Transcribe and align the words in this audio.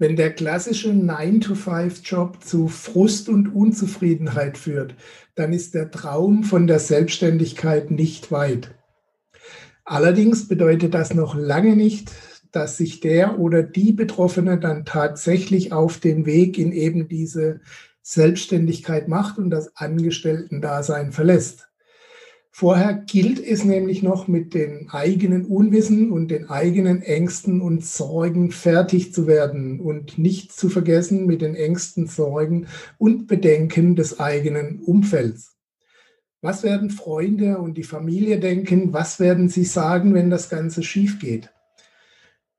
Wenn 0.00 0.16
der 0.16 0.32
klassische 0.32 0.88
9-to-5-Job 0.92 2.42
zu 2.42 2.68
Frust 2.68 3.28
und 3.28 3.54
Unzufriedenheit 3.54 4.56
führt, 4.56 4.94
dann 5.34 5.52
ist 5.52 5.74
der 5.74 5.90
Traum 5.90 6.42
von 6.42 6.66
der 6.66 6.78
Selbstständigkeit 6.78 7.90
nicht 7.90 8.32
weit. 8.32 8.74
Allerdings 9.84 10.48
bedeutet 10.48 10.94
das 10.94 11.12
noch 11.12 11.34
lange 11.34 11.76
nicht, 11.76 12.12
dass 12.50 12.78
sich 12.78 13.00
der 13.00 13.38
oder 13.38 13.62
die 13.62 13.92
Betroffene 13.92 14.58
dann 14.58 14.86
tatsächlich 14.86 15.74
auf 15.74 15.98
den 15.98 16.24
Weg 16.24 16.56
in 16.56 16.72
eben 16.72 17.06
diese 17.06 17.60
Selbstständigkeit 18.00 19.06
macht 19.06 19.36
und 19.36 19.50
das 19.50 19.76
Angestellten-Dasein 19.76 21.12
verlässt. 21.12 21.69
Vorher 22.52 22.94
gilt 22.94 23.38
es 23.38 23.64
nämlich 23.64 24.02
noch 24.02 24.26
mit 24.26 24.54
den 24.54 24.88
eigenen 24.90 25.46
Unwissen 25.46 26.10
und 26.10 26.30
den 26.30 26.50
eigenen 26.50 27.00
Ängsten 27.00 27.60
und 27.60 27.84
Sorgen 27.84 28.50
fertig 28.50 29.14
zu 29.14 29.26
werden 29.26 29.80
und 29.80 30.18
nicht 30.18 30.52
zu 30.52 30.68
vergessen 30.68 31.26
mit 31.26 31.42
den 31.42 31.54
Ängsten, 31.54 32.06
Sorgen 32.06 32.66
und 32.98 33.28
Bedenken 33.28 33.94
des 33.94 34.18
eigenen 34.18 34.80
Umfelds. 34.80 35.56
Was 36.42 36.62
werden 36.62 36.90
Freunde 36.90 37.58
und 37.58 37.76
die 37.76 37.84
Familie 37.84 38.40
denken? 38.40 38.92
Was 38.92 39.20
werden 39.20 39.48
sie 39.48 39.64
sagen, 39.64 40.14
wenn 40.14 40.30
das 40.30 40.48
Ganze 40.48 40.82
schief 40.82 41.20
geht? 41.20 41.50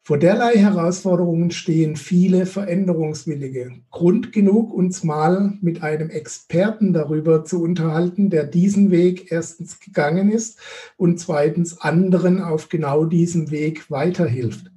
Vor 0.04 0.18
derlei 0.18 0.58
Herausforderungen 0.58 1.52
stehen 1.52 1.96
viele 1.96 2.48
Veränderungswillige. 2.48 3.72
Grund 3.92 4.32
genug, 4.32 4.74
uns 4.74 5.04
mal 5.04 5.54
mit 5.62 5.84
einem 5.84 6.10
Experten 6.10 6.92
darüber 6.92 7.46
zu 7.46 7.62
unterhalten, 7.62 8.32
der 8.32 8.46
diesen 8.46 8.90
Weg 8.90 9.32
erstens 9.32 9.80
gegangen 9.80 10.32
ist 10.32 10.58
und 10.98 11.20
zweitens 11.20 11.82
anderen 11.82 12.42
auf 12.42 12.68
genau 12.68 13.06
diesem 13.06 13.52
Weg 13.52 13.92
weiterhilft. 13.92 14.72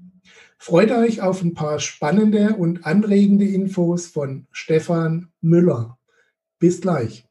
Freut 0.59 0.91
euch 0.91 1.23
auf 1.23 1.43
ein 1.43 1.55
paar 1.55 1.81
spannende 1.81 2.57
und 2.57 2.85
anregende 2.85 3.47
Infos 3.47 4.07
von 4.07 4.47
Stefan 4.53 5.29
Müller. 5.41 5.97
Bis 6.59 6.83
gleich. 6.83 7.27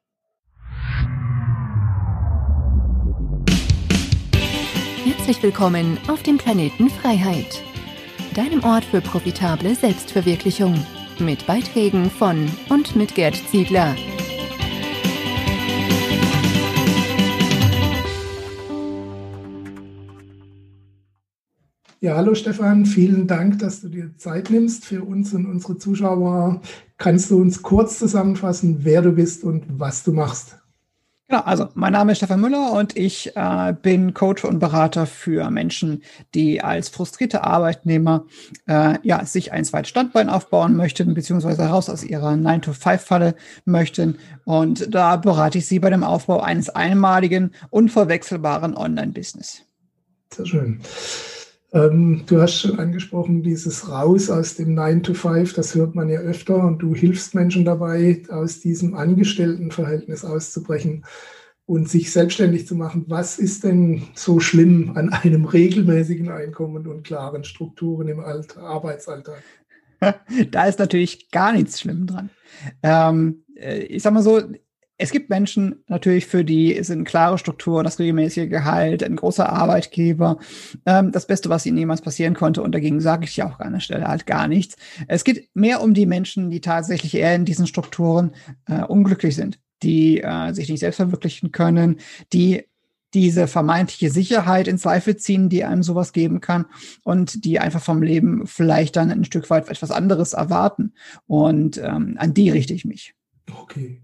Herzlich 5.05 5.44
willkommen 5.44 6.00
auf 6.07 6.23
dem 6.23 6.39
Planeten 6.39 6.89
Freiheit 6.89 7.63
deinem 8.33 8.63
Ort 8.63 8.83
für 8.85 9.01
profitable 9.01 9.75
Selbstverwirklichung. 9.75 10.73
Mit 11.19 11.45
Beiträgen 11.45 12.09
von 12.09 12.49
und 12.69 12.95
mit 12.95 13.13
Gerd 13.15 13.35
Ziegler. 13.49 13.95
Ja, 22.01 22.17
hallo 22.17 22.35
Stefan, 22.35 22.85
vielen 22.85 23.27
Dank, 23.27 23.59
dass 23.59 23.81
du 23.81 23.87
dir 23.87 24.17
Zeit 24.17 24.49
nimmst 24.49 24.83
für 24.83 25.03
uns 25.03 25.33
und 25.33 25.45
unsere 25.45 25.77
Zuschauer. 25.77 26.61
Kannst 26.97 27.31
du 27.31 27.39
uns 27.39 27.61
kurz 27.61 27.99
zusammenfassen, 27.99 28.79
wer 28.79 29.01
du 29.01 29.11
bist 29.11 29.43
und 29.43 29.63
was 29.79 30.03
du 30.03 30.11
machst? 30.11 30.62
Genau, 31.29 31.41
also 31.43 31.69
mein 31.73 31.93
Name 31.93 32.11
ist 32.11 32.17
Stefan 32.17 32.41
Müller 32.41 32.73
und 32.73 32.97
ich 32.97 33.35
äh, 33.35 33.73
bin 33.81 34.13
Coach 34.13 34.43
und 34.43 34.59
Berater 34.59 35.05
für 35.05 35.49
Menschen, 35.49 36.03
die 36.35 36.61
als 36.61 36.89
frustrierte 36.89 37.45
Arbeitnehmer 37.45 38.25
äh, 38.67 38.97
ja, 39.03 39.25
sich 39.25 39.53
ein 39.53 39.63
zweites 39.63 39.89
Standbein 39.89 40.29
aufbauen 40.29 40.75
möchten, 40.75 41.13
beziehungsweise 41.13 41.63
raus 41.63 41.89
aus 41.89 42.03
ihrer 42.03 42.31
9-to-5-Falle 42.31 43.35
möchten. 43.63 44.19
Und 44.44 44.94
da 44.94 45.16
berate 45.16 45.59
ich 45.59 45.66
sie 45.66 45.79
bei 45.79 45.89
dem 45.89 46.03
Aufbau 46.03 46.41
eines 46.41 46.69
einmaligen, 46.69 47.51
unverwechselbaren 47.69 48.75
Online-Business. 48.75 49.63
Sehr 50.29 50.45
schön. 50.45 50.81
Ähm, 51.73 52.23
du 52.27 52.39
hast 52.39 52.59
schon 52.59 52.79
angesprochen, 52.79 53.41
dieses 53.41 53.89
Raus 53.89 54.29
aus 54.29 54.55
dem 54.55 54.75
9 54.75 55.02
to 55.02 55.13
5, 55.16 55.53
das 55.53 55.73
hört 55.73 55.95
man 55.95 56.07
ja 56.07 56.19
öfter 56.19 56.63
und 56.63 56.79
du 56.79 56.93
hilfst 56.93 57.33
Menschen 57.33 57.66
dabei, 57.66 58.21
aus 58.29 58.59
diesem 58.59 58.93
Angestelltenverhältnis 58.93 60.23
auszubrechen 60.23 61.03
und 61.66 61.89
sich 61.89 62.11
selbstständig 62.11 62.67
zu 62.67 62.75
machen. 62.75 63.06
Was 63.07 63.39
ist 63.39 63.63
denn 63.63 64.03
so 64.13 64.39
schlimm 64.39 64.91
an 64.95 65.09
einem 65.09 65.45
regelmäßigen 65.45 66.29
Einkommen 66.29 66.85
und 66.85 67.03
klaren 67.03 67.44
Strukturen 67.44 68.07
im 68.07 68.19
Alt 68.19 68.57
Arbeitsalltag? 68.57 69.41
Da 70.51 70.66
ist 70.66 70.79
natürlich 70.79 71.31
gar 71.31 71.53
nichts 71.53 71.79
schlimm 71.79 72.07
dran. 72.07 72.29
Ähm, 72.84 73.45
äh, 73.55 73.84
ich 73.84 74.03
sag 74.03 74.13
mal 74.13 74.22
so, 74.22 74.41
es 75.03 75.12
gibt 75.12 75.30
Menschen 75.30 75.84
natürlich, 75.90 76.28
für 76.28 76.46
die 76.46 76.81
sind 76.81 77.03
klare 77.03 77.38
Strukturen, 77.38 77.84
das 77.84 78.00
regelmäßige 78.00 78.50
Gehalt, 78.50 79.03
ein 79.03 79.18
großer 79.18 79.52
Arbeitgeber, 79.52 80.38
ähm, 80.86 81.12
das 81.12 81.28
Beste, 81.28 81.50
was 81.50 81.66
ihnen 81.66 81.78
jemals 81.78 82.00
passieren 82.00 82.36
konnte. 82.36 82.62
Und 82.62 82.74
dagegen 82.74 83.02
sage 83.02 83.25
ich 83.25 83.36
ja 83.36 83.50
auch 83.50 83.59
an 83.59 83.74
der 83.74 83.81
Stelle 83.81 84.08
halt 84.08 84.25
gar 84.25 84.47
nichts. 84.47 84.78
Es 85.09 85.25
geht 85.25 85.50
mehr 85.53 85.81
um 85.81 85.94
die 85.94 86.06
Menschen, 86.06 86.50
die 86.50 86.62
tatsächlich 86.62 87.16
eher 87.16 87.36
in 87.36 87.44
diesen 87.44 87.68
Strukturen 87.68 88.31
äh, 88.66 88.84
unglücklich 88.84 89.36
sind, 89.36 89.59
die 89.84 90.22
äh, 90.22 90.53
sich 90.53 90.69
nicht 90.69 90.80
selbst 90.80 90.96
verwirklichen 90.96 91.52
können, 91.52 91.97
die 92.31 92.64
diese 93.14 93.47
vermeintliche 93.47 94.09
Sicherheit 94.09 94.70
in 94.70 94.78
Zweifel 94.78 95.18
ziehen, 95.18 95.50
die 95.50 95.66
einem 95.66 95.84
sowas 95.84 96.14
geben 96.14 96.40
kann 96.40 96.66
und 97.03 97.44
die 97.44 97.59
einfach 97.59 97.81
vom 97.81 98.02
Leben 98.02 98.47
vielleicht 98.47 98.96
dann 98.96 99.12
ein 99.12 99.25
Stück 99.25 99.50
weit 99.50 99.68
etwas 99.68 99.91
anderes 99.91 100.31
erwarten. 100.31 100.94
Und 101.28 101.78
ähm, 101.78 102.16
an 102.18 102.34
die 102.34 102.50
richte 102.50 102.74
ich 102.74 102.85
mich. 102.85 103.16
Okay. 103.53 104.02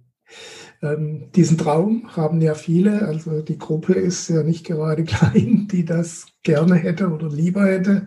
Ähm, 0.81 1.29
diesen 1.35 1.57
Traum 1.57 2.15
haben 2.15 2.39
ja 2.39 2.53
viele, 2.53 3.01
also 3.01 3.41
die 3.41 3.57
Gruppe 3.57 3.93
ist 3.93 4.29
ja 4.29 4.43
nicht 4.43 4.65
gerade 4.65 5.03
klein, 5.05 5.67
die 5.69 5.83
das 5.83 6.27
gerne 6.43 6.75
hätte 6.75 7.09
oder 7.09 7.27
lieber 7.27 7.65
hätte. 7.65 8.05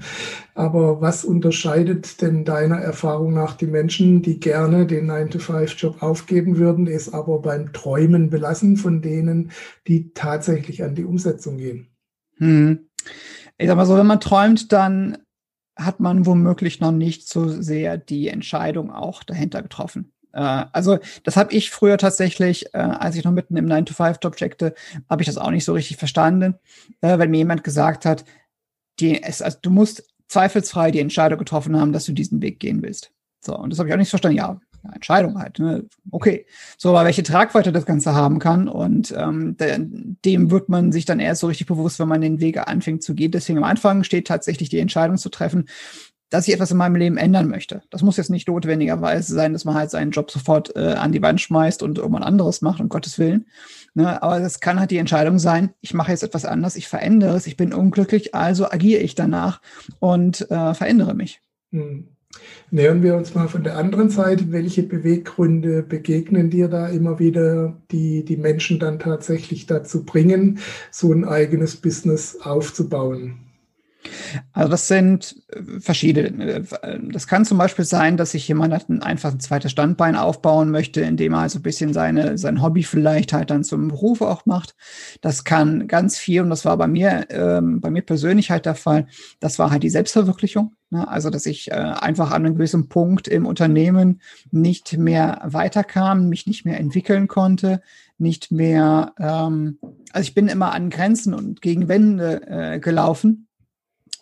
Aber 0.55 1.01
was 1.01 1.25
unterscheidet 1.25 2.23
denn 2.23 2.45
deiner 2.45 2.79
Erfahrung 2.79 3.35
nach 3.35 3.55
die 3.57 3.67
Menschen, 3.67 4.23
die 4.23 4.41
gerne 4.41 4.87
den 4.87 5.11
9-to-5-Job 5.11 6.03
aufgeben 6.03 6.57
würden, 6.57 6.87
ist 6.87 7.13
aber 7.13 7.41
beim 7.41 7.73
Träumen 7.73 8.31
belassen 8.31 8.77
von 8.77 9.03
denen, 9.03 9.51
die 9.87 10.13
tatsächlich 10.15 10.83
an 10.83 10.95
die 10.95 11.05
Umsetzung 11.05 11.59
gehen? 11.59 11.89
Hm. 12.39 12.89
Ich 13.59 13.69
sag 13.69 13.77
mal 13.77 13.87
so, 13.87 13.97
wenn 13.97 14.07
man 14.07 14.21
träumt, 14.21 14.73
dann 14.73 15.19
hat 15.77 16.01
man 16.01 16.27
womöglich 16.27 16.81
noch 16.81 16.93
nicht 16.93 17.29
so 17.29 17.49
sehr 17.49 17.99
die 17.99 18.29
Entscheidung 18.29 18.91
auch 18.91 19.23
dahinter 19.23 19.63
getroffen. 19.63 20.13
Äh, 20.33 20.65
also 20.73 20.99
das 21.25 21.37
habe 21.37 21.53
ich 21.53 21.71
früher 21.71 21.99
tatsächlich, 21.99 22.75
äh, 22.75 22.79
als 22.79 23.17
ich 23.17 23.25
noch 23.25 23.33
mitten 23.33 23.57
im 23.57 23.67
9-to-5-Job 23.67 24.37
checkte, 24.37 24.75
habe 25.09 25.23
ich 25.23 25.27
das 25.27 25.39
auch 25.39 25.51
nicht 25.51 25.65
so 25.65 25.73
richtig 25.73 25.97
verstanden, 25.97 26.55
äh, 27.01 27.19
weil 27.19 27.29
mir 27.29 27.39
jemand 27.39 27.65
gesagt 27.65 28.05
hat, 28.05 28.25
die, 29.01 29.23
es, 29.23 29.43
also 29.43 29.59
du 29.63 29.71
musst 29.71 30.05
zweifelsfrei 30.29 30.91
die 30.91 31.01
Entscheidung 31.01 31.39
getroffen 31.39 31.79
haben, 31.79 31.93
dass 31.93 32.05
du 32.05 32.13
diesen 32.13 32.43
Weg 32.43 32.61
gehen 32.61 32.83
willst. 32.83 33.13
So, 33.41 33.57
und 33.57 33.71
das 33.71 33.79
habe 33.79 33.89
ich 33.89 33.95
auch 33.95 33.99
nicht 33.99 34.11
verstanden. 34.11 34.39
Ja, 34.39 34.61
Entscheidung 34.93 35.39
halt. 35.39 35.59
Ne? 35.59 35.87
Okay. 36.11 36.47
So, 36.77 36.91
aber 36.91 37.05
welche 37.05 37.23
Tragweite 37.23 37.73
das 37.73 37.87
Ganze 37.87 38.15
haben 38.15 38.39
kann 38.39 38.69
und 38.69 39.15
ähm, 39.17 39.57
de, 39.57 39.79
dem 40.25 40.51
wird 40.51 40.69
man 40.69 40.93
sich 40.93 41.05
dann 41.05 41.21
erst 41.21 41.41
so 41.41 41.47
richtig 41.47 41.67
bewusst, 41.67 41.99
wenn 42.01 42.09
man 42.09 42.21
den 42.21 42.41
Weg 42.41 42.59
anfängt 42.59 43.03
zu 43.03 43.15
gehen. 43.15 43.31
Deswegen 43.31 43.59
am 43.59 43.65
Anfang 43.65 44.05
steht 44.05 44.27
tatsächlich 44.27 44.69
die 44.69 44.81
Entscheidung 44.81 45.19
zu 45.19 45.29
treffen, 45.29 45.69
dass 46.33 46.49
ich 46.49 46.55
etwas 46.55 46.71
in 46.71 46.79
meinem 46.79 46.97
Leben 46.97 47.19
ändern 47.19 47.49
möchte. 47.49 47.83
Das 47.91 48.03
muss 48.03 48.17
jetzt 48.17 48.31
nicht 48.31 48.49
notwendigerweise 48.49 49.35
sein, 49.35 49.53
dass 49.53 49.67
man 49.67 49.75
halt 49.75 49.91
seinen 49.91 50.13
Job 50.13 50.31
sofort 50.31 50.75
äh, 50.75 50.95
an 50.95 51.13
die 51.13 51.21
Wand 51.21 51.43
schmeißt 51.43 51.83
und 51.83 51.99
irgendwann 51.99 52.23
anderes 52.23 52.63
macht, 52.63 52.81
um 52.81 52.89
Gottes 52.89 53.19
Willen. 53.19 53.47
Ne? 53.93 54.23
Aber 54.23 54.41
das 54.41 54.61
kann 54.61 54.81
halt 54.81 54.91
die 54.91 54.97
Entscheidung 54.97 55.39
sein, 55.39 55.75
ich 55.83 55.93
mache 55.93 56.11
jetzt 56.11 56.23
etwas 56.23 56.47
anders, 56.47 56.77
ich 56.77 56.89
verändere 56.89 57.37
es, 57.37 57.47
ich 57.47 57.59
bin 57.59 57.75
unglücklich, 57.75 58.35
also 58.35 58.65
agiere 58.71 59.03
ich 59.03 59.15
danach 59.15 59.61
und 60.01 60.51
äh, 60.51 60.73
verändere 60.73 61.15
mich. 61.15 61.41
Hm. 61.71 62.09
Nähern 62.71 63.03
wir 63.03 63.15
uns 63.15 63.35
mal 63.35 63.49
von 63.49 63.63
der 63.63 63.77
anderen 63.77 64.09
Seite. 64.09 64.53
Welche 64.53 64.83
Beweggründe 64.83 65.83
begegnen 65.83 66.49
dir 66.49 66.69
da 66.69 66.89
immer 66.89 67.19
wieder, 67.19 67.77
die 67.91 68.25
die 68.25 68.39
Menschen 68.39 68.79
dann 68.79 68.99
tatsächlich 68.99 69.67
dazu 69.67 70.07
bringen, 70.07 70.59
so 70.91 71.13
ein 71.13 71.27
eigenes 71.27 71.77
Business 71.77 72.39
aufzubauen? 72.41 73.52
Also 74.53 74.71
das 74.71 74.89
sind 74.89 75.43
äh, 75.49 75.81
verschiedene. 75.81 76.65
Äh, 76.83 76.99
das 77.11 77.27
kann 77.27 77.45
zum 77.45 77.59
Beispiel 77.59 77.85
sein, 77.85 78.17
dass 78.17 78.33
sich 78.33 78.47
jemand 78.49 78.73
einfach 79.03 79.33
ein 79.33 79.41
zweites 79.41 79.71
Standbein 79.71 80.17
aufbauen 80.17 80.71
möchte, 80.71 81.01
indem 81.01 81.35
er 81.35 81.41
also 81.41 81.59
ein 81.59 81.63
bisschen 81.63 81.93
seine, 81.93 82.39
sein 82.39 82.63
Hobby 82.63 82.83
vielleicht 82.83 83.33
halt 83.33 83.51
dann 83.51 83.65
zum 83.65 83.89
Beruf 83.89 84.21
auch 84.21 84.47
macht. 84.47 84.75
Das 85.21 85.45
kann 85.45 85.89
ganz 85.89 86.19
viel, 86.19 86.43
und 86.43 86.51
das 86.51 86.65
war 86.65 86.77
bei 86.77 86.87
mir, 86.87 87.27
ähm, 87.31 87.81
bei 87.81 87.91
mir 87.91 88.03
persönlich 88.03 88.51
halt 88.51 88.67
der 88.67 88.75
Fall, 88.75 89.07
das 89.41 89.59
war 89.59 89.71
halt 89.71 89.83
die 89.83 89.91
Selbstverwirklichung. 89.91 90.75
Ne? 90.91 91.07
Also, 91.09 91.31
dass 91.31 91.47
ich 91.47 91.71
äh, 91.71 91.75
einfach 91.75 92.31
an 92.31 92.45
einem 92.45 92.55
gewissen 92.55 92.89
Punkt 92.89 93.29
im 93.29 93.47
Unternehmen 93.47 94.21
nicht 94.51 94.97
mehr 94.99 95.41
weiterkam, 95.45 96.29
mich 96.29 96.47
nicht 96.47 96.65
mehr 96.65 96.79
entwickeln 96.79 97.29
konnte, 97.29 97.81
nicht 98.19 98.53
mehr, 98.53 99.15
ähm, 99.19 99.79
also 100.13 100.27
ich 100.27 100.35
bin 100.35 100.49
immer 100.49 100.73
an 100.73 100.91
Grenzen 100.91 101.35
und 101.35 101.63
gegen 101.63 101.89
Wände 101.89 102.43
äh, 102.47 102.79
gelaufen 102.79 103.49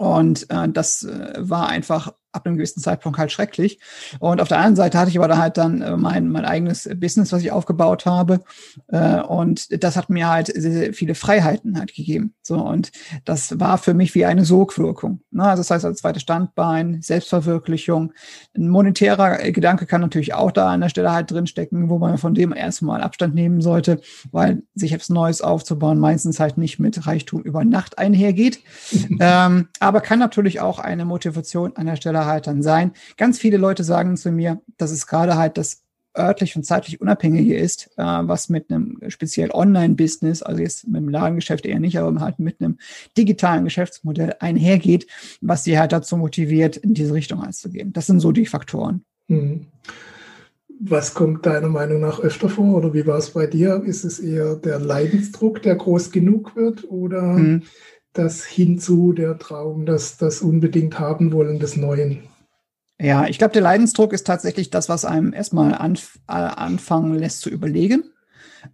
und 0.00 0.48
äh, 0.48 0.66
das 0.66 1.02
äh, 1.02 1.34
war 1.36 1.68
einfach 1.68 2.14
ab 2.32 2.46
einem 2.46 2.56
gewissen 2.56 2.80
Zeitpunkt 2.80 3.18
halt 3.18 3.32
schrecklich. 3.32 3.80
Und 4.18 4.40
auf 4.40 4.48
der 4.48 4.58
anderen 4.58 4.76
Seite 4.76 4.98
hatte 4.98 5.10
ich 5.10 5.18
aber 5.18 5.28
da 5.28 5.38
halt 5.38 5.56
dann 5.56 5.82
äh, 5.82 5.96
mein, 5.96 6.28
mein 6.28 6.44
eigenes 6.44 6.88
Business, 6.96 7.32
was 7.32 7.42
ich 7.42 7.52
aufgebaut 7.52 8.06
habe. 8.06 8.40
Äh, 8.88 9.20
und 9.20 9.82
das 9.82 9.96
hat 9.96 10.10
mir 10.10 10.28
halt 10.28 10.46
sehr, 10.48 10.72
sehr 10.72 10.94
viele 10.94 11.14
Freiheiten 11.14 11.78
halt 11.78 11.94
gegeben. 11.94 12.34
So, 12.42 12.56
und 12.56 12.92
das 13.24 13.58
war 13.58 13.78
für 13.78 13.94
mich 13.94 14.14
wie 14.14 14.24
eine 14.24 14.44
Sogwirkung. 14.44 15.20
Ne? 15.30 15.44
Also 15.44 15.60
das 15.60 15.70
heißt, 15.70 15.84
als 15.84 15.98
zweites 15.98 16.22
Standbein, 16.22 17.02
Selbstverwirklichung. 17.02 18.12
Ein 18.56 18.68
monetärer 18.68 19.38
Gedanke 19.50 19.86
kann 19.86 20.00
natürlich 20.00 20.34
auch 20.34 20.52
da 20.52 20.68
an 20.70 20.80
der 20.80 20.88
Stelle 20.88 21.12
halt 21.12 21.30
drinstecken, 21.30 21.88
wo 21.88 21.98
man 21.98 22.18
von 22.18 22.34
dem 22.34 22.52
erstmal 22.52 23.02
Abstand 23.02 23.34
nehmen 23.34 23.60
sollte, 23.60 24.00
weil 24.30 24.62
sich 24.74 24.92
etwas 24.92 25.08
Neues 25.08 25.40
aufzubauen 25.40 25.98
meistens 25.98 26.40
halt 26.40 26.58
nicht 26.58 26.78
mit 26.78 27.06
Reichtum 27.06 27.42
über 27.42 27.64
Nacht 27.64 27.98
einhergeht. 27.98 28.60
ähm, 29.20 29.68
aber 29.78 30.00
kann 30.00 30.18
natürlich 30.18 30.60
auch 30.60 30.78
eine 30.78 31.04
Motivation 31.04 31.76
an 31.76 31.86
der 31.86 31.96
Stelle 31.96 32.19
halt 32.26 32.46
dann 32.46 32.62
sein. 32.62 32.92
Ganz 33.16 33.38
viele 33.38 33.56
Leute 33.56 33.84
sagen 33.84 34.16
zu 34.16 34.30
mir, 34.30 34.60
dass 34.76 34.90
es 34.90 35.06
gerade 35.06 35.36
halt 35.36 35.58
das 35.58 35.82
örtlich 36.16 36.56
und 36.56 36.64
zeitlich 36.64 37.00
Unabhängige 37.00 37.56
ist, 37.56 37.90
äh, 37.96 38.02
was 38.02 38.48
mit 38.48 38.70
einem 38.70 38.98
speziell 39.08 39.50
Online-Business, 39.52 40.42
also 40.42 40.60
jetzt 40.60 40.86
mit 40.86 41.00
dem 41.00 41.08
Ladengeschäft 41.08 41.66
eher 41.66 41.80
nicht, 41.80 41.98
aber 41.98 42.20
halt 42.20 42.38
mit 42.38 42.60
einem 42.60 42.78
digitalen 43.16 43.64
Geschäftsmodell 43.64 44.34
einhergeht, 44.40 45.06
was 45.40 45.64
sie 45.64 45.78
halt 45.78 45.92
dazu 45.92 46.16
motiviert, 46.16 46.76
in 46.76 46.94
diese 46.94 47.14
Richtung 47.14 47.42
einzugehen. 47.42 47.92
Das 47.92 48.06
sind 48.06 48.20
so 48.20 48.32
die 48.32 48.46
Faktoren. 48.46 49.04
Mhm. 49.28 49.66
Was 50.82 51.12
kommt 51.12 51.44
deiner 51.44 51.68
Meinung 51.68 52.00
nach 52.00 52.20
öfter 52.20 52.48
vor 52.48 52.74
oder 52.74 52.94
wie 52.94 53.06
war 53.06 53.18
es 53.18 53.30
bei 53.30 53.46
dir? 53.46 53.82
Ist 53.84 54.04
es 54.04 54.18
eher 54.18 54.56
der 54.56 54.78
Leidensdruck, 54.78 55.62
der 55.62 55.76
groß 55.76 56.10
genug 56.10 56.56
wird 56.56 56.90
oder 56.90 57.22
mhm. 57.22 57.62
Das 58.12 58.44
hinzu, 58.44 59.12
der 59.12 59.38
Traum, 59.38 59.86
das, 59.86 60.16
das 60.16 60.42
unbedingt 60.42 60.98
haben 60.98 61.32
wollen 61.32 61.58
des 61.58 61.76
Neuen? 61.76 62.24
Ja, 63.00 63.26
ich 63.26 63.38
glaube, 63.38 63.54
der 63.54 63.62
Leidensdruck 63.62 64.12
ist 64.12 64.26
tatsächlich 64.26 64.70
das, 64.70 64.88
was 64.88 65.04
einem 65.04 65.32
erstmal 65.32 65.74
anf 65.74 66.18
äh, 66.28 66.32
anfangen 66.32 67.14
lässt 67.14 67.40
zu 67.40 67.48
überlegen. 67.48 68.04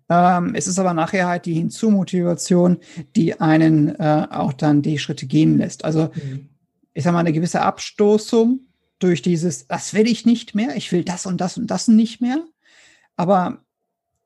Ähm, 0.09 0.55
es 0.55 0.67
ist 0.67 0.81
aber 0.81 0.95
nachher 0.95 1.29
halt 1.29 1.47
die 1.47 1.55
Hinzumotivation, 1.55 2.79
die 3.15 3.41
einen 3.41 3.95
äh, 4.01 4.27
auch 4.31 4.53
dann 4.53 4.83
die 4.83 4.99
Schritte 4.99 5.27
gehen 5.27 5.59
lässt. 5.59 5.85
Also 5.85 6.11
mhm. 6.15 6.49
ich 6.93 7.05
sage 7.05 7.15
mal, 7.15 7.21
eine 7.21 7.33
gewisse 7.33 7.63
Abstoßung 7.63 8.61
durch 8.99 9.23
dieses, 9.23 9.69
das 9.69 9.95
will 9.95 10.09
ich 10.09 10.27
nicht 10.27 10.55
mehr, 10.55 10.75
ich 10.75 10.91
will 10.91 11.05
das 11.05 11.27
und 11.27 11.41
das 11.41 11.57
und 11.57 11.71
das 11.71 11.87
nicht 11.87 12.21
mehr. 12.21 12.45
Aber 13.17 13.63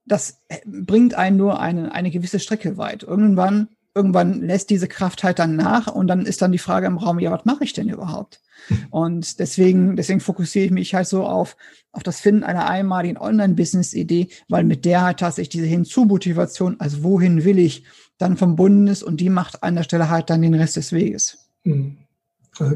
das 0.07 0.41
äh, 0.49 0.59
bringt 0.65 1.15
einen 1.15 1.37
nur 1.37 1.61
eine, 1.61 1.93
eine 1.93 2.11
gewisse 2.11 2.41
Strecke 2.41 2.79
weit. 2.79 3.03
Irgendwann, 3.03 3.69
irgendwann 3.95 4.41
lässt 4.41 4.71
diese 4.71 4.89
Kraft 4.89 5.25
halt 5.25 5.39
dann 5.39 5.57
nach 5.57 5.89
und 5.89 6.07
dann 6.07 6.27
ist 6.27 6.43
dann 6.43 6.53
die 6.53 6.59
Frage 6.59 6.87
im 6.87 6.99
Raum, 6.99 7.19
ja, 7.19 7.31
was 7.33 7.45
mache 7.45 7.65
ich 7.65 7.73
denn 7.73 7.89
überhaupt? 7.89 8.41
Und 8.91 9.39
deswegen, 9.39 9.97
deswegen 9.97 10.21
fokussiere 10.21 10.67
ich 10.67 10.71
mich 10.71 10.95
halt 10.95 11.09
so 11.09 11.25
auf, 11.25 11.57
auf 11.93 12.03
das 12.03 12.21
Finden 12.21 12.45
einer 12.45 12.69
einmaligen 12.69 13.17
Online-Business-Idee, 13.17 14.29
weil 14.49 14.65
mit 14.65 14.85
der 14.85 15.03
halt 15.03 15.21
tatsächlich 15.21 15.49
diese 15.49 15.67
Hinzumotivation, 15.67 16.77
also 16.79 17.03
wohin 17.03 17.45
will 17.45 17.59
ich, 17.59 17.85
dann 18.19 18.37
verbunden 18.37 18.87
ist 18.87 19.03
und 19.03 19.19
die 19.19 19.31
macht 19.31 19.63
an 19.63 19.77
der 19.77 19.83
Stelle 19.83 20.11
halt 20.11 20.29
dann 20.29 20.43
den 20.43 20.55
Rest 20.55 20.77
des 20.77 20.93
Weges. 20.93 21.51
Mhm. 21.65 21.97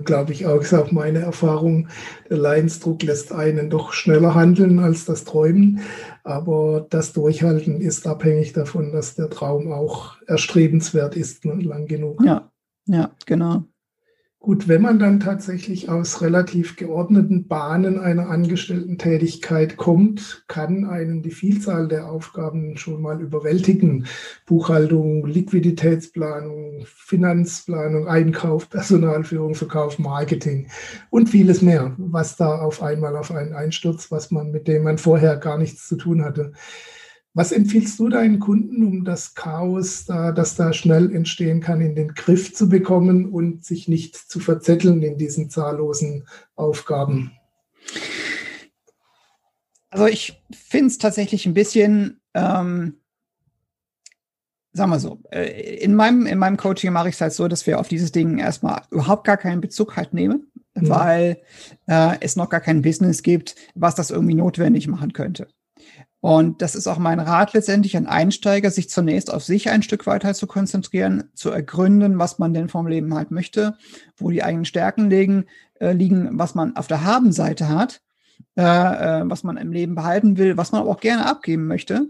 Glaube 0.04 0.32
ich 0.32 0.46
auch, 0.46 0.60
ist 0.60 0.72
auch 0.72 0.92
meine 0.92 1.18
Erfahrung. 1.18 1.88
Der 2.30 2.38
Leidensdruck 2.38 3.02
lässt 3.02 3.32
einen 3.32 3.70
doch 3.70 3.92
schneller 3.92 4.34
handeln 4.34 4.78
als 4.78 5.04
das 5.04 5.24
Träumen. 5.24 5.80
Aber 6.22 6.86
das 6.88 7.12
Durchhalten 7.12 7.80
ist 7.80 8.06
abhängig 8.06 8.52
davon, 8.52 8.92
dass 8.92 9.14
der 9.14 9.28
Traum 9.28 9.72
auch 9.72 10.16
erstrebenswert 10.26 11.16
ist, 11.16 11.44
ne, 11.44 11.54
lang 11.54 11.86
genug. 11.86 12.22
Ja, 12.24 12.50
ja, 12.86 13.10
genau. 13.26 13.64
Gut, 14.44 14.68
wenn 14.68 14.82
man 14.82 14.98
dann 14.98 15.20
tatsächlich 15.20 15.88
aus 15.88 16.20
relativ 16.20 16.76
geordneten 16.76 17.48
Bahnen 17.48 17.98
einer 17.98 18.28
Angestellten-Tätigkeit 18.28 19.78
kommt, 19.78 20.44
kann 20.48 20.84
einen 20.84 21.22
die 21.22 21.30
Vielzahl 21.30 21.88
der 21.88 22.10
Aufgaben 22.10 22.76
schon 22.76 23.00
mal 23.00 23.22
überwältigen. 23.22 24.04
Buchhaltung, 24.44 25.24
Liquiditätsplanung, 25.24 26.84
Finanzplanung, 26.84 28.06
Einkauf, 28.06 28.68
Personalführung, 28.68 29.54
Verkauf, 29.54 29.98
Marketing 29.98 30.68
und 31.08 31.30
vieles 31.30 31.62
mehr, 31.62 31.94
was 31.96 32.36
da 32.36 32.58
auf 32.58 32.82
einmal 32.82 33.16
auf 33.16 33.30
einen 33.30 33.54
einstürzt, 33.54 34.10
was 34.10 34.30
man 34.30 34.50
mit 34.50 34.68
dem 34.68 34.82
man 34.82 34.98
vorher 34.98 35.38
gar 35.38 35.56
nichts 35.56 35.88
zu 35.88 35.96
tun 35.96 36.22
hatte. 36.22 36.52
Was 37.36 37.50
empfiehlst 37.50 37.98
du 37.98 38.08
deinen 38.08 38.38
Kunden, 38.38 38.84
um 38.84 39.04
das 39.04 39.34
Chaos, 39.34 40.04
da, 40.04 40.30
das 40.30 40.54
da 40.54 40.72
schnell 40.72 41.12
entstehen 41.12 41.60
kann, 41.60 41.80
in 41.80 41.96
den 41.96 42.14
Griff 42.14 42.54
zu 42.54 42.68
bekommen 42.68 43.26
und 43.26 43.64
sich 43.64 43.88
nicht 43.88 44.14
zu 44.14 44.38
verzetteln 44.38 45.02
in 45.02 45.18
diesen 45.18 45.50
zahllosen 45.50 46.28
Aufgaben? 46.54 47.32
Also 49.90 50.06
ich 50.06 50.40
finde 50.52 50.86
es 50.86 50.98
tatsächlich 50.98 51.44
ein 51.46 51.54
bisschen, 51.54 52.20
ähm, 52.34 53.00
sagen 54.72 54.90
wir 54.90 55.00
so, 55.00 55.20
äh, 55.32 55.78
in 55.78 55.96
meinem, 55.96 56.26
in 56.26 56.38
meinem 56.38 56.56
Coaching 56.56 56.92
mache 56.92 57.08
ich 57.08 57.16
es 57.16 57.20
halt 57.20 57.32
so, 57.32 57.48
dass 57.48 57.66
wir 57.66 57.80
auf 57.80 57.88
dieses 57.88 58.12
Ding 58.12 58.38
erstmal 58.38 58.82
überhaupt 58.92 59.24
gar 59.24 59.38
keinen 59.38 59.60
Bezug 59.60 59.96
halt 59.96 60.14
nehmen, 60.14 60.52
mhm. 60.74 60.88
weil 60.88 61.42
äh, 61.86 62.16
es 62.20 62.36
noch 62.36 62.48
gar 62.48 62.60
kein 62.60 62.82
Business 62.82 63.24
gibt, 63.24 63.56
was 63.74 63.96
das 63.96 64.12
irgendwie 64.12 64.34
notwendig 64.34 64.86
machen 64.86 65.12
könnte. 65.12 65.48
Und 66.24 66.62
das 66.62 66.74
ist 66.74 66.86
auch 66.86 66.96
mein 66.96 67.20
Rat 67.20 67.52
letztendlich 67.52 67.98
an 67.98 68.06
Einsteiger, 68.06 68.70
sich 68.70 68.88
zunächst 68.88 69.30
auf 69.30 69.44
sich 69.44 69.68
ein 69.68 69.82
Stück 69.82 70.06
weiter 70.06 70.32
zu 70.32 70.46
konzentrieren, 70.46 71.24
zu 71.34 71.50
ergründen, 71.50 72.18
was 72.18 72.38
man 72.38 72.54
denn 72.54 72.70
vom 72.70 72.86
Leben 72.86 73.12
halt 73.12 73.30
möchte, 73.30 73.76
wo 74.16 74.30
die 74.30 74.42
eigenen 74.42 74.64
Stärken 74.64 75.10
liegen, 75.10 75.44
äh, 75.80 75.92
liegen 75.92 76.30
was 76.38 76.54
man 76.54 76.76
auf 76.76 76.86
der 76.86 77.04
Habenseite 77.04 77.68
hat, 77.68 78.00
äh, 78.56 78.62
äh, 78.62 79.22
was 79.26 79.44
man 79.44 79.58
im 79.58 79.70
Leben 79.70 79.94
behalten 79.94 80.38
will, 80.38 80.56
was 80.56 80.72
man 80.72 80.80
aber 80.80 80.92
auch 80.92 81.00
gerne 81.00 81.26
abgeben 81.26 81.66
möchte. 81.66 82.08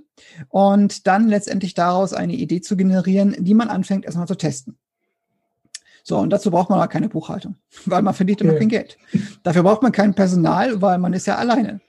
Und 0.49 1.09
dann 1.09 1.27
letztendlich 1.27 1.75
daraus 1.75 2.13
eine 2.13 2.35
Idee 2.35 2.61
zu 2.61 2.77
generieren, 2.77 3.35
die 3.41 3.55
man 3.55 3.69
anfängt 3.69 4.05
erstmal 4.05 4.29
zu 4.29 4.37
testen. 4.37 4.79
So, 6.05 6.19
und 6.19 6.31
dazu 6.31 6.53
braucht 6.53 6.71
man 6.71 6.79
aber 6.79 6.87
keine 6.87 7.09
Buchhaltung, 7.09 7.57
weil 7.85 8.03
man 8.03 8.15
verdient 8.15 8.43
immer 8.43 8.53
okay. 8.53 8.61
kein 8.61 8.69
Geld. 8.69 8.97
Dafür 9.43 9.65
braucht 9.65 9.83
man 9.83 9.91
kein 9.91 10.15
Personal, 10.15 10.81
weil 10.81 10.99
man 10.99 11.15
ist 11.15 11.27
ja 11.27 11.35
alleine. 11.35 11.81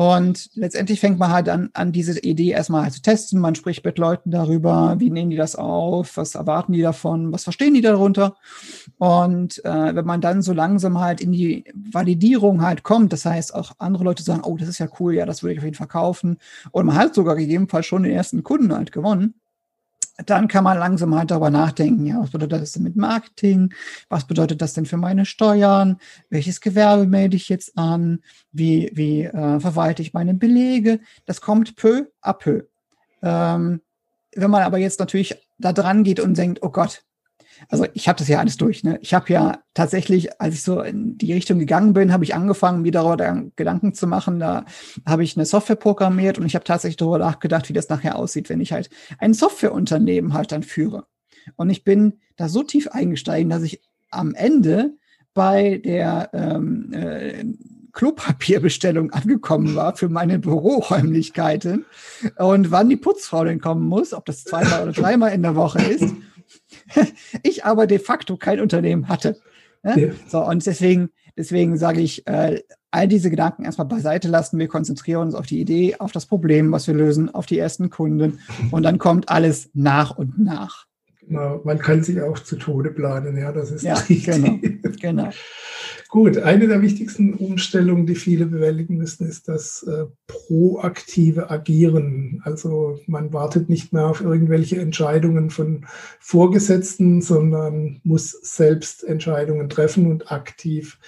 Und 0.00 0.48
letztendlich 0.54 0.98
fängt 0.98 1.18
man 1.18 1.30
halt 1.30 1.50
an, 1.50 1.68
an 1.74 1.92
diese 1.92 2.18
Idee 2.20 2.52
erstmal 2.52 2.84
halt 2.84 2.94
zu 2.94 3.02
testen. 3.02 3.38
Man 3.38 3.54
spricht 3.54 3.84
mit 3.84 3.98
Leuten 3.98 4.30
darüber, 4.30 4.94
wie 4.96 5.10
nehmen 5.10 5.28
die 5.28 5.36
das 5.36 5.56
auf, 5.56 6.16
was 6.16 6.36
erwarten 6.36 6.72
die 6.72 6.80
davon, 6.80 7.32
was 7.32 7.44
verstehen 7.44 7.74
die 7.74 7.82
darunter. 7.82 8.34
Und 8.96 9.62
äh, 9.62 9.94
wenn 9.94 10.06
man 10.06 10.22
dann 10.22 10.40
so 10.40 10.54
langsam 10.54 10.98
halt 11.00 11.20
in 11.20 11.32
die 11.32 11.64
Validierung 11.74 12.62
halt 12.62 12.82
kommt, 12.82 13.12
das 13.12 13.26
heißt 13.26 13.54
auch 13.54 13.72
andere 13.76 14.04
Leute 14.04 14.22
sagen, 14.22 14.40
oh, 14.42 14.56
das 14.56 14.70
ist 14.70 14.78
ja 14.78 14.88
cool, 14.98 15.14
ja, 15.14 15.26
das 15.26 15.42
würde 15.42 15.52
ich 15.52 15.58
auf 15.58 15.64
jeden 15.66 15.76
Fall 15.76 15.86
kaufen. 15.86 16.38
Und 16.70 16.86
man 16.86 16.96
hat 16.96 17.14
sogar 17.14 17.36
gegebenenfalls 17.36 17.84
schon 17.84 18.04
den 18.04 18.12
ersten 18.12 18.42
Kunden 18.42 18.74
halt 18.74 18.92
gewonnen 18.92 19.34
dann 20.26 20.48
kann 20.48 20.64
man 20.64 20.78
langsam 20.78 21.14
halt 21.14 21.30
darüber 21.30 21.50
nachdenken, 21.50 22.06
ja, 22.06 22.20
was 22.20 22.30
bedeutet 22.30 22.62
das 22.62 22.72
denn 22.72 22.82
mit 22.82 22.96
Marketing? 22.96 23.72
Was 24.08 24.26
bedeutet 24.26 24.60
das 24.60 24.74
denn 24.74 24.86
für 24.86 24.96
meine 24.96 25.24
Steuern? 25.24 25.98
Welches 26.28 26.60
Gewerbe 26.60 27.06
melde 27.06 27.36
ich 27.36 27.48
jetzt 27.48 27.76
an? 27.76 28.20
Wie, 28.52 28.90
wie 28.94 29.24
äh, 29.24 29.60
verwalte 29.60 30.02
ich 30.02 30.12
meine 30.12 30.34
Belege? 30.34 31.00
Das 31.26 31.40
kommt 31.40 31.76
peu 31.76 32.06
à 32.22 32.32
peu. 32.32 32.64
Ähm, 33.22 33.80
wenn 34.34 34.50
man 34.50 34.62
aber 34.62 34.78
jetzt 34.78 35.00
natürlich 35.00 35.36
da 35.58 35.72
dran 35.72 36.04
geht 36.04 36.20
und 36.20 36.38
denkt, 36.38 36.60
oh 36.62 36.70
Gott, 36.70 37.02
also 37.68 37.86
ich 37.94 38.08
habe 38.08 38.18
das 38.18 38.28
ja 38.28 38.38
alles 38.38 38.56
durch. 38.56 38.84
Ne? 38.84 38.98
Ich 39.02 39.14
habe 39.14 39.32
ja 39.32 39.58
tatsächlich, 39.74 40.40
als 40.40 40.54
ich 40.54 40.62
so 40.62 40.80
in 40.80 41.18
die 41.18 41.32
Richtung 41.32 41.58
gegangen 41.58 41.92
bin, 41.92 42.12
habe 42.12 42.24
ich 42.24 42.34
angefangen, 42.34 42.82
mir 42.82 42.92
darüber 42.92 43.42
Gedanken 43.56 43.94
zu 43.94 44.06
machen. 44.06 44.40
Da 44.40 44.64
habe 45.06 45.24
ich 45.24 45.36
eine 45.36 45.46
Software 45.46 45.76
programmiert 45.76 46.38
und 46.38 46.46
ich 46.46 46.54
habe 46.54 46.64
tatsächlich 46.64 46.96
darüber 46.96 47.18
nachgedacht, 47.18 47.68
wie 47.68 47.74
das 47.74 47.88
nachher 47.88 48.16
aussieht, 48.16 48.48
wenn 48.48 48.60
ich 48.60 48.72
halt 48.72 48.90
ein 49.18 49.34
Softwareunternehmen 49.34 50.32
halt 50.32 50.52
dann 50.52 50.62
führe. 50.62 51.06
Und 51.56 51.70
ich 51.70 51.84
bin 51.84 52.20
da 52.36 52.48
so 52.48 52.62
tief 52.62 52.88
eingestiegen, 52.88 53.50
dass 53.50 53.62
ich 53.62 53.80
am 54.10 54.34
Ende 54.34 54.94
bei 55.34 55.80
der 55.84 56.30
ähm, 56.32 56.92
äh, 56.92 57.44
Klopapierbestellung 57.92 59.10
angekommen 59.10 59.74
war 59.74 59.96
für 59.96 60.08
meine 60.08 60.38
Büroräumlichkeiten 60.38 61.84
und 62.36 62.70
wann 62.70 62.88
die 62.88 62.96
Putzfrau 62.96 63.44
denn 63.44 63.60
kommen 63.60 63.86
muss, 63.86 64.12
ob 64.12 64.26
das 64.26 64.44
zweimal 64.44 64.82
oder 64.82 64.92
dreimal 64.92 65.32
in 65.32 65.42
der 65.42 65.56
Woche 65.56 65.82
ist. 65.82 66.14
ich 67.42 67.64
aber 67.64 67.86
de 67.86 67.98
facto 67.98 68.36
kein 68.36 68.60
Unternehmen 68.60 69.08
hatte. 69.08 69.40
Ne? 69.82 70.00
Ja. 70.00 70.12
So, 70.28 70.44
und 70.44 70.64
deswegen, 70.66 71.10
deswegen 71.36 71.76
sage 71.76 72.00
ich, 72.00 72.26
äh, 72.26 72.60
all 72.90 73.08
diese 73.08 73.30
Gedanken 73.30 73.64
erstmal 73.64 73.86
beiseite 73.86 74.28
lassen. 74.28 74.58
Wir 74.58 74.68
konzentrieren 74.68 75.22
uns 75.22 75.34
auf 75.34 75.46
die 75.46 75.60
Idee, 75.60 75.96
auf 75.98 76.12
das 76.12 76.26
Problem, 76.26 76.72
was 76.72 76.86
wir 76.86 76.94
lösen, 76.94 77.32
auf 77.32 77.46
die 77.46 77.58
ersten 77.58 77.90
Kunden 77.90 78.40
und 78.70 78.82
dann 78.82 78.98
kommt 78.98 79.28
alles 79.28 79.70
nach 79.74 80.16
und 80.16 80.38
nach. 80.38 80.86
Genau, 81.20 81.60
man 81.64 81.78
kann 81.78 82.02
sich 82.02 82.20
auch 82.20 82.38
zu 82.40 82.56
Tode 82.56 82.90
planen, 82.90 83.36
ja, 83.36 83.52
das 83.52 83.70
ist 83.70 83.84
ja, 83.84 83.94
richtig. 83.94 84.24
Genau, 84.24 84.58
genau. 85.00 85.30
Gut, 86.10 86.38
eine 86.38 86.66
der 86.66 86.82
wichtigsten 86.82 87.34
Umstellungen, 87.34 88.04
die 88.04 88.16
viele 88.16 88.46
bewältigen 88.46 88.96
müssen, 88.96 89.28
ist 89.28 89.46
das 89.46 89.84
äh, 89.84 90.06
proaktive 90.26 91.50
Agieren. 91.50 92.42
Also 92.44 92.98
man 93.06 93.32
wartet 93.32 93.68
nicht 93.68 93.92
mehr 93.92 94.08
auf 94.08 94.20
irgendwelche 94.20 94.80
Entscheidungen 94.80 95.50
von 95.50 95.86
Vorgesetzten, 96.18 97.22
sondern 97.22 98.00
muss 98.02 98.32
selbst 98.32 99.04
Entscheidungen 99.04 99.68
treffen 99.68 100.10
und 100.10 100.32
aktiv 100.32 100.98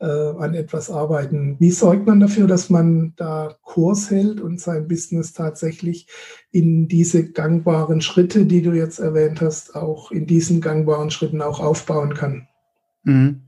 äh, 0.00 0.06
an 0.06 0.54
etwas 0.54 0.90
arbeiten. 0.90 1.54
Wie 1.60 1.70
sorgt 1.70 2.08
man 2.08 2.18
dafür, 2.18 2.48
dass 2.48 2.68
man 2.68 3.12
da 3.14 3.54
Kurs 3.62 4.10
hält 4.10 4.40
und 4.40 4.60
sein 4.60 4.88
Business 4.88 5.34
tatsächlich 5.34 6.08
in 6.50 6.88
diese 6.88 7.30
gangbaren 7.30 8.00
Schritte, 8.00 8.44
die 8.44 8.62
du 8.62 8.72
jetzt 8.72 8.98
erwähnt 8.98 9.40
hast, 9.40 9.76
auch 9.76 10.10
in 10.10 10.26
diesen 10.26 10.60
gangbaren 10.60 11.12
Schritten 11.12 11.42
auch 11.42 11.60
aufbauen 11.60 12.14
kann? 12.14 12.48
Mhm. 13.04 13.42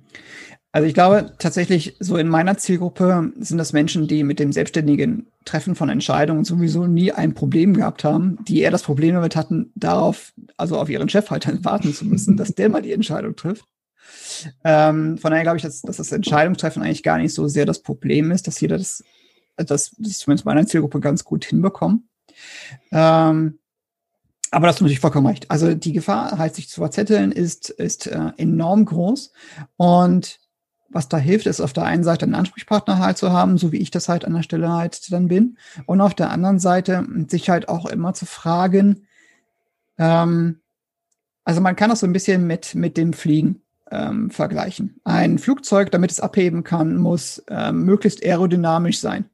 Also 0.72 0.86
ich 0.86 0.94
glaube 0.94 1.32
tatsächlich, 1.38 1.96
so 1.98 2.16
in 2.16 2.28
meiner 2.28 2.56
Zielgruppe 2.56 3.32
sind 3.40 3.58
das 3.58 3.72
Menschen, 3.72 4.06
die 4.06 4.22
mit 4.22 4.38
dem 4.38 4.52
selbstständigen 4.52 5.26
Treffen 5.44 5.74
von 5.74 5.88
Entscheidungen 5.88 6.44
sowieso 6.44 6.86
nie 6.86 7.10
ein 7.10 7.34
Problem 7.34 7.74
gehabt 7.74 8.04
haben, 8.04 8.38
die 8.44 8.60
eher 8.60 8.70
das 8.70 8.84
Problem 8.84 9.14
damit 9.14 9.34
hatten, 9.34 9.72
darauf, 9.74 10.32
also 10.56 10.78
auf 10.78 10.88
ihren 10.88 11.08
Chef 11.08 11.30
halt 11.30 11.46
warten 11.64 11.92
zu 11.92 12.04
müssen, 12.04 12.36
dass 12.36 12.54
der 12.54 12.68
mal 12.68 12.82
die 12.82 12.92
Entscheidung 12.92 13.34
trifft. 13.34 13.64
Ähm, 14.64 15.18
von 15.18 15.30
daher 15.30 15.42
glaube 15.42 15.56
ich, 15.56 15.62
dass, 15.62 15.82
dass 15.82 15.96
das 15.96 16.12
Entscheidungstreffen 16.12 16.82
eigentlich 16.82 17.02
gar 17.02 17.18
nicht 17.18 17.34
so 17.34 17.48
sehr 17.48 17.66
das 17.66 17.82
Problem 17.82 18.30
ist, 18.30 18.46
dass 18.46 18.60
jeder 18.60 18.78
das, 18.78 19.02
das, 19.56 19.94
das 19.98 20.18
zumindest 20.18 20.46
meiner 20.46 20.66
Zielgruppe 20.66 21.00
ganz 21.00 21.24
gut 21.24 21.44
hinbekommt. 21.44 22.04
Ähm, 22.92 23.58
aber 24.52 24.66
das 24.66 24.76
ist 24.76 24.82
natürlich 24.82 25.00
vollkommen 25.00 25.26
recht. 25.26 25.50
Also 25.50 25.74
die 25.74 25.92
Gefahr, 25.92 26.38
halt 26.38 26.54
sich 26.54 26.68
zu 26.68 26.80
verzetteln, 26.80 27.32
ist, 27.32 27.70
ist 27.70 28.06
äh, 28.06 28.32
enorm 28.36 28.84
groß. 28.84 29.32
Und 29.76 30.40
was 30.90 31.08
da 31.08 31.16
hilft, 31.16 31.46
ist 31.46 31.60
auf 31.60 31.72
der 31.72 31.84
einen 31.84 32.04
Seite 32.04 32.24
einen 32.24 32.34
Ansprechpartner 32.34 32.98
halt 32.98 33.16
zu 33.16 33.32
haben, 33.32 33.58
so 33.58 33.72
wie 33.72 33.78
ich 33.78 33.90
das 33.90 34.08
halt 34.08 34.24
an 34.24 34.34
der 34.34 34.42
Stelle 34.42 34.70
halt 34.70 35.10
dann 35.12 35.28
bin. 35.28 35.56
Und 35.86 36.00
auf 36.00 36.14
der 36.14 36.30
anderen 36.30 36.58
Seite 36.58 37.06
sich 37.28 37.48
halt 37.48 37.68
auch 37.68 37.86
immer 37.86 38.12
zu 38.12 38.26
fragen, 38.26 39.06
ähm, 39.98 40.60
also 41.44 41.60
man 41.60 41.76
kann 41.76 41.90
das 41.90 42.00
so 42.00 42.06
ein 42.06 42.12
bisschen 42.12 42.46
mit, 42.46 42.74
mit 42.74 42.96
dem 42.96 43.12
Fliegen 43.12 43.62
ähm, 43.90 44.30
vergleichen. 44.30 45.00
Ein 45.04 45.38
Flugzeug, 45.38 45.90
damit 45.90 46.10
es 46.10 46.20
abheben 46.20 46.64
kann, 46.64 46.96
muss 46.96 47.42
ähm, 47.48 47.84
möglichst 47.84 48.24
aerodynamisch 48.24 49.00
sein. 49.00 49.26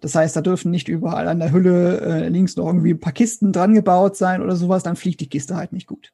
Das 0.00 0.14
heißt, 0.14 0.36
da 0.36 0.40
dürfen 0.40 0.70
nicht 0.70 0.88
überall 0.88 1.28
an 1.28 1.40
der 1.40 1.52
Hülle 1.52 2.00
äh, 2.00 2.28
links 2.28 2.56
noch 2.56 2.66
irgendwie 2.66 2.92
ein 2.92 3.00
paar 3.00 3.12
Kisten 3.12 3.52
dran 3.52 3.74
gebaut 3.74 4.16
sein 4.16 4.40
oder 4.40 4.56
sowas, 4.56 4.82
dann 4.82 4.96
fliegt 4.96 5.20
die 5.20 5.28
Kiste 5.28 5.56
halt 5.56 5.72
nicht 5.72 5.86
gut. 5.86 6.12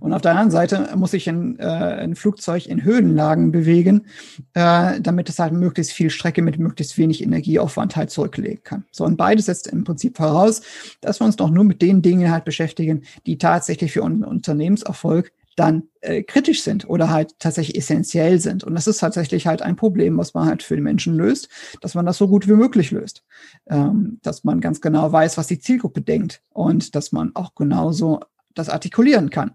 Und 0.00 0.12
auf 0.12 0.22
der 0.22 0.32
anderen 0.32 0.50
Seite 0.50 0.88
muss 0.96 1.12
sich 1.12 1.28
ein, 1.28 1.58
äh, 1.58 1.64
ein 1.64 2.14
Flugzeug 2.14 2.66
in 2.66 2.84
Höhenlagen 2.84 3.52
bewegen, 3.52 4.06
äh, 4.54 5.00
damit 5.00 5.28
es 5.28 5.38
halt 5.38 5.52
möglichst 5.52 5.92
viel 5.92 6.10
Strecke 6.10 6.42
mit 6.42 6.58
möglichst 6.58 6.98
wenig 6.98 7.22
Energieaufwand 7.22 7.96
halt 7.96 8.10
zurücklegen 8.10 8.62
kann. 8.62 8.84
So, 8.90 9.04
und 9.04 9.16
beides 9.16 9.46
setzt 9.46 9.66
im 9.66 9.84
Prinzip 9.84 10.16
voraus, 10.16 10.62
dass 11.00 11.20
wir 11.20 11.24
uns 11.24 11.36
doch 11.36 11.50
nur 11.50 11.64
mit 11.64 11.82
den 11.82 12.02
Dingen 12.02 12.30
halt 12.30 12.44
beschäftigen, 12.44 13.02
die 13.26 13.38
tatsächlich 13.38 13.92
für 13.92 14.02
unseren 14.02 14.24
Unternehmenserfolg 14.30 15.32
dann 15.58 15.84
äh, 16.00 16.22
kritisch 16.22 16.62
sind 16.62 16.88
oder 16.88 17.10
halt 17.10 17.38
tatsächlich 17.38 17.76
essentiell 17.76 18.38
sind. 18.38 18.62
Und 18.62 18.74
das 18.74 18.86
ist 18.86 18.98
tatsächlich 18.98 19.46
halt 19.46 19.60
ein 19.60 19.76
Problem, 19.76 20.16
was 20.16 20.34
man 20.34 20.46
halt 20.46 20.62
für 20.62 20.76
die 20.76 20.82
Menschen 20.82 21.16
löst, 21.16 21.48
dass 21.80 21.94
man 21.94 22.06
das 22.06 22.18
so 22.18 22.28
gut 22.28 22.46
wie 22.46 22.52
möglich 22.52 22.90
löst. 22.90 23.24
Ähm, 23.66 24.20
dass 24.22 24.44
man 24.44 24.60
ganz 24.60 24.80
genau 24.80 25.10
weiß, 25.10 25.36
was 25.36 25.48
die 25.48 25.58
Zielgruppe 25.58 26.00
denkt 26.00 26.42
und 26.50 26.94
dass 26.94 27.12
man 27.12 27.34
auch 27.34 27.54
genauso 27.54 28.20
das 28.54 28.68
artikulieren 28.68 29.30
kann. 29.30 29.52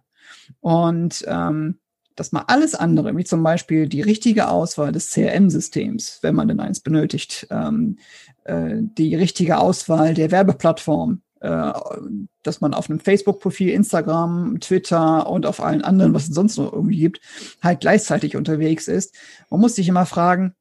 Und 0.60 1.24
ähm, 1.28 1.80
dass 2.16 2.32
man 2.32 2.44
alles 2.48 2.76
andere, 2.76 3.16
wie 3.18 3.24
zum 3.24 3.44
Beispiel 3.44 3.88
die 3.88 4.02
richtige 4.02 4.50
Auswahl 4.50 4.92
des 4.92 5.10
CRM-Systems, 5.10 6.20
wenn 6.22 6.36
man 6.36 6.48
denn 6.48 6.60
eins 6.60 6.80
benötigt, 6.80 7.48
ähm, 7.50 7.98
äh, 8.44 8.76
die 8.80 9.16
richtige 9.16 9.58
Auswahl 9.58 10.14
der 10.14 10.32
Werbeplattform, 10.32 11.22
äh, 11.40 11.74
dass 12.44 12.62
man 12.62 12.74
auf 12.74 12.90
einem 12.90 13.00
Facebook-Profil, 13.00 13.70
Instagram, 13.70 14.60
Twitter 14.60 15.28
und 15.30 15.46
auf 15.46 15.62
allen 15.62 15.84
anderen, 15.84 16.14
was 16.14 16.30
es 16.30 16.36
sonst 16.36 16.58
noch 16.58 16.72
irgendwie 16.72 17.00
gibt, 17.00 17.22
halt 17.62 17.82
gleichzeitig 17.82 18.36
unterwegs 18.36 18.88
ist. 18.88 19.16
Man 19.50 19.60
muss 19.60 19.76
sich 19.76 19.88
immer 19.88 20.06
fragen, 20.06 20.54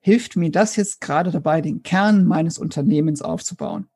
hilft 0.00 0.36
mir 0.36 0.50
das 0.50 0.76
jetzt 0.76 1.00
gerade 1.00 1.30
dabei, 1.30 1.60
den 1.60 1.82
Kern 1.82 2.24
meines 2.24 2.58
Unternehmens 2.58 3.22
aufzubauen? 3.22 3.88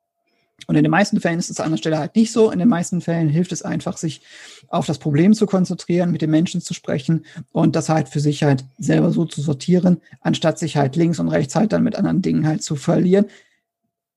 Und 0.67 0.75
in 0.75 0.83
den 0.83 0.91
meisten 0.91 1.19
Fällen 1.19 1.39
ist 1.39 1.49
es 1.49 1.59
an 1.59 1.71
der 1.71 1.77
Stelle 1.77 1.99
halt 1.99 2.15
nicht 2.15 2.31
so. 2.31 2.51
In 2.51 2.59
den 2.59 2.67
meisten 2.67 3.01
Fällen 3.01 3.29
hilft 3.29 3.51
es 3.51 3.63
einfach, 3.63 3.97
sich 3.97 4.21
auf 4.69 4.85
das 4.85 4.99
Problem 4.99 5.33
zu 5.33 5.45
konzentrieren, 5.45 6.11
mit 6.11 6.21
den 6.21 6.29
Menschen 6.29 6.61
zu 6.61 6.73
sprechen 6.73 7.25
und 7.51 7.75
das 7.75 7.89
halt 7.89 8.09
für 8.09 8.19
sich 8.19 8.43
halt 8.43 8.63
selber 8.77 9.11
so 9.11 9.25
zu 9.25 9.41
sortieren, 9.41 10.01
anstatt 10.21 10.59
sich 10.59 10.77
halt 10.77 10.95
links 10.95 11.19
und 11.19 11.29
rechts 11.29 11.55
halt 11.55 11.73
dann 11.73 11.83
mit 11.83 11.95
anderen 11.95 12.21
Dingen 12.21 12.47
halt 12.47 12.63
zu 12.63 12.75
verlieren. 12.75 13.25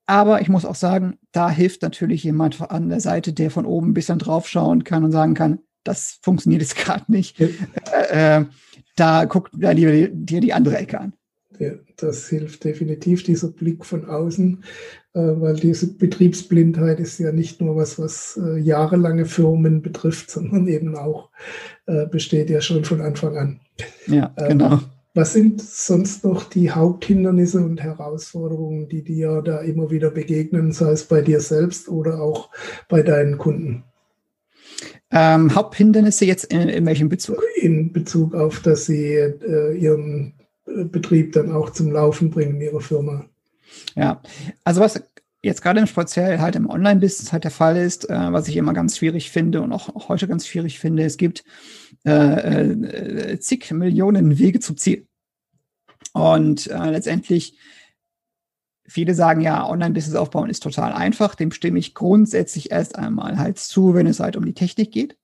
Aber 0.07 0.43
ich 0.43 0.49
muss 0.49 0.67
auch 0.67 0.75
sagen, 0.75 1.19
da 1.33 1.51
hilft 1.51 1.83
natürlich 1.83 2.25
jemand 2.25 2.61
an 2.61 2.91
der 2.91 3.01
Seite, 3.01 3.33
der 3.33 3.51
von 3.51 3.65
oben 3.65 3.91
ein 3.91 3.95
bisschen 3.95 4.19
draufschauen 4.19 4.85
kann 4.85 5.03
und 5.03 5.13
sagen 5.13 5.35
kann, 5.35 5.61
das 5.83 6.19
funktioniert 6.23 6.63
jetzt 6.63 6.77
gerade 6.85 7.11
nicht. 7.11 7.39
Ja. 7.39 7.49
Äh, 7.93 8.41
äh, 8.41 8.45
da 8.97 9.25
guckt 9.25 9.53
da 9.55 9.75
dir 9.75 10.11
die 10.13 10.53
andere 10.53 10.79
Ecke 10.79 11.01
an. 11.01 11.15
Das 11.97 12.29
hilft 12.29 12.65
definitiv, 12.65 13.23
dieser 13.23 13.49
Blick 13.49 13.85
von 13.85 14.07
außen, 14.07 14.65
äh, 15.15 15.21
weil 15.21 15.55
diese 15.57 15.95
Betriebsblindheit 15.95 17.01
ist 17.01 17.19
ja 17.19 17.33
nicht 17.33 17.61
nur 17.61 17.77
was, 17.77 17.99
was 17.99 18.41
äh, 18.43 18.59
jahrelange 18.59 19.27
Firmen 19.27 19.83
betrifft, 19.83 20.31
sondern 20.31 20.67
eben 20.67 20.97
auch 20.97 21.31
äh, 21.87 22.07
besteht 22.07 22.51
ja 22.51 22.61
schon 22.61 22.85
von 22.85 23.01
Anfang 23.01 23.37
an. 23.37 23.61
Ja, 24.07 24.35
ähm, 24.37 24.49
genau. 24.49 24.81
Was 25.17 25.33
sind 25.33 25.63
sonst 25.63 26.25
noch 26.25 26.49
die 26.49 26.73
Haupthindernisse 26.73 27.65
und 27.65 27.81
Herausforderungen, 27.81 28.89
die 28.89 29.05
dir 29.05 29.43
da 29.43 29.61
immer 29.61 29.93
wieder 29.93 30.11
begegnen, 30.11 30.73
sei 30.73 30.91
es 30.91 31.05
bei 31.05 31.23
dir 31.23 31.39
selbst 31.39 31.89
oder 31.89 32.21
auch 32.21 32.51
bei 32.89 33.03
deinen 33.03 33.39
Kunden? 33.39 33.85
Ähm, 35.13 35.55
Haupthindernisse 35.55 36.25
jetzt 36.25 36.47
in, 36.47 36.69
in, 36.69 36.85
welchem 36.85 37.09
Bezug? 37.09 37.41
In 37.55 37.93
Bezug 37.93 38.35
auf, 38.35 38.61
dass 38.61 38.87
sie 38.87 39.15
äh, 39.15 39.77
ihren 39.77 40.35
Betrieb 40.65 41.33
dann 41.33 41.53
auch 41.53 41.71
zum 41.71 41.93
Laufen 41.93 42.31
bringen, 42.31 42.61
ihre 42.61 42.81
Firma. 42.81 43.27
Ja, 43.95 44.23
also 44.65 44.81
was 44.81 45.03
jetzt 45.43 45.63
gerade 45.63 45.81
im 45.81 45.87
Speziell 45.87 46.41
halt 46.41 46.57
im 46.57 46.69
Online-Business 46.69 47.33
halt 47.33 47.45
der 47.45 47.51
Fall 47.51 47.77
ist, 47.77 48.09
äh, 48.09 48.33
was 48.33 48.49
ich 48.49 48.57
immer 48.57 48.73
ganz 48.73 48.97
schwierig 48.97 49.31
finde 49.31 49.61
und 49.61 49.73
auch, 49.73 50.09
heute 50.09 50.27
ganz 50.27 50.47
schwierig 50.47 50.79
finde, 50.79 51.05
es 51.05 51.17
gibt 51.17 51.45
äh, 52.07 52.71
äh, 52.71 53.39
zig 53.39 53.71
Millionen 53.73 54.39
Wege 54.39 54.61
zum 54.61 54.77
Ziel. 54.77 55.07
Und 56.13 56.69
äh, 56.69 56.91
letztendlich, 56.91 57.59
viele 58.87 59.15
sagen 59.15 59.41
ja, 59.41 59.69
Online-Business 59.69 60.17
aufbauen 60.17 60.51
ist 60.51 60.63
total 60.63 60.93
einfach. 60.93 61.35
Dem 61.35 61.51
stimme 61.51 61.79
ich 61.79 61.95
grundsätzlich 61.95 62.71
erst 62.71 62.97
einmal 62.97 63.39
halt 63.39 63.59
zu, 63.59 63.95
wenn 63.95 64.07
es 64.07 64.21
halt 64.21 64.37
um 64.37 64.45
die 64.45 64.55
Technik 64.55 64.93
geht. 64.93 65.17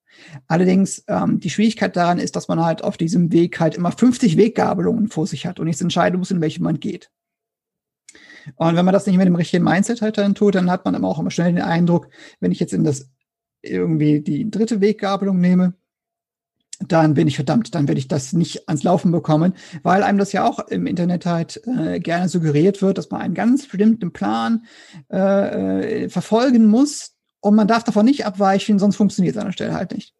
Allerdings, 0.46 1.04
ähm, 1.08 1.40
die 1.40 1.50
Schwierigkeit 1.50 1.96
daran 1.96 2.18
ist, 2.18 2.36
dass 2.36 2.48
man 2.48 2.60
halt 2.60 2.82
auf 2.82 2.96
diesem 2.96 3.32
Weg 3.32 3.60
halt 3.60 3.74
immer 3.74 3.92
50 3.92 4.36
Weggabelungen 4.36 5.08
vor 5.08 5.26
sich 5.26 5.46
hat 5.46 5.60
und 5.60 5.66
jetzt 5.68 5.82
entscheiden 5.82 6.18
muss, 6.18 6.30
in 6.30 6.40
welche 6.40 6.62
man 6.62 6.80
geht. 6.80 7.10
Und 8.56 8.76
wenn 8.76 8.84
man 8.84 8.94
das 8.94 9.06
nicht 9.06 9.16
mit 9.16 9.26
dem 9.26 9.34
richtigen 9.34 9.64
Mindset 9.64 10.02
halt 10.02 10.18
dann 10.18 10.34
tut, 10.34 10.54
dann 10.54 10.70
hat 10.70 10.84
man 10.84 11.04
auch 11.04 11.18
immer 11.18 11.30
schnell 11.30 11.52
den 11.52 11.62
Eindruck, 11.62 12.08
wenn 12.40 12.52
ich 12.52 12.60
jetzt 12.60 12.72
in 12.72 12.84
das 12.84 13.10
irgendwie 13.62 14.20
die 14.20 14.50
dritte 14.50 14.80
Weggabelung 14.80 15.38
nehme, 15.38 15.74
dann 16.88 17.12
bin 17.12 17.28
ich 17.28 17.36
verdammt, 17.36 17.74
dann 17.74 17.88
werde 17.88 17.98
ich 17.98 18.08
das 18.08 18.32
nicht 18.32 18.68
ans 18.68 18.82
Laufen 18.82 19.12
bekommen, 19.12 19.52
weil 19.82 20.02
einem 20.02 20.18
das 20.18 20.32
ja 20.32 20.48
auch 20.48 20.60
im 20.68 20.86
Internet 20.86 21.26
halt 21.26 21.60
äh, 21.66 22.00
gerne 22.00 22.28
suggeriert 22.30 22.80
wird, 22.80 22.96
dass 22.96 23.10
man 23.10 23.20
einen 23.20 23.34
ganz 23.34 23.68
bestimmten 23.68 24.12
Plan 24.12 24.64
äh, 25.12 26.04
äh 26.04 26.08
verfolgen 26.08 26.66
muss 26.66 27.16
und 27.40 27.54
man 27.54 27.68
darf 27.68 27.84
davon 27.84 28.04
nicht 28.04 28.26
abweichen, 28.26 28.78
sonst 28.78 28.96
funktioniert 28.96 29.36
es 29.36 29.40
an 29.40 29.46
der 29.48 29.52
Stelle 29.52 29.74
halt 29.74 29.92
nicht. 29.92 30.14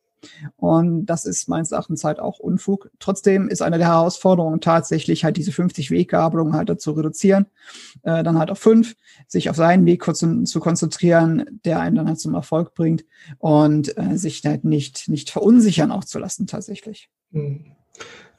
Und 0.56 1.06
das 1.06 1.24
ist 1.24 1.48
meines 1.48 1.72
Erachtens 1.72 2.04
halt 2.04 2.20
auch 2.20 2.38
Unfug. 2.38 2.90
Trotzdem 2.98 3.48
ist 3.48 3.62
eine 3.62 3.78
der 3.78 3.88
Herausforderungen 3.88 4.60
tatsächlich 4.60 5.24
halt 5.24 5.36
diese 5.36 5.52
50 5.52 5.90
Weggabelungen 5.90 6.54
halt 6.54 6.68
dazu 6.68 6.92
reduzieren, 6.92 7.46
äh, 8.02 8.22
dann 8.22 8.38
halt 8.38 8.50
auf 8.50 8.58
fünf, 8.58 8.96
sich 9.28 9.48
auf 9.48 9.56
seinen 9.56 9.86
Weg 9.86 10.04
zu 10.04 10.60
konzentrieren, 10.60 11.60
der 11.64 11.80
einen 11.80 11.96
dann 11.96 12.08
halt 12.08 12.20
zum 12.20 12.34
Erfolg 12.34 12.74
bringt 12.74 13.04
und 13.38 13.96
äh, 13.96 14.16
sich 14.16 14.42
halt 14.44 14.64
nicht, 14.64 15.08
nicht 15.08 15.30
verunsichern 15.30 15.90
auch 15.90 16.04
zu 16.04 16.18
lassen 16.18 16.46
tatsächlich. 16.46 17.08
Mhm. 17.30 17.72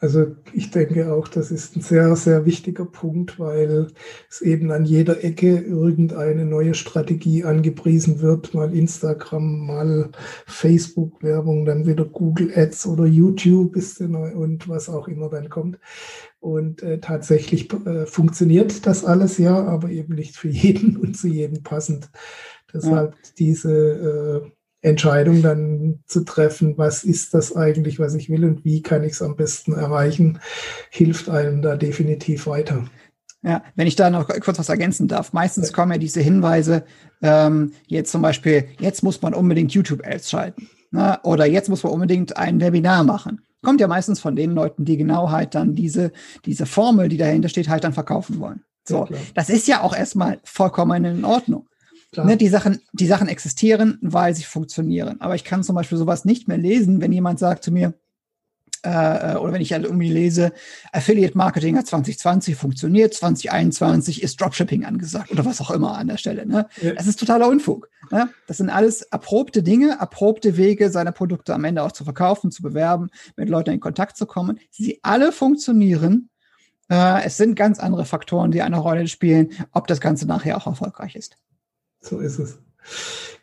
Also 0.02 0.36
ich 0.52 0.72
denke 0.72 1.14
auch, 1.14 1.28
das 1.28 1.52
ist 1.52 1.76
ein 1.76 1.82
sehr, 1.82 2.16
sehr 2.16 2.44
wichtiger 2.48 2.86
Punkt, 2.86 3.38
weil 3.40 3.86
es 4.32 4.42
eben 4.42 4.72
an 4.72 4.84
jeder 4.84 5.24
Ecke 5.24 5.60
irgendeine 5.60 6.44
neue 6.44 6.74
Strategie 6.74 7.44
angepriesen 7.44 8.20
wird. 8.20 8.56
Mal 8.56 8.76
Instagram, 8.76 9.68
mal 9.68 10.10
Facebook-Werbung, 10.48 11.66
dann 11.66 11.86
wieder 11.86 12.06
Google 12.06 12.52
Ads 12.56 12.88
oder 12.88 13.06
YouTube 13.06 13.76
ist 13.76 14.02
und 14.02 14.68
was 14.68 14.90
auch 14.90 15.08
immer 15.08 15.30
dann 15.30 15.50
kommt. 15.50 15.78
Und 16.40 16.82
äh, 16.82 17.00
tatsächlich 17.00 17.72
äh, 17.86 18.08
funktioniert 18.08 18.88
das 18.88 19.06
alles 19.06 19.38
ja, 19.38 19.64
aber 19.64 19.92
eben 19.92 20.16
nicht 20.16 20.36
für 20.36 20.50
jeden 20.50 20.98
und 21.02 21.16
zu 21.16 21.28
jedem 21.28 21.62
passend. 21.62 22.10
Deshalb 22.74 23.14
ja. 23.14 23.32
diese 23.38 23.72
äh, 24.46 24.52
Entscheidung 24.82 25.42
dann 25.42 26.00
zu 26.08 26.24
treffen, 26.24 26.78
was 26.78 27.04
ist 27.04 27.34
das 27.34 27.56
eigentlich, 27.56 28.00
was 28.00 28.16
ich 28.16 28.30
will 28.30 28.46
und 28.46 28.66
wie 28.66 28.82
kann 28.82 29.04
ich 29.04 29.14
es 29.14 29.22
am 29.22 29.36
besten 29.36 29.74
erreichen, 29.74 30.40
hilft 30.90 31.30
einem 31.30 31.62
da 31.62 31.76
definitiv 31.76 32.48
weiter. 32.48 32.86
Ja, 33.44 33.64
wenn 33.76 33.88
ich 33.88 33.96
da 33.96 34.10
noch 34.10 34.28
kurz 34.28 34.60
was 34.60 34.70
ergänzen 34.70 35.08
darf. 35.08 35.34
Meistens 35.34 35.74
kommen 35.74 35.94
ja 35.94 35.98
diese 35.98 36.22
Hinweise, 36.22 36.84
ähm, 37.24 37.74
jetzt 37.88 38.12
zum 38.12 38.22
Beispiel, 38.22 38.66
jetzt 38.80 39.02
muss 39.04 39.22
man 39.22 39.34
unbedingt 39.34 39.74
YouTube-Ads 39.74 40.30
schalten. 40.30 40.70
Ne? 40.92 41.20
Oder 41.24 41.46
jetzt 41.46 41.70
muss 41.70 41.84
man 41.84 41.94
unbedingt 41.94 42.38
ein 42.38 42.62
Webinar 42.62 43.04
machen. 43.04 43.42
Kommt 43.64 43.82
ja 43.82 43.88
meistens 43.88 44.20
von 44.20 44.36
den 44.36 44.52
Leuten, 44.52 44.86
die 44.86 44.98
genau 44.98 45.32
halt 45.32 45.56
dann 45.56 45.74
diese, 45.76 46.12
diese 46.46 46.66
Formel, 46.66 47.10
die 47.10 47.18
dahinter 47.18 47.50
steht, 47.50 47.70
halt 47.70 47.84
dann 47.84 47.94
verkaufen 47.94 48.40
wollen. 48.40 48.64
So, 48.84 49.08
ja, 49.10 49.18
das 49.36 49.50
ist 49.50 49.68
ja 49.68 49.82
auch 49.82 49.96
erstmal 49.96 50.40
vollkommen 50.44 51.06
in 51.06 51.26
Ordnung. 51.26 51.68
Ne, 52.16 52.36
die, 52.36 52.50
Sachen, 52.50 52.82
die 52.92 53.08
Sachen 53.08 53.30
existieren, 53.30 53.98
weil 54.02 54.36
sie 54.36 54.44
funktionieren. 54.44 55.22
Aber 55.22 55.36
ich 55.36 55.46
kann 55.46 55.64
zum 55.64 55.76
Beispiel 55.76 55.98
sowas 55.98 56.26
nicht 56.26 56.48
mehr 56.48 56.58
lesen, 56.58 57.00
wenn 57.00 57.14
jemand 57.14 57.40
sagt 57.40 57.64
zu 57.64 57.72
mir, 57.72 57.94
äh, 58.84 59.36
oder 59.36 59.54
wenn 59.54 59.62
ich 59.62 59.74
halt 59.74 59.86
irgendwie 59.86 60.10
lese, 60.10 60.54
Affiliate 60.92 61.38
Marketing 61.38 61.78
hat 61.78 61.88
2020 61.88 62.56
funktioniert, 62.56 63.14
2021 63.14 64.24
ist 64.24 64.42
Dropshipping 64.42 64.86
angesagt 64.86 65.32
oder 65.32 65.46
was 65.46 65.62
auch 65.62 65.72
immer 65.72 65.98
an 65.98 66.08
der 66.08 66.18
Stelle. 66.18 66.46
Ne? 66.46 66.68
Ja. 66.82 66.94
Das 66.94 67.08
ist 67.08 67.20
totaler 67.20 67.48
Unfug. 67.48 67.90
Ne? 68.12 68.30
Das 68.48 68.58
sind 68.58 68.70
alles 68.70 69.04
erprobte 69.04 69.64
Dinge, 69.64 69.98
erprobte 70.00 70.58
Wege, 70.58 70.90
seine 70.90 71.12
Produkte 71.12 71.54
am 71.54 71.64
Ende 71.64 71.84
auch 71.84 71.92
zu 71.92 72.04
verkaufen, 72.04 72.52
zu 72.52 72.62
bewerben, 72.62 73.10
mit 73.36 73.50
Leuten 73.50 73.72
in 73.72 73.80
Kontakt 73.80 74.18
zu 74.18 74.26
kommen. 74.26 74.60
Sie 74.70 75.00
alle 75.04 75.32
funktionieren. 75.32 76.30
Äh, 76.90 77.24
es 77.24 77.38
sind 77.38 77.56
ganz 77.56 77.80
andere 77.80 78.06
Faktoren, 78.06 78.52
die 78.52 78.64
eine 78.64 78.80
Rolle 78.80 79.08
spielen, 79.08 79.52
ob 79.72 79.88
das 79.88 80.02
Ganze 80.02 80.26
nachher 80.26 80.58
auch 80.58 80.66
erfolgreich 80.66 81.16
ist. 81.16 81.38
So 82.02 82.20
ist 82.20 82.40
es. 82.40 82.60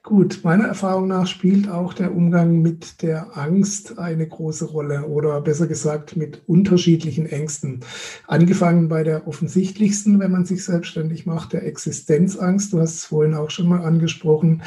Gut, 0.02 0.40
meiner 0.42 0.64
Erfahrung 0.64 1.08
nach 1.08 1.26
spielt 1.26 1.68
auch 1.68 1.92
der 1.92 2.14
Umgang 2.14 2.62
mit 2.62 3.02
der 3.02 3.36
Angst 3.36 3.98
eine 3.98 4.26
große 4.26 4.64
Rolle 4.64 5.06
oder 5.06 5.40
besser 5.42 5.66
gesagt 5.66 6.16
mit 6.16 6.42
unterschiedlichen 6.46 7.26
Ängsten. 7.26 7.80
Angefangen 8.26 8.88
bei 8.88 9.02
der 9.02 9.28
offensichtlichsten, 9.28 10.18
wenn 10.18 10.30
man 10.30 10.46
sich 10.46 10.64
selbstständig 10.64 11.26
macht, 11.26 11.52
der 11.52 11.66
Existenzangst. 11.66 12.72
Du 12.72 12.80
hast 12.80 12.94
es 12.94 13.04
vorhin 13.04 13.34
auch 13.34 13.50
schon 13.50 13.68
mal 13.68 13.84
angesprochen. 13.84 14.62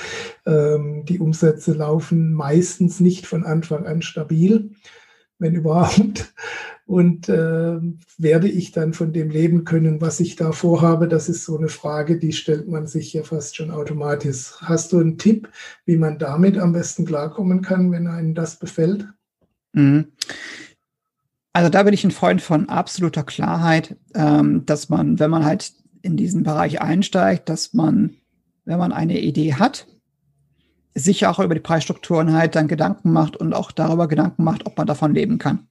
Ähm, 0.46 1.06
die 1.06 1.20
Umsätze 1.20 1.74
laufen 1.74 2.34
meistens 2.34 3.00
nicht 3.00 3.26
von 3.26 3.44
Anfang 3.44 3.88
an 3.88 4.04
stabil, 4.04 4.72
wenn 5.40 5.56
überhaupt 5.56 6.34
und 6.92 7.30
äh, 7.30 7.80
werde 8.18 8.50
ich 8.50 8.74
dann 8.74 8.92
von 8.94 9.14
dem 9.14 9.30
leben 9.30 9.64
können, 9.64 10.02
was 10.02 10.20
ich 10.20 10.36
da 10.36 10.52
vorhabe? 10.52 11.08
Das 11.08 11.30
ist 11.30 11.46
so 11.46 11.58
eine 11.58 11.70
Frage, 11.70 12.20
die 12.20 12.34
stellt 12.34 12.68
man 12.68 12.86
sich 12.86 13.14
ja 13.14 13.24
fast 13.24 13.56
schon 13.56 13.72
automatisch. 13.72 14.56
Hast 14.60 14.92
du 14.92 15.00
einen 15.00 15.18
Tipp, 15.18 15.48
wie 15.86 15.96
man 15.96 16.20
damit 16.20 16.58
am 16.58 16.74
besten 16.74 17.06
klarkommen 17.06 17.62
kann, 17.62 17.94
wenn 17.94 18.08
einen 18.08 18.36
das 18.36 18.60
befällt? 18.60 19.08
Mhm. 19.72 20.08
Also 21.54 21.70
da 21.70 21.84
bin 21.84 21.94
ich 21.94 22.04
ein 22.04 22.12
Freund 22.12 22.42
von 22.42 22.68
absoluter 22.68 23.24
Klarheit, 23.24 23.96
ähm, 24.14 24.66
dass 24.66 24.90
man, 24.90 25.18
wenn 25.18 25.32
man 25.32 25.46
halt 25.46 25.72
in 26.02 26.18
diesen 26.18 26.44
Bereich 26.44 26.82
einsteigt, 26.82 27.48
dass 27.48 27.74
man, 27.74 28.18
wenn 28.66 28.80
man 28.80 28.92
eine 28.92 29.22
Idee 29.22 29.54
hat, 29.54 29.88
sich 30.94 31.26
auch 31.26 31.40
über 31.40 31.54
die 31.54 31.62
Preisstrukturen 31.62 32.34
halt 32.34 32.58
dann 32.58 32.68
Gedanken 32.68 33.14
macht 33.14 33.38
und 33.38 33.54
auch 33.54 33.72
darüber 33.72 34.10
Gedanken 34.10 34.44
macht, 34.44 34.66
ob 34.66 34.78
man 34.78 34.88
davon 34.88 35.14
leben 35.14 35.38
kann. 35.38 35.70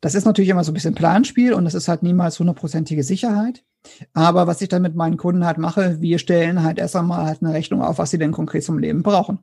Das 0.00 0.14
ist 0.14 0.24
natürlich 0.24 0.50
immer 0.50 0.64
so 0.64 0.70
ein 0.70 0.74
bisschen 0.74 0.94
Planspiel 0.94 1.52
und 1.52 1.64
das 1.64 1.74
ist 1.74 1.88
halt 1.88 2.02
niemals 2.02 2.38
hundertprozentige 2.38 3.02
Sicherheit. 3.02 3.64
Aber 4.12 4.46
was 4.46 4.60
ich 4.62 4.68
dann 4.68 4.82
mit 4.82 4.94
meinen 4.94 5.16
Kunden 5.16 5.44
halt 5.44 5.58
mache, 5.58 6.00
wir 6.00 6.18
stellen 6.18 6.62
halt 6.62 6.78
erst 6.78 6.96
einmal 6.96 7.26
halt 7.26 7.42
eine 7.42 7.52
Rechnung 7.52 7.82
auf, 7.82 7.98
was 7.98 8.10
sie 8.10 8.18
denn 8.18 8.32
konkret 8.32 8.64
zum 8.64 8.78
Leben 8.78 9.02
brauchen. 9.02 9.40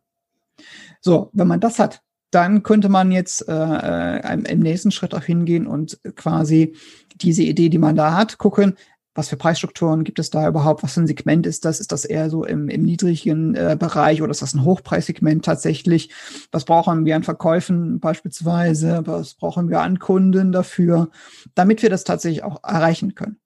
So, 0.99 1.29
wenn 1.33 1.47
man 1.47 1.59
das 1.59 1.79
hat, 1.79 2.01
dann 2.31 2.63
könnte 2.63 2.89
man 2.89 3.11
jetzt 3.11 3.47
äh, 3.47 3.53
äh 3.53 4.51
im 4.51 4.59
nächsten 4.59 4.91
Schritt 4.91 5.13
auch 5.13 5.23
hingehen 5.23 5.67
und 5.67 5.99
quasi 6.15 6.75
diese 7.15 7.43
Idee, 7.43 7.69
die 7.69 7.77
man 7.77 7.95
da 7.95 8.15
hat, 8.15 8.37
gucken, 8.37 8.75
was 9.13 9.27
für 9.27 9.35
Preisstrukturen 9.35 10.03
gibt 10.03 10.19
es 10.19 10.29
da 10.29 10.47
überhaupt? 10.47 10.83
Was 10.83 10.93
für 10.93 11.01
ein 11.01 11.07
Segment 11.07 11.45
ist 11.45 11.65
das? 11.65 11.79
Ist 11.79 11.91
das 11.91 12.05
eher 12.05 12.29
so 12.29 12.45
im, 12.45 12.69
im 12.69 12.83
niedrigen 12.83 13.55
äh, 13.55 13.75
Bereich 13.77 14.21
oder 14.21 14.31
ist 14.31 14.41
das 14.41 14.53
ein 14.53 14.63
Hochpreissegment 14.63 15.43
tatsächlich? 15.43 16.11
Was 16.51 16.63
brauchen 16.63 17.05
wir 17.05 17.15
an 17.15 17.23
Verkäufen 17.23 17.99
beispielsweise? 17.99 19.01
Was 19.05 19.33
brauchen 19.33 19.69
wir 19.69 19.81
an 19.81 19.99
Kunden 19.99 20.51
dafür, 20.51 21.09
damit 21.55 21.81
wir 21.81 21.89
das 21.89 22.05
tatsächlich 22.05 22.43
auch 22.43 22.63
erreichen 22.63 23.13
können? 23.13 23.39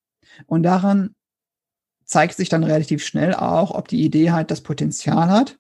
Und 0.45 0.63
daran 0.63 1.15
zeigt 2.03 2.35
sich 2.35 2.49
dann 2.49 2.63
relativ 2.63 3.03
schnell 3.03 3.33
auch, 3.33 3.71
ob 3.71 3.87
die 3.87 4.03
Idee 4.03 4.31
halt 4.31 4.51
das 4.51 4.61
Potenzial 4.61 5.29
hat, 5.29 5.57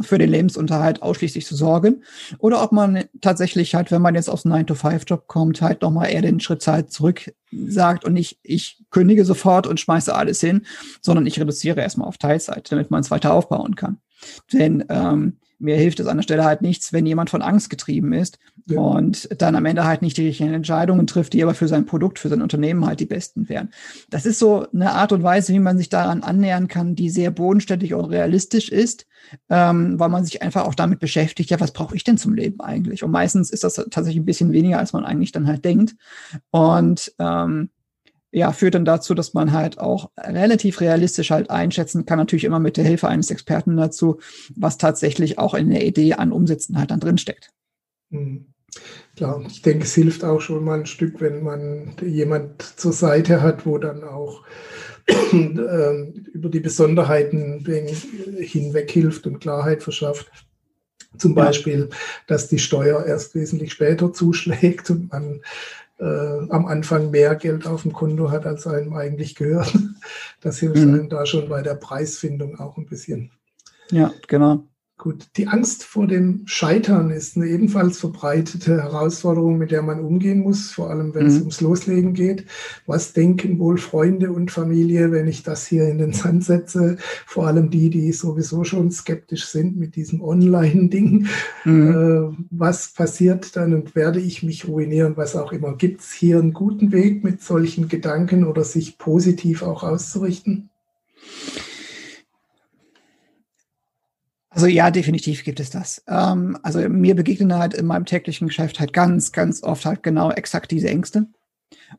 für 0.00 0.18
den 0.18 0.30
Lebensunterhalt 0.30 1.02
ausschließlich 1.02 1.46
zu 1.46 1.56
sorgen 1.56 2.02
oder 2.38 2.62
ob 2.62 2.72
man 2.72 3.04
tatsächlich 3.20 3.74
halt, 3.74 3.90
wenn 3.90 4.02
man 4.02 4.14
jetzt 4.14 4.28
aus 4.28 4.44
einem 4.44 4.66
9-to-5-Job 4.66 5.26
kommt, 5.26 5.62
halt 5.62 5.82
nochmal 5.82 6.10
eher 6.10 6.22
den 6.22 6.40
Schritt 6.40 6.66
halt 6.66 6.90
zurück 6.90 7.32
sagt 7.50 8.04
und 8.04 8.12
nicht, 8.12 8.38
ich 8.42 8.84
kündige 8.90 9.24
sofort 9.24 9.66
und 9.66 9.80
schmeiße 9.80 10.14
alles 10.14 10.40
hin, 10.40 10.66
sondern 11.00 11.26
ich 11.26 11.40
reduziere 11.40 11.80
erstmal 11.80 12.08
auf 12.08 12.18
Teilzeit, 12.18 12.70
damit 12.70 12.90
man 12.90 13.00
es 13.00 13.10
weiter 13.10 13.32
aufbauen 13.32 13.76
kann. 13.76 13.98
Denn 14.52 14.84
ähm, 14.88 15.38
mir 15.58 15.76
hilft 15.76 16.00
es 16.00 16.06
an 16.06 16.18
der 16.18 16.22
Stelle 16.22 16.44
halt 16.44 16.62
nichts, 16.62 16.92
wenn 16.92 17.06
jemand 17.06 17.30
von 17.30 17.42
Angst 17.42 17.70
getrieben 17.70 18.12
ist 18.12 18.38
ja. 18.66 18.80
und 18.80 19.28
dann 19.40 19.54
am 19.54 19.64
Ende 19.64 19.84
halt 19.84 20.02
nicht 20.02 20.16
die 20.16 20.26
richtigen 20.26 20.52
Entscheidungen 20.52 21.06
trifft, 21.06 21.32
die 21.32 21.42
aber 21.42 21.54
für 21.54 21.68
sein 21.68 21.86
Produkt, 21.86 22.18
für 22.18 22.28
sein 22.28 22.42
Unternehmen 22.42 22.84
halt 22.86 23.00
die 23.00 23.06
besten 23.06 23.48
wären. 23.48 23.70
Das 24.10 24.26
ist 24.26 24.38
so 24.38 24.66
eine 24.72 24.92
Art 24.92 25.12
und 25.12 25.22
Weise, 25.22 25.52
wie 25.52 25.58
man 25.58 25.78
sich 25.78 25.88
daran 25.88 26.22
annähern 26.22 26.68
kann, 26.68 26.94
die 26.94 27.10
sehr 27.10 27.30
bodenständig 27.30 27.94
und 27.94 28.04
realistisch 28.06 28.68
ist, 28.68 29.06
ähm, 29.48 29.98
weil 29.98 30.08
man 30.08 30.24
sich 30.24 30.42
einfach 30.42 30.66
auch 30.66 30.74
damit 30.74 31.00
beschäftigt, 31.00 31.50
ja, 31.50 31.60
was 31.60 31.72
brauche 31.72 31.96
ich 31.96 32.04
denn 32.04 32.18
zum 32.18 32.34
Leben 32.34 32.60
eigentlich? 32.60 33.02
Und 33.02 33.10
meistens 33.10 33.50
ist 33.50 33.64
das 33.64 33.74
tatsächlich 33.74 34.22
ein 34.22 34.26
bisschen 34.26 34.52
weniger, 34.52 34.78
als 34.78 34.92
man 34.92 35.04
eigentlich 35.04 35.32
dann 35.32 35.46
halt 35.46 35.64
denkt. 35.64 35.96
Und 36.50 37.12
ähm, 37.18 37.70
ja, 38.32 38.52
führt 38.52 38.74
dann 38.74 38.84
dazu, 38.84 39.14
dass 39.14 39.34
man 39.34 39.52
halt 39.52 39.78
auch 39.78 40.10
relativ 40.18 40.80
realistisch 40.80 41.30
halt 41.30 41.50
einschätzen 41.50 42.04
kann, 42.06 42.18
natürlich 42.18 42.44
immer 42.44 42.60
mit 42.60 42.76
der 42.76 42.84
Hilfe 42.84 43.08
eines 43.08 43.30
Experten 43.30 43.76
dazu, 43.76 44.18
was 44.54 44.78
tatsächlich 44.78 45.38
auch 45.38 45.54
in 45.54 45.70
der 45.70 45.86
Idee 45.86 46.14
an 46.14 46.32
Umsätzen 46.32 46.78
halt 46.78 46.90
dann 46.90 47.00
drinsteckt. 47.00 47.50
Mhm. 48.10 48.46
Klar, 49.16 49.42
ich 49.46 49.62
denke, 49.62 49.84
es 49.84 49.94
hilft 49.94 50.22
auch 50.22 50.40
schon 50.40 50.62
mal 50.64 50.80
ein 50.80 50.86
Stück, 50.86 51.20
wenn 51.20 51.42
man 51.42 51.94
jemand 52.02 52.62
zur 52.62 52.92
Seite 52.92 53.40
hat, 53.40 53.64
wo 53.64 53.78
dann 53.78 54.04
auch 54.04 54.42
äh, 55.06 56.02
über 56.32 56.50
die 56.50 56.60
Besonderheiten 56.60 57.64
hinweg 57.64 58.90
hilft 58.90 59.26
und 59.26 59.40
Klarheit 59.40 59.82
verschafft. 59.82 60.30
Zum 61.16 61.34
Beispiel, 61.34 61.88
dass 62.26 62.48
die 62.48 62.58
Steuer 62.58 63.06
erst 63.06 63.34
wesentlich 63.34 63.72
später 63.72 64.12
zuschlägt 64.12 64.90
und 64.90 65.10
man 65.10 65.40
äh, 65.98 66.50
am 66.50 66.66
Anfang 66.66 67.10
mehr 67.10 67.34
Geld 67.34 67.66
auf 67.66 67.82
dem 67.82 67.92
Konto 67.92 68.30
hat, 68.30 68.46
als 68.46 68.66
einem 68.66 68.94
eigentlich 68.94 69.34
gehört. 69.34 69.72
Das 70.40 70.58
hilft 70.58 70.76
mhm. 70.76 70.94
einem 70.94 71.08
da 71.08 71.26
schon 71.26 71.48
bei 71.48 71.62
der 71.62 71.74
Preisfindung 71.74 72.60
auch 72.60 72.76
ein 72.76 72.86
bisschen. 72.86 73.32
Ja, 73.90 74.12
genau. 74.28 74.62
Gut, 74.98 75.26
die 75.36 75.46
Angst 75.46 75.84
vor 75.84 76.06
dem 76.06 76.46
Scheitern 76.46 77.10
ist 77.10 77.36
eine 77.36 77.46
ebenfalls 77.48 77.98
verbreitete 77.98 78.82
Herausforderung, 78.82 79.58
mit 79.58 79.70
der 79.70 79.82
man 79.82 80.00
umgehen 80.00 80.40
muss, 80.40 80.70
vor 80.70 80.88
allem 80.88 81.14
wenn 81.14 81.24
mhm. 81.24 81.28
es 81.28 81.38
ums 81.40 81.60
Loslegen 81.60 82.14
geht. 82.14 82.46
Was 82.86 83.12
denken 83.12 83.58
wohl 83.58 83.76
Freunde 83.76 84.32
und 84.32 84.50
Familie, 84.50 85.12
wenn 85.12 85.28
ich 85.28 85.42
das 85.42 85.66
hier 85.66 85.86
in 85.86 85.98
den 85.98 86.14
Sand 86.14 86.44
setze? 86.44 86.96
Vor 87.26 87.46
allem 87.46 87.68
die, 87.68 87.90
die 87.90 88.10
sowieso 88.10 88.64
schon 88.64 88.90
skeptisch 88.90 89.46
sind 89.48 89.76
mit 89.76 89.96
diesem 89.96 90.22
Online-Ding. 90.22 91.26
Mhm. 91.66 91.90
Äh, 91.90 92.46
was 92.50 92.94
passiert 92.94 93.54
dann 93.54 93.74
und 93.74 93.94
werde 93.96 94.20
ich 94.20 94.42
mich 94.42 94.66
ruinieren, 94.66 95.18
was 95.18 95.36
auch 95.36 95.52
immer? 95.52 95.76
Gibt 95.76 96.00
es 96.00 96.12
hier 96.14 96.38
einen 96.38 96.54
guten 96.54 96.90
Weg 96.90 97.22
mit 97.22 97.42
solchen 97.42 97.88
Gedanken 97.88 98.44
oder 98.44 98.64
sich 98.64 98.96
positiv 98.96 99.62
auch 99.62 99.82
auszurichten? 99.82 100.70
Also 104.56 104.68
ja, 104.68 104.90
definitiv 104.90 105.44
gibt 105.44 105.60
es 105.60 105.68
das. 105.68 106.02
Ähm, 106.08 106.56
also 106.62 106.88
mir 106.88 107.14
begegnen 107.14 107.58
halt 107.58 107.74
in 107.74 107.84
meinem 107.84 108.06
täglichen 108.06 108.46
Geschäft 108.46 108.80
halt 108.80 108.94
ganz, 108.94 109.30
ganz 109.30 109.62
oft 109.62 109.84
halt 109.84 110.02
genau 110.02 110.30
exakt 110.30 110.70
diese 110.70 110.88
Ängste. 110.88 111.26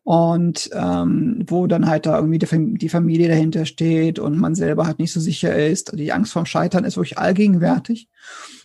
Und 0.02 0.72
ähm, 0.74 1.44
wo 1.46 1.68
dann 1.68 1.86
halt 1.86 2.08
da 2.08 2.16
irgendwie 2.16 2.40
die, 2.40 2.78
die, 2.80 2.90
Familie 2.90 3.28
dahinter 3.28 3.68
steht 3.68 4.18
und 4.18 4.40
man 4.40 4.56
selber 4.56 4.88
halt 4.88 4.98
nicht 4.98 5.14
so 5.14 5.20
sicher 5.20 5.56
ist. 5.56 5.92
Die 6.00 6.12
Angst 6.12 6.34
vorm 6.34 6.48
Scheitern 6.48 6.84
ist 6.84 6.98
wirklich 6.98 7.20
allgegenwärtig. 7.20 8.10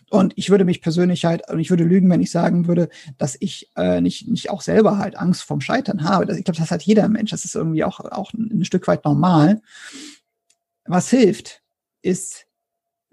Und 0.09 0.33
ich 0.37 0.49
würde 0.49 0.65
mich 0.65 0.81
persönlich 0.81 1.25
halt, 1.25 1.47
und 1.51 1.59
ich 1.59 1.69
würde 1.69 1.83
lügen, 1.83 2.09
wenn 2.09 2.21
ich 2.21 2.31
sagen 2.31 2.67
würde, 2.67 2.89
dass 3.19 3.37
ich 3.39 3.69
äh, 3.75 4.01
nicht, 4.01 4.27
nicht 4.27 4.49
auch 4.49 4.61
selber 4.61 4.97
halt 4.97 5.17
Angst 5.17 5.43
vorm 5.43 5.61
Scheitern 5.61 6.03
habe. 6.03 6.35
Ich 6.35 6.45
glaube, 6.45 6.57
das 6.57 6.71
hat 6.71 6.81
jeder 6.81 7.09
Mensch. 7.09 7.29
Das 7.29 7.45
ist 7.45 7.53
irgendwie 7.53 7.83
auch, 7.83 7.99
auch 7.99 8.33
ein 8.33 8.65
Stück 8.65 8.87
weit 8.87 9.05
normal. 9.05 9.61
Was 10.85 11.11
hilft, 11.11 11.61
ist 12.01 12.47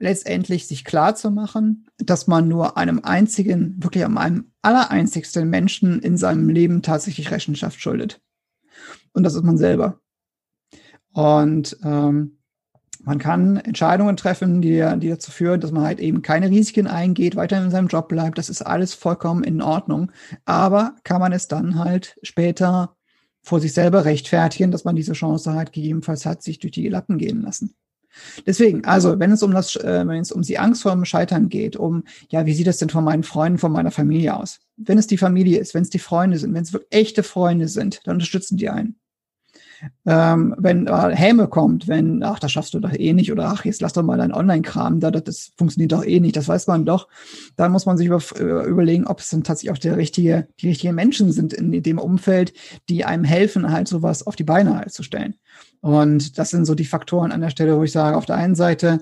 letztendlich 0.00 0.66
sich 0.66 0.84
klar 0.84 1.14
zu 1.14 1.30
machen, 1.30 1.86
dass 1.98 2.26
man 2.26 2.48
nur 2.48 2.76
einem 2.76 3.00
einzigen, 3.04 3.76
wirklich 3.82 4.04
einem 4.04 4.50
allereinzigsten 4.62 5.48
Menschen 5.48 6.00
in 6.00 6.16
seinem 6.16 6.48
Leben 6.48 6.82
tatsächlich 6.82 7.30
Rechenschaft 7.30 7.80
schuldet. 7.80 8.20
Und 9.12 9.22
das 9.22 9.34
ist 9.34 9.44
man 9.44 9.58
selber. 9.58 10.00
Und 11.12 11.76
ähm, 11.84 12.38
Man 13.02 13.18
kann 13.18 13.56
Entscheidungen 13.56 14.16
treffen, 14.16 14.60
die, 14.60 14.84
die 14.98 15.08
dazu 15.08 15.30
führen, 15.30 15.60
dass 15.60 15.72
man 15.72 15.84
halt 15.84 16.00
eben 16.00 16.20
keine 16.20 16.50
Risiken 16.50 16.86
eingeht, 16.86 17.34
weiter 17.34 17.62
in 17.62 17.70
seinem 17.70 17.88
Job 17.88 18.08
bleibt. 18.08 18.36
Das 18.36 18.50
ist 18.50 18.62
alles 18.62 18.92
vollkommen 18.92 19.42
in 19.42 19.62
Ordnung. 19.62 20.12
Aber 20.44 20.96
kann 21.02 21.20
man 21.20 21.32
es 21.32 21.48
dann 21.48 21.78
halt 21.78 22.18
später 22.22 22.96
vor 23.42 23.60
sich 23.60 23.72
selber 23.72 24.04
rechtfertigen, 24.04 24.70
dass 24.70 24.84
man 24.84 24.96
diese 24.96 25.14
Chance 25.14 25.54
halt 25.54 25.72
gegebenenfalls 25.72 26.26
hat, 26.26 26.42
sich 26.42 26.58
durch 26.58 26.72
die 26.72 26.88
Lappen 26.88 27.16
gehen 27.16 27.40
lassen. 27.40 27.74
Deswegen, 28.46 28.84
also 28.84 29.18
wenn 29.18 29.32
es 29.32 29.42
um 29.42 29.52
das, 29.52 29.76
äh, 29.76 30.06
wenn 30.06 30.20
es 30.20 30.32
um 30.32 30.42
die 30.42 30.58
Angst 30.58 30.82
vor 30.82 30.92
dem 30.92 31.04
Scheitern 31.04 31.48
geht, 31.48 31.76
um, 31.76 32.04
ja, 32.28 32.46
wie 32.46 32.54
sieht 32.54 32.66
das 32.66 32.78
denn 32.78 32.90
von 32.90 33.04
meinen 33.04 33.22
Freunden, 33.22 33.58
von 33.58 33.72
meiner 33.72 33.90
Familie 33.90 34.36
aus? 34.36 34.60
Wenn 34.76 34.98
es 34.98 35.06
die 35.06 35.18
Familie 35.18 35.58
ist, 35.60 35.74
wenn 35.74 35.82
es 35.82 35.90
die 35.90 35.98
Freunde 35.98 36.38
sind, 36.38 36.54
wenn 36.54 36.62
es 36.62 36.76
echte 36.90 37.22
Freunde 37.22 37.68
sind, 37.68 38.00
dann 38.04 38.14
unterstützen 38.14 38.56
die 38.56 38.70
einen. 38.70 38.99
Ähm, 40.04 40.54
wenn 40.58 40.86
äh, 40.86 41.14
Häme 41.14 41.48
kommt, 41.48 41.88
wenn, 41.88 42.22
ach, 42.22 42.38
das 42.38 42.52
schaffst 42.52 42.74
du 42.74 42.80
doch 42.80 42.92
eh 42.92 43.12
nicht 43.12 43.32
oder 43.32 43.48
ach, 43.48 43.64
jetzt 43.64 43.80
lass 43.80 43.92
doch 43.92 44.02
mal 44.02 44.18
dein 44.18 44.32
Online-Kram 44.32 45.00
da, 45.00 45.10
das, 45.10 45.24
das, 45.24 45.50
funktioniert 45.56 45.92
doch 45.92 46.04
eh 46.04 46.20
nicht, 46.20 46.36
das 46.36 46.48
weiß 46.48 46.66
man 46.66 46.84
doch, 46.84 47.08
dann 47.56 47.72
muss 47.72 47.86
man 47.86 47.96
sich 47.96 48.06
über, 48.06 48.22
äh, 48.38 48.68
überlegen, 48.68 49.06
ob 49.06 49.20
es 49.20 49.30
dann 49.30 49.44
tatsächlich 49.44 49.72
auch 49.72 49.78
der 49.78 49.96
richtige, 49.96 50.48
die 50.60 50.68
richtigen 50.68 50.94
Menschen 50.94 51.32
sind 51.32 51.52
in 51.52 51.82
dem 51.82 51.98
Umfeld, 51.98 52.52
die 52.88 53.04
einem 53.04 53.24
helfen, 53.24 53.70
halt 53.70 53.88
sowas 53.88 54.26
auf 54.26 54.36
die 54.36 54.44
Beine 54.44 54.76
halt 54.76 54.92
zu 54.92 55.02
stellen. 55.02 55.36
Und 55.80 56.38
das 56.38 56.50
sind 56.50 56.66
so 56.66 56.74
die 56.74 56.84
Faktoren 56.84 57.32
an 57.32 57.40
der 57.40 57.50
Stelle, 57.50 57.76
wo 57.76 57.82
ich 57.82 57.92
sage, 57.92 58.16
auf 58.16 58.26
der 58.26 58.36
einen 58.36 58.54
Seite, 58.54 59.00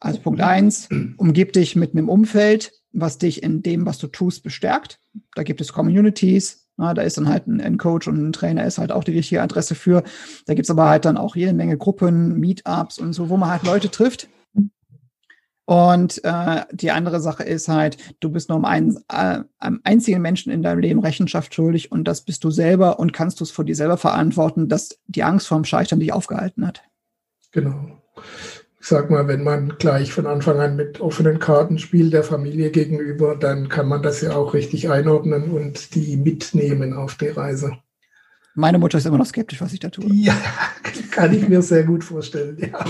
also 0.00 0.20
Punkt 0.20 0.40
eins, 0.40 0.88
umgib 1.16 1.52
dich 1.52 1.76
mit 1.76 1.92
einem 1.92 2.08
Umfeld, 2.08 2.72
was 2.92 3.18
dich 3.18 3.42
in 3.42 3.62
dem, 3.62 3.86
was 3.86 3.98
du 3.98 4.08
tust, 4.08 4.42
bestärkt. 4.42 4.98
Da 5.34 5.42
gibt 5.42 5.60
es 5.60 5.72
Communities, 5.72 6.59
na, 6.80 6.94
da 6.94 7.02
ist 7.02 7.18
dann 7.18 7.28
halt 7.28 7.46
ein, 7.46 7.76
Coach 7.76 8.08
und 8.08 8.16
ein 8.16 8.32
Trainer 8.32 8.64
ist 8.64 8.78
halt 8.78 8.90
auch 8.90 9.04
die 9.04 9.12
richtige 9.12 9.42
Adresse 9.42 9.74
für. 9.74 10.02
Da 10.46 10.54
gibt's 10.54 10.70
aber 10.70 10.88
halt 10.88 11.04
dann 11.04 11.18
auch 11.18 11.36
jede 11.36 11.52
Menge 11.52 11.76
Gruppen, 11.76 12.40
Meetups 12.40 12.98
und 12.98 13.12
so, 13.12 13.28
wo 13.28 13.36
man 13.36 13.50
halt 13.50 13.64
Leute 13.64 13.90
trifft. 13.90 14.28
Und 15.66 16.24
äh, 16.24 16.62
die 16.72 16.90
andere 16.90 17.20
Sache 17.20 17.44
ist 17.44 17.68
halt, 17.68 17.98
du 18.18 18.30
bist 18.30 18.48
nur 18.48 18.58
um 18.58 18.64
einen, 18.64 18.96
äh, 19.08 19.40
einem 19.58 19.80
einzigen 19.84 20.22
Menschen 20.22 20.50
in 20.50 20.62
deinem 20.62 20.80
Leben 20.80 21.00
Rechenschaft 21.00 21.54
schuldig 21.54 21.92
und 21.92 22.04
das 22.08 22.22
bist 22.22 22.42
du 22.42 22.50
selber 22.50 22.98
und 22.98 23.12
kannst 23.12 23.38
du 23.38 23.44
es 23.44 23.52
vor 23.52 23.64
dir 23.64 23.76
selber 23.76 23.96
verantworten, 23.96 24.68
dass 24.68 24.98
die 25.06 25.22
Angst 25.22 25.46
vorm 25.46 25.64
Scheitern 25.64 26.00
dich 26.00 26.12
aufgehalten 26.12 26.66
hat. 26.66 26.82
Genau 27.52 28.00
ich 28.80 28.86
sag 28.86 29.10
mal, 29.10 29.28
wenn 29.28 29.44
man 29.44 29.76
gleich 29.78 30.12
von 30.12 30.26
Anfang 30.26 30.58
an 30.58 30.74
mit 30.74 31.00
offenen 31.00 31.38
Karten 31.38 31.78
spielt 31.78 32.14
der 32.14 32.24
Familie 32.24 32.70
gegenüber, 32.70 33.36
dann 33.36 33.68
kann 33.68 33.86
man 33.86 34.02
das 34.02 34.22
ja 34.22 34.34
auch 34.34 34.54
richtig 34.54 34.90
einordnen 34.90 35.50
und 35.50 35.94
die 35.94 36.16
mitnehmen 36.16 36.94
auf 36.94 37.16
die 37.16 37.28
Reise. 37.28 37.76
Meine 38.54 38.78
Mutter 38.78 38.98
ist 38.98 39.06
immer 39.06 39.18
noch 39.18 39.26
skeptisch, 39.26 39.60
was 39.60 39.74
ich 39.74 39.80
da 39.80 39.90
tue. 39.90 40.06
Ja, 40.10 40.34
kann 41.10 41.34
ich 41.34 41.46
mir 41.46 41.60
sehr 41.60 41.84
gut 41.84 42.04
vorstellen, 42.04 42.56
ja. 42.58 42.84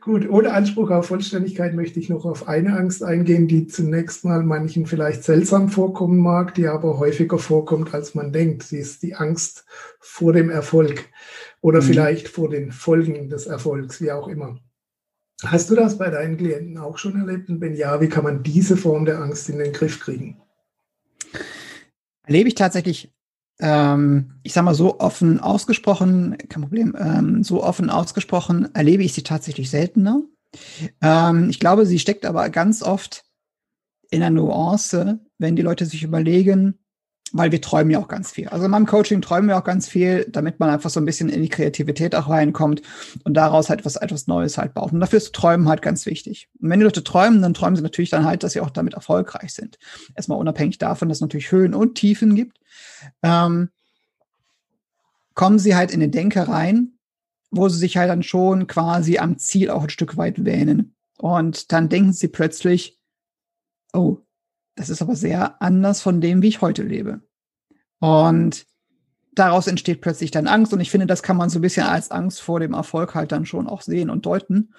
Gut, 0.00 0.28
ohne 0.28 0.52
Anspruch 0.52 0.90
auf 0.90 1.06
Vollständigkeit 1.06 1.74
möchte 1.74 1.98
ich 1.98 2.10
noch 2.10 2.26
auf 2.26 2.46
eine 2.46 2.76
Angst 2.76 3.02
eingehen, 3.02 3.48
die 3.48 3.66
zunächst 3.66 4.24
mal 4.24 4.42
manchen 4.42 4.84
vielleicht 4.84 5.24
seltsam 5.24 5.70
vorkommen 5.70 6.18
mag, 6.18 6.54
die 6.54 6.66
aber 6.66 6.98
häufiger 6.98 7.38
vorkommt, 7.38 7.94
als 7.94 8.14
man 8.14 8.30
denkt. 8.30 8.64
Sie 8.64 8.78
ist 8.78 9.02
die 9.02 9.14
Angst 9.14 9.64
vor 10.00 10.34
dem 10.34 10.50
Erfolg 10.50 11.06
oder 11.64 11.80
mhm. 11.80 11.86
vielleicht 11.86 12.28
vor 12.28 12.50
den 12.50 12.72
Folgen 12.72 13.30
des 13.30 13.46
Erfolgs, 13.46 13.98
wie 14.02 14.12
auch 14.12 14.28
immer. 14.28 14.58
Hast 15.46 15.70
du 15.70 15.74
das 15.74 15.96
bei 15.96 16.10
deinen 16.10 16.36
Klienten 16.36 16.76
auch 16.76 16.98
schon 16.98 17.16
erlebt? 17.16 17.48
Und 17.48 17.62
wenn 17.62 17.74
ja, 17.74 18.02
wie 18.02 18.08
kann 18.10 18.22
man 18.22 18.42
diese 18.42 18.76
Form 18.76 19.06
der 19.06 19.18
Angst 19.18 19.48
in 19.48 19.58
den 19.58 19.72
Griff 19.72 19.98
kriegen? 19.98 20.42
Erlebe 22.24 22.48
ich 22.48 22.54
tatsächlich, 22.54 23.14
ähm, 23.60 24.34
ich 24.42 24.52
sage 24.52 24.66
mal 24.66 24.74
so 24.74 25.00
offen 25.00 25.40
ausgesprochen, 25.40 26.36
kein 26.50 26.62
Problem, 26.64 26.94
ähm, 26.98 27.42
so 27.42 27.64
offen 27.64 27.88
ausgesprochen 27.88 28.68
erlebe 28.74 29.02
ich 29.02 29.14
sie 29.14 29.22
tatsächlich 29.22 29.70
seltener. 29.70 30.20
Ähm, 31.00 31.48
ich 31.48 31.60
glaube, 31.60 31.86
sie 31.86 31.98
steckt 31.98 32.26
aber 32.26 32.50
ganz 32.50 32.82
oft 32.82 33.24
in 34.10 34.22
einer 34.22 34.38
Nuance, 34.38 35.18
wenn 35.38 35.56
die 35.56 35.62
Leute 35.62 35.86
sich 35.86 36.02
überlegen, 36.02 36.83
weil 37.36 37.50
wir 37.50 37.60
träumen 37.60 37.90
ja 37.90 37.98
auch 37.98 38.06
ganz 38.06 38.30
viel. 38.30 38.48
Also 38.48 38.64
in 38.66 38.70
meinem 38.70 38.86
Coaching 38.86 39.20
träumen 39.20 39.48
wir 39.48 39.58
auch 39.58 39.64
ganz 39.64 39.88
viel, 39.88 40.24
damit 40.30 40.60
man 40.60 40.70
einfach 40.70 40.88
so 40.88 41.00
ein 41.00 41.04
bisschen 41.04 41.28
in 41.28 41.42
die 41.42 41.48
Kreativität 41.48 42.14
auch 42.14 42.28
reinkommt 42.28 42.80
und 43.24 43.34
daraus 43.34 43.70
halt 43.70 43.84
was 43.84 43.96
etwas 43.96 44.28
Neues 44.28 44.56
halt 44.56 44.72
baut. 44.72 44.92
Und 44.92 45.00
dafür 45.00 45.16
ist 45.16 45.34
Träumen 45.34 45.68
halt 45.68 45.82
ganz 45.82 46.06
wichtig. 46.06 46.48
Und 46.60 46.70
wenn 46.70 46.78
die 46.78 46.84
Leute 46.84 47.02
träumen, 47.02 47.42
dann 47.42 47.52
träumen 47.52 47.74
sie 47.74 47.82
natürlich 47.82 48.10
dann 48.10 48.24
halt, 48.24 48.44
dass 48.44 48.52
sie 48.52 48.60
auch 48.60 48.70
damit 48.70 48.94
erfolgreich 48.94 49.52
sind. 49.52 49.78
Erstmal 50.14 50.38
unabhängig 50.38 50.78
davon, 50.78 51.08
dass 51.08 51.18
es 51.18 51.22
natürlich 51.22 51.50
Höhen 51.50 51.74
und 51.74 51.96
Tiefen 51.96 52.36
gibt, 52.36 52.60
ähm, 53.24 53.70
kommen 55.34 55.58
sie 55.58 55.74
halt 55.74 55.90
in 55.90 56.00
eine 56.00 56.10
Denke 56.10 56.46
rein, 56.46 56.92
wo 57.50 57.68
sie 57.68 57.78
sich 57.78 57.96
halt 57.96 58.10
dann 58.10 58.22
schon 58.22 58.68
quasi 58.68 59.18
am 59.18 59.38
Ziel 59.38 59.70
auch 59.70 59.82
ein 59.82 59.90
Stück 59.90 60.16
weit 60.16 60.44
wähnen. 60.44 60.94
Und 61.18 61.72
dann 61.72 61.88
denken 61.88 62.12
sie 62.12 62.28
plötzlich, 62.28 63.00
oh, 63.92 64.18
das 64.74 64.90
ist 64.90 65.02
aber 65.02 65.16
sehr 65.16 65.60
anders 65.62 66.00
von 66.00 66.20
dem, 66.20 66.42
wie 66.42 66.48
ich 66.48 66.60
heute 66.60 66.82
lebe. 66.82 67.20
Und 68.00 68.66
daraus 69.34 69.66
entsteht 69.66 70.00
plötzlich 70.00 70.30
dann 70.30 70.46
Angst. 70.46 70.72
Und 70.72 70.80
ich 70.80 70.90
finde, 70.90 71.06
das 71.06 71.22
kann 71.22 71.36
man 71.36 71.50
so 71.50 71.58
ein 71.58 71.62
bisschen 71.62 71.86
als 71.86 72.10
Angst 72.10 72.40
vor 72.40 72.60
dem 72.60 72.74
Erfolg 72.74 73.14
halt 73.14 73.32
dann 73.32 73.46
schon 73.46 73.66
auch 73.66 73.82
sehen 73.82 74.10
und 74.10 74.26
deuten. 74.26 74.74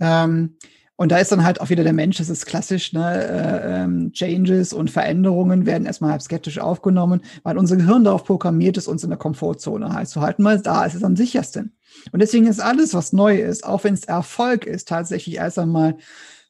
Ähm, 0.00 0.56
und 1.00 1.12
da 1.12 1.18
ist 1.18 1.30
dann 1.30 1.44
halt 1.44 1.60
auch 1.60 1.70
wieder 1.70 1.84
der 1.84 1.92
Mensch, 1.92 2.18
das 2.18 2.28
ist 2.28 2.44
klassisch, 2.44 2.92
ne? 2.92 3.24
Äh, 3.24 3.82
ähm, 3.82 4.10
Changes 4.12 4.72
und 4.72 4.90
Veränderungen 4.90 5.64
werden 5.64 5.86
erstmal 5.86 6.10
halb 6.10 6.22
skeptisch 6.22 6.58
aufgenommen, 6.58 7.20
weil 7.44 7.56
unser 7.56 7.76
Gehirn 7.76 8.02
darauf 8.02 8.24
programmiert 8.24 8.76
ist, 8.76 8.88
uns 8.88 9.04
in 9.04 9.10
der 9.10 9.18
Komfortzone 9.18 9.92
halt 9.92 10.08
zu 10.08 10.22
halten, 10.22 10.42
weil 10.42 10.60
da 10.60 10.84
ist 10.84 10.94
es 10.94 11.04
am 11.04 11.14
sichersten. 11.14 11.76
Und 12.10 12.20
deswegen 12.20 12.48
ist 12.48 12.58
alles, 12.58 12.94
was 12.94 13.12
neu 13.12 13.36
ist, 13.36 13.64
auch 13.64 13.84
wenn 13.84 13.94
es 13.94 14.06
Erfolg 14.06 14.66
ist, 14.66 14.88
tatsächlich 14.88 15.36
erst 15.36 15.60
einmal, 15.60 15.98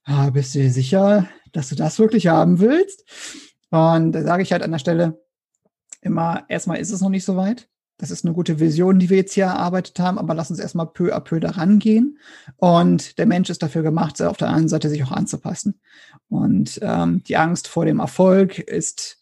ah, 0.04 0.30
bist 0.30 0.54
du 0.54 0.60
dir 0.60 0.72
sicher, 0.72 1.28
dass 1.52 1.68
du 1.68 1.74
das 1.74 1.98
wirklich 1.98 2.28
haben 2.28 2.60
willst. 2.60 3.04
Und 3.70 4.12
da 4.12 4.22
sage 4.22 4.42
ich 4.42 4.52
halt 4.52 4.62
an 4.62 4.72
der 4.72 4.78
Stelle 4.78 5.20
immer, 6.00 6.44
erstmal 6.48 6.78
ist 6.78 6.90
es 6.90 7.00
noch 7.00 7.10
nicht 7.10 7.24
so 7.24 7.36
weit. 7.36 7.68
Das 7.98 8.12
ist 8.12 8.24
eine 8.24 8.32
gute 8.32 8.60
Vision, 8.60 9.00
die 9.00 9.10
wir 9.10 9.16
jetzt 9.16 9.32
hier 9.32 9.46
erarbeitet 9.46 9.98
haben, 9.98 10.18
aber 10.18 10.32
lass 10.32 10.50
uns 10.50 10.60
erstmal 10.60 10.86
peu 10.86 11.12
à 11.12 11.20
peu 11.20 11.40
daran 11.40 11.80
gehen. 11.80 12.18
Und 12.56 13.18
der 13.18 13.26
Mensch 13.26 13.50
ist 13.50 13.62
dafür 13.62 13.82
gemacht, 13.82 14.22
auf 14.22 14.36
der 14.36 14.50
einen 14.50 14.68
Seite 14.68 14.88
sich 14.88 15.02
auch 15.02 15.10
anzupassen. 15.10 15.80
Und 16.28 16.78
ähm, 16.80 17.24
die 17.24 17.36
Angst 17.36 17.66
vor 17.66 17.84
dem 17.84 17.98
Erfolg 17.98 18.60
ist 18.60 19.18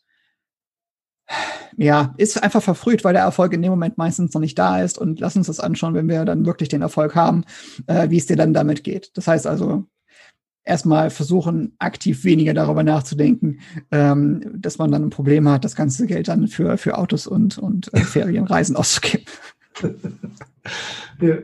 ja, 1.76 2.14
ist 2.16 2.42
einfach 2.42 2.62
verfrüht, 2.62 3.04
weil 3.04 3.12
der 3.12 3.22
Erfolg 3.22 3.52
in 3.52 3.62
dem 3.62 3.70
Moment 3.70 3.98
meistens 3.98 4.32
noch 4.32 4.40
nicht 4.40 4.58
da 4.58 4.80
ist. 4.80 4.98
Und 4.98 5.20
lass 5.20 5.36
uns 5.36 5.48
das 5.48 5.60
anschauen, 5.60 5.94
wenn 5.94 6.08
wir 6.08 6.24
dann 6.24 6.46
wirklich 6.46 6.68
den 6.68 6.82
Erfolg 6.82 7.14
haben, 7.14 7.44
äh, 7.86 8.10
wie 8.10 8.18
es 8.18 8.26
dir 8.26 8.36
dann 8.36 8.54
damit 8.54 8.84
geht. 8.84 9.10
Das 9.16 9.26
heißt 9.26 9.46
also, 9.46 9.84
erstmal 10.66 11.10
versuchen, 11.10 11.74
aktiv 11.78 12.24
weniger 12.24 12.52
darüber 12.52 12.82
nachzudenken, 12.82 13.60
ähm, 13.90 14.42
dass 14.54 14.78
man 14.78 14.90
dann 14.90 15.04
ein 15.04 15.10
Problem 15.10 15.48
hat, 15.48 15.64
das 15.64 15.76
ganze 15.76 16.06
Geld 16.06 16.28
dann 16.28 16.48
für, 16.48 16.76
für 16.76 16.98
Autos 16.98 17.26
und, 17.26 17.56
und 17.56 17.92
äh, 17.94 18.00
Ferienreisen 18.00 18.76
auszugeben. 18.76 19.24
ja. 21.20 21.38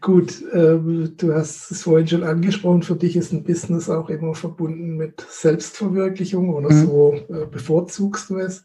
Gut, 0.00 0.42
ähm, 0.54 1.12
du 1.18 1.34
hast 1.34 1.70
es 1.70 1.82
vorhin 1.82 2.06
schon 2.06 2.22
angesprochen, 2.22 2.82
für 2.82 2.96
dich 2.96 3.16
ist 3.16 3.32
ein 3.32 3.42
Business 3.42 3.90
auch 3.90 4.08
immer 4.08 4.34
verbunden 4.34 4.96
mit 4.96 5.20
Selbstverwirklichung 5.28 6.54
oder 6.54 6.72
mhm. 6.72 6.86
so 6.86 7.14
äh, 7.28 7.44
bevorzugst 7.50 8.30
du 8.30 8.38
es. 8.38 8.64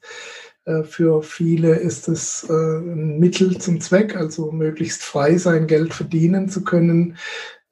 Äh, 0.65 0.84
für 0.84 1.22
viele 1.24 1.76
ist 1.76 2.08
es 2.08 2.48
äh, 2.50 2.54
ein 2.54 3.19
Mittel 3.19 3.58
zum 3.58 3.82
Zweck, 3.82 4.15
also 4.15 4.52
möglichst 4.52 5.04
frei 5.04 5.38
sein 5.38 5.67
Geld 5.67 5.93
verdienen 5.93 6.48
zu 6.48 6.63
können. 6.63 7.17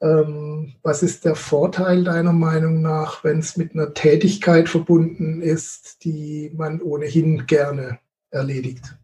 Ähm, 0.02 0.74
was 0.82 1.04
ist 1.04 1.26
der 1.26 1.36
Vorteil 1.36 2.04
deiner 2.04 2.34
Meinung 2.34 2.82
nach, 2.82 3.24
wenn 3.24 3.40
es 3.40 3.56
mit 3.56 3.74
einer 3.74 3.94
Tätigkeit 3.94 4.68
verbunden 4.68 5.42
ist, 5.42 6.04
die 6.04 6.52
man 6.56 6.82
ohnehin 6.82 7.46
gerne 7.46 8.00
erledigt? 8.32 8.98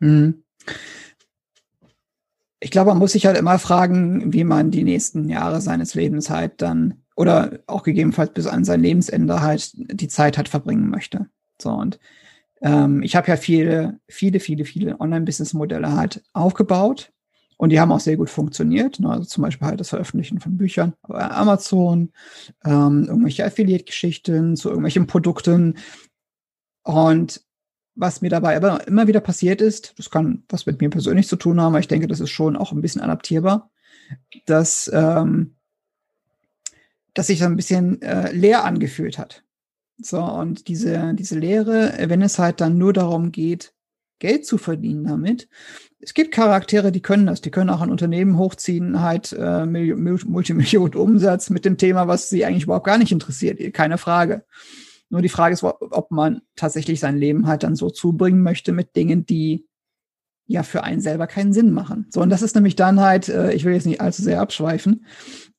Mhm. 0.00 0.42
Ich 2.58 2.70
glaube, 2.70 2.90
man 2.90 2.98
muss 2.98 3.12
sich 3.12 3.26
halt 3.26 3.38
immer 3.38 3.58
fragen, 3.58 4.32
wie 4.32 4.44
man 4.44 4.70
die 4.70 4.84
nächsten 4.84 5.28
Jahre 5.28 5.60
seines 5.60 5.94
Lebens 5.94 6.30
halt 6.30 6.60
dann 6.60 7.02
oder 7.16 7.60
auch 7.66 7.82
gegebenenfalls 7.82 8.32
bis 8.32 8.46
an 8.46 8.64
sein 8.64 8.80
Lebensende 8.80 9.40
halt 9.40 9.72
die 9.74 10.08
Zeit 10.08 10.36
halt 10.36 10.48
verbringen 10.48 10.90
möchte. 10.90 11.26
So 11.60 11.70
und 11.70 11.98
ähm, 12.60 13.02
ich 13.02 13.16
habe 13.16 13.28
ja 13.28 13.36
viele, 13.36 14.00
viele, 14.08 14.40
viele, 14.40 14.64
viele 14.64 15.00
Online-Business-Modelle 15.00 15.94
halt 15.94 16.22
aufgebaut 16.32 17.12
und 17.60 17.68
die 17.68 17.78
haben 17.78 17.92
auch 17.92 18.00
sehr 18.00 18.16
gut 18.16 18.30
funktioniert. 18.30 19.00
Ne? 19.00 19.10
Also 19.10 19.24
zum 19.24 19.42
Beispiel 19.42 19.68
halt 19.68 19.80
das 19.80 19.90
Veröffentlichen 19.90 20.40
von 20.40 20.56
Büchern 20.56 20.94
bei 21.06 21.30
Amazon, 21.30 22.10
ähm, 22.64 23.04
irgendwelche 23.06 23.44
Affiliate-Geschichten 23.44 24.56
zu 24.56 24.70
irgendwelchen 24.70 25.06
Produkten. 25.06 25.76
Und 26.84 27.42
was 27.94 28.22
mir 28.22 28.30
dabei 28.30 28.56
aber 28.56 28.88
immer 28.88 29.08
wieder 29.08 29.20
passiert 29.20 29.60
ist, 29.60 29.92
das 29.98 30.08
kann 30.08 30.42
was 30.48 30.64
mit 30.64 30.80
mir 30.80 30.88
persönlich 30.88 31.28
zu 31.28 31.36
tun 31.36 31.60
haben, 31.60 31.74
aber 31.74 31.80
ich 31.80 31.88
denke, 31.88 32.06
das 32.06 32.20
ist 32.20 32.30
schon 32.30 32.56
auch 32.56 32.72
ein 32.72 32.80
bisschen 32.80 33.02
adaptierbar, 33.02 33.70
dass, 34.46 34.90
ähm, 34.94 35.56
dass 37.12 37.26
sich 37.26 37.44
ein 37.44 37.56
bisschen 37.56 38.00
äh, 38.00 38.32
leer 38.32 38.64
angefühlt 38.64 39.18
hat. 39.18 39.44
So, 39.98 40.22
und 40.22 40.66
diese, 40.68 41.12
diese 41.12 41.38
Lehre, 41.38 41.92
wenn 42.08 42.22
es 42.22 42.38
halt 42.38 42.62
dann 42.62 42.78
nur 42.78 42.94
darum 42.94 43.32
geht, 43.32 43.74
Geld 44.20 44.46
zu 44.46 44.56
verdienen 44.56 45.04
damit. 45.04 45.48
Es 45.98 46.14
gibt 46.14 46.32
Charaktere, 46.32 46.92
die 46.92 47.02
können 47.02 47.26
das, 47.26 47.40
die 47.40 47.50
können 47.50 47.70
auch 47.70 47.80
ein 47.80 47.90
Unternehmen 47.90 48.38
hochziehen, 48.38 49.02
halt 49.02 49.32
äh, 49.32 49.66
Multimillionen 49.66 50.94
Umsatz 50.94 51.50
mit 51.50 51.64
dem 51.64 51.76
Thema, 51.76 52.06
was 52.06 52.28
sie 52.30 52.44
eigentlich 52.44 52.64
überhaupt 52.64 52.86
gar 52.86 52.98
nicht 52.98 53.12
interessiert, 53.12 53.74
keine 53.74 53.98
Frage. 53.98 54.44
Nur 55.08 55.22
die 55.22 55.28
Frage 55.28 55.54
ist, 55.54 55.64
ob 55.64 56.10
man 56.12 56.42
tatsächlich 56.54 57.00
sein 57.00 57.16
Leben 57.16 57.48
halt 57.48 57.64
dann 57.64 57.74
so 57.74 57.90
zubringen 57.90 58.42
möchte 58.42 58.70
mit 58.70 58.94
Dingen, 58.94 59.26
die 59.26 59.66
ja 60.46 60.62
für 60.62 60.84
einen 60.84 61.00
selber 61.00 61.26
keinen 61.26 61.52
Sinn 61.52 61.72
machen. 61.72 62.06
So, 62.10 62.20
und 62.22 62.30
das 62.30 62.42
ist 62.42 62.54
nämlich 62.54 62.76
dann 62.76 63.00
halt, 63.00 63.28
äh, 63.28 63.52
ich 63.52 63.64
will 63.64 63.74
jetzt 63.74 63.86
nicht 63.86 64.00
allzu 64.00 64.22
sehr 64.22 64.40
abschweifen, 64.40 65.04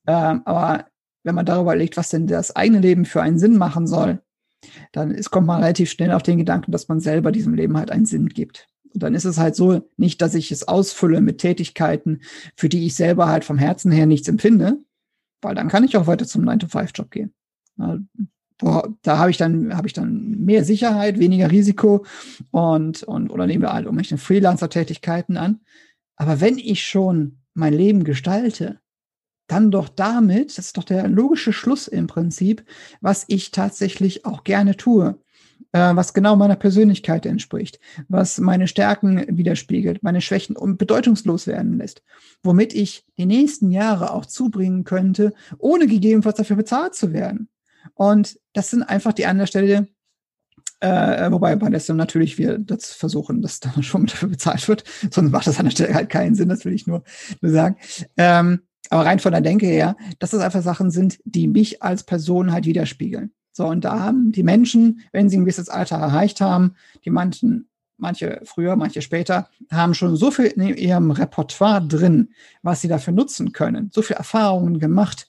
äh, 0.06 0.12
aber 0.12 0.86
wenn 1.22 1.34
man 1.34 1.46
darüber 1.46 1.76
legt, 1.76 1.96
was 1.96 2.08
denn 2.08 2.26
das 2.26 2.56
eigene 2.56 2.80
Leben 2.80 3.04
für 3.04 3.22
einen 3.22 3.38
Sinn 3.38 3.56
machen 3.56 3.86
soll, 3.86 4.22
dann 4.92 5.10
ist, 5.10 5.30
kommt 5.30 5.46
man 5.46 5.60
relativ 5.62 5.90
schnell 5.90 6.12
auf 6.12 6.22
den 6.22 6.38
Gedanken, 6.38 6.72
dass 6.72 6.88
man 6.88 7.00
selber 7.00 7.32
diesem 7.32 7.54
Leben 7.54 7.76
halt 7.76 7.90
einen 7.90 8.06
Sinn 8.06 8.28
gibt. 8.28 8.68
Und 8.92 9.02
dann 9.02 9.14
ist 9.14 9.24
es 9.24 9.38
halt 9.38 9.56
so, 9.56 9.88
nicht, 9.96 10.20
dass 10.20 10.34
ich 10.34 10.52
es 10.52 10.68
ausfülle 10.68 11.20
mit 11.20 11.38
Tätigkeiten, 11.38 12.20
für 12.56 12.68
die 12.68 12.86
ich 12.86 12.94
selber 12.94 13.28
halt 13.28 13.44
vom 13.44 13.58
Herzen 13.58 13.90
her 13.90 14.06
nichts 14.06 14.28
empfinde, 14.28 14.78
weil 15.40 15.54
dann 15.54 15.68
kann 15.68 15.84
ich 15.84 15.96
auch 15.96 16.06
weiter 16.06 16.26
zum 16.26 16.44
9-to-5-Job 16.44 17.10
gehen 17.10 17.32
da 19.02 19.18
habe 19.18 19.30
ich 19.30 19.36
dann 19.36 19.72
ich 19.84 19.92
dann 19.92 20.44
mehr 20.44 20.64
Sicherheit, 20.64 21.18
weniger 21.18 21.50
Risiko 21.50 22.04
und 22.50 23.02
und 23.02 23.30
oder 23.30 23.46
nehmen 23.46 23.62
wir 23.62 23.72
alle 23.72 23.88
um 23.88 23.96
mich 23.96 24.14
Freelancer-Tätigkeiten 24.14 25.36
an. 25.36 25.60
Aber 26.16 26.40
wenn 26.40 26.58
ich 26.58 26.84
schon 26.84 27.38
mein 27.54 27.72
Leben 27.72 28.04
gestalte, 28.04 28.80
dann 29.46 29.70
doch 29.70 29.88
damit, 29.88 30.56
das 30.56 30.66
ist 30.66 30.76
doch 30.76 30.84
der 30.84 31.08
logische 31.08 31.52
Schluss 31.52 31.88
im 31.88 32.06
Prinzip, 32.06 32.64
was 33.00 33.24
ich 33.28 33.50
tatsächlich 33.50 34.24
auch 34.24 34.44
gerne 34.44 34.76
tue, 34.76 35.18
äh, 35.72 35.94
was 35.94 36.14
genau 36.14 36.36
meiner 36.36 36.56
Persönlichkeit 36.56 37.26
entspricht, 37.26 37.80
was 38.08 38.38
meine 38.38 38.68
Stärken 38.68 39.24
widerspiegelt, 39.28 40.02
meine 40.02 40.20
Schwächen 40.20 40.56
und 40.56 40.78
bedeutungslos 40.78 41.46
werden 41.46 41.78
lässt, 41.78 42.02
womit 42.42 42.74
ich 42.74 43.04
die 43.18 43.26
nächsten 43.26 43.70
Jahre 43.70 44.12
auch 44.12 44.26
zubringen 44.26 44.84
könnte, 44.84 45.32
ohne 45.58 45.86
gegebenenfalls 45.86 46.36
dafür 46.36 46.56
bezahlt 46.56 46.94
zu 46.94 47.12
werden. 47.12 47.48
Und 47.94 48.38
das 48.52 48.70
sind 48.70 48.82
einfach 48.82 49.12
die 49.12 49.26
an 49.26 49.38
der 49.38 49.46
Stelle, 49.46 49.88
äh, 50.80 51.30
wobei 51.30 51.54
bei 51.56 51.68
Lesson 51.68 51.96
natürlich 51.96 52.38
wir 52.38 52.58
das 52.58 52.92
versuchen, 52.92 53.40
dass 53.40 53.60
da 53.60 53.72
schon 53.82 54.06
dafür 54.06 54.28
bezahlt 54.28 54.66
wird. 54.68 54.84
Sonst 55.10 55.30
macht 55.30 55.46
das 55.46 55.58
an 55.58 55.66
der 55.66 55.72
Stelle 55.72 55.94
halt 55.94 56.10
keinen 56.10 56.34
Sinn, 56.34 56.48
das 56.48 56.64
will 56.64 56.74
ich 56.74 56.86
nur, 56.86 57.02
nur 57.40 57.52
sagen. 57.52 57.76
Ähm, 58.16 58.62
aber 58.92 59.06
rein 59.06 59.20
von 59.20 59.32
der 59.32 59.40
Denke 59.40 59.66
her, 59.66 59.96
dass 60.18 60.30
das 60.30 60.42
einfach 60.42 60.62
Sachen 60.62 60.90
sind, 60.90 61.18
die 61.24 61.48
mich 61.48 61.82
als 61.82 62.02
Person 62.02 62.52
halt 62.52 62.66
widerspiegeln. 62.66 63.32
So, 63.50 63.66
und 63.66 63.84
da 63.84 64.00
haben 64.00 64.32
die 64.32 64.42
Menschen, 64.42 65.00
wenn 65.12 65.30
sie 65.30 65.38
ein 65.38 65.44
gewisses 65.44 65.70
Alter 65.70 65.96
erreicht 65.96 66.42
haben, 66.42 66.74
die 67.02 67.08
manchen, 67.08 67.70
manche 67.96 68.42
früher, 68.44 68.76
manche 68.76 69.00
später, 69.00 69.48
haben 69.70 69.94
schon 69.94 70.16
so 70.16 70.30
viel 70.30 70.44
in 70.44 70.76
ihrem 70.76 71.10
Repertoire 71.10 71.86
drin, 71.86 72.34
was 72.60 72.82
sie 72.82 72.88
dafür 72.88 73.14
nutzen 73.14 73.52
können, 73.52 73.90
so 73.94 74.02
viel 74.02 74.16
Erfahrungen 74.16 74.78
gemacht, 74.78 75.26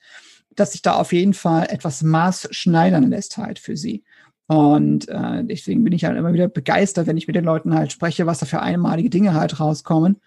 dass 0.55 0.73
sich 0.73 0.81
da 0.81 0.95
auf 0.95 1.13
jeden 1.13 1.33
Fall 1.33 1.67
etwas 1.69 2.03
maßschneidern 2.03 3.09
lässt 3.09 3.37
halt 3.37 3.59
für 3.59 3.77
sie. 3.77 4.03
Und 4.47 5.07
äh, 5.07 5.41
deswegen 5.45 5.85
bin 5.85 5.93
ich 5.93 6.03
halt 6.03 6.17
immer 6.17 6.33
wieder 6.33 6.49
begeistert, 6.49 7.07
wenn 7.07 7.15
ich 7.15 7.27
mit 7.27 7.37
den 7.37 7.45
Leuten 7.45 7.73
halt 7.73 7.93
spreche, 7.93 8.25
was 8.25 8.39
da 8.39 8.45
für 8.45 8.61
einmalige 8.61 9.09
Dinge 9.09 9.33
halt 9.33 9.61
rauskommen. 9.61 10.17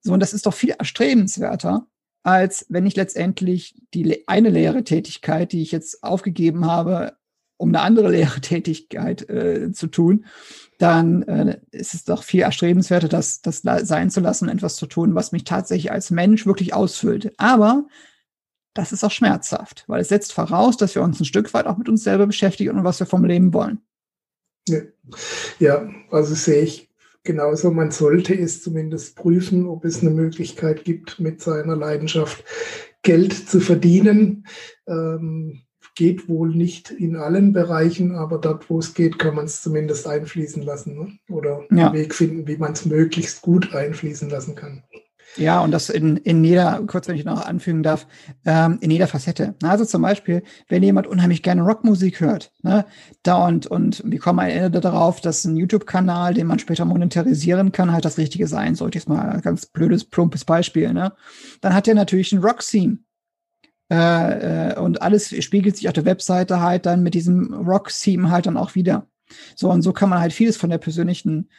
So, 0.00 0.14
und 0.14 0.20
das 0.20 0.32
ist 0.32 0.46
doch 0.46 0.54
viel 0.54 0.70
erstrebenswerter, 0.70 1.86
als 2.22 2.66
wenn 2.68 2.86
ich 2.86 2.96
letztendlich 2.96 3.74
die 3.94 4.26
eine 4.28 4.50
leere 4.50 4.84
Tätigkeit, 4.84 5.52
die 5.52 5.62
ich 5.62 5.72
jetzt 5.72 6.02
aufgegeben 6.02 6.66
habe, 6.66 7.16
um 7.56 7.68
eine 7.70 7.80
andere 7.80 8.10
leere 8.10 8.40
Tätigkeit 8.40 9.28
äh, 9.28 9.72
zu 9.72 9.86
tun, 9.86 10.24
dann 10.78 11.22
äh, 11.24 11.60
ist 11.70 11.94
es 11.94 12.04
doch 12.04 12.22
viel 12.22 12.40
erstrebenswerter, 12.40 13.08
das, 13.08 13.42
das 13.42 13.62
sein 13.62 14.10
zu 14.10 14.20
lassen, 14.20 14.48
etwas 14.48 14.76
zu 14.76 14.86
tun, 14.86 15.14
was 15.14 15.32
mich 15.32 15.44
tatsächlich 15.44 15.92
als 15.92 16.10
Mensch 16.10 16.46
wirklich 16.46 16.72
ausfüllt. 16.72 17.32
Aber 17.38 17.86
das 18.74 18.92
ist 18.92 19.04
auch 19.04 19.10
schmerzhaft, 19.10 19.84
weil 19.88 20.00
es 20.00 20.08
setzt 20.08 20.32
voraus, 20.32 20.76
dass 20.76 20.94
wir 20.94 21.02
uns 21.02 21.20
ein 21.20 21.24
Stück 21.26 21.52
weit 21.52 21.66
auch 21.66 21.76
mit 21.76 21.88
uns 21.88 22.04
selber 22.04 22.26
beschäftigen 22.26 22.78
und 22.78 22.84
was 22.84 23.00
wir 23.00 23.06
vom 23.06 23.24
Leben 23.24 23.52
wollen. 23.52 23.80
Ja, 24.68 24.80
ja 25.58 25.90
also 26.10 26.34
sehe 26.34 26.62
ich 26.62 26.89
genauso. 27.24 27.70
Man 27.70 27.90
sollte 27.90 28.34
es 28.34 28.62
zumindest 28.62 29.16
prüfen, 29.16 29.66
ob 29.66 29.84
es 29.84 30.00
eine 30.00 30.10
Möglichkeit 30.10 30.84
gibt, 30.84 31.20
mit 31.20 31.40
seiner 31.40 31.76
Leidenschaft 31.76 32.44
Geld 33.02 33.32
zu 33.32 33.60
verdienen. 33.60 34.46
Ähm, 34.86 35.62
geht 35.96 36.28
wohl 36.28 36.50
nicht 36.50 36.90
in 36.90 37.16
allen 37.16 37.52
Bereichen, 37.52 38.14
aber 38.14 38.38
dort, 38.38 38.70
wo 38.70 38.78
es 38.78 38.94
geht, 38.94 39.18
kann 39.18 39.34
man 39.34 39.46
es 39.46 39.60
zumindest 39.60 40.06
einfließen 40.06 40.62
lassen 40.62 40.94
ne? 40.98 41.34
oder 41.34 41.64
ja. 41.70 41.86
einen 41.86 41.94
Weg 41.94 42.14
finden, 42.14 42.46
wie 42.46 42.56
man 42.56 42.72
es 42.72 42.86
möglichst 42.86 43.42
gut 43.42 43.74
einfließen 43.74 44.30
lassen 44.30 44.54
kann. 44.54 44.82
Ja, 45.36 45.60
und 45.60 45.70
das 45.70 45.88
in, 45.90 46.16
in 46.16 46.42
jeder, 46.44 46.82
kurz 46.86 47.06
wenn 47.06 47.16
ich 47.16 47.24
noch 47.24 47.46
anfügen 47.46 47.82
darf, 47.82 48.06
ähm, 48.44 48.78
in 48.80 48.90
jeder 48.90 49.06
Facette. 49.06 49.54
Also 49.62 49.84
zum 49.84 50.02
Beispiel, 50.02 50.42
wenn 50.68 50.82
jemand 50.82 51.06
unheimlich 51.06 51.42
gerne 51.42 51.62
Rockmusik 51.62 52.20
hört, 52.20 52.52
ne, 52.62 52.84
da 53.22 53.46
und, 53.46 53.66
und 53.66 54.02
wir 54.04 54.18
kommen 54.18 54.40
am 54.40 54.46
Ende 54.46 54.80
darauf, 54.80 55.20
dass 55.20 55.44
ein 55.44 55.56
YouTube-Kanal, 55.56 56.34
den 56.34 56.46
man 56.46 56.58
später 56.58 56.84
monetarisieren 56.84 57.72
kann, 57.72 57.92
halt 57.92 58.04
das 58.04 58.18
Richtige 58.18 58.48
sein 58.48 58.74
sollte. 58.74 58.98
Jetzt 58.98 59.08
mal 59.08 59.20
ein 59.20 59.40
ganz 59.40 59.66
blödes, 59.66 60.04
plumpes 60.04 60.44
Beispiel, 60.44 60.92
ne? 60.92 61.12
Dann 61.60 61.74
hat 61.74 61.86
er 61.86 61.94
natürlich 61.94 62.32
ein 62.32 62.42
Rock-Theme. 62.42 62.98
Äh, 63.92 64.70
äh, 64.72 64.78
und 64.78 65.02
alles 65.02 65.34
spiegelt 65.42 65.76
sich 65.76 65.88
auf 65.88 65.94
der 65.94 66.04
Webseite 66.04 66.60
halt 66.60 66.86
dann 66.86 67.02
mit 67.02 67.14
diesem 67.14 67.52
Rock-Theme 67.54 68.30
halt 68.30 68.46
dann 68.46 68.56
auch 68.56 68.74
wieder. 68.74 69.06
So, 69.54 69.70
und 69.70 69.82
so 69.82 69.92
kann 69.92 70.08
man 70.08 70.20
halt 70.20 70.32
vieles 70.32 70.56
von 70.56 70.70
der 70.70 70.78
persönlichen 70.78 71.50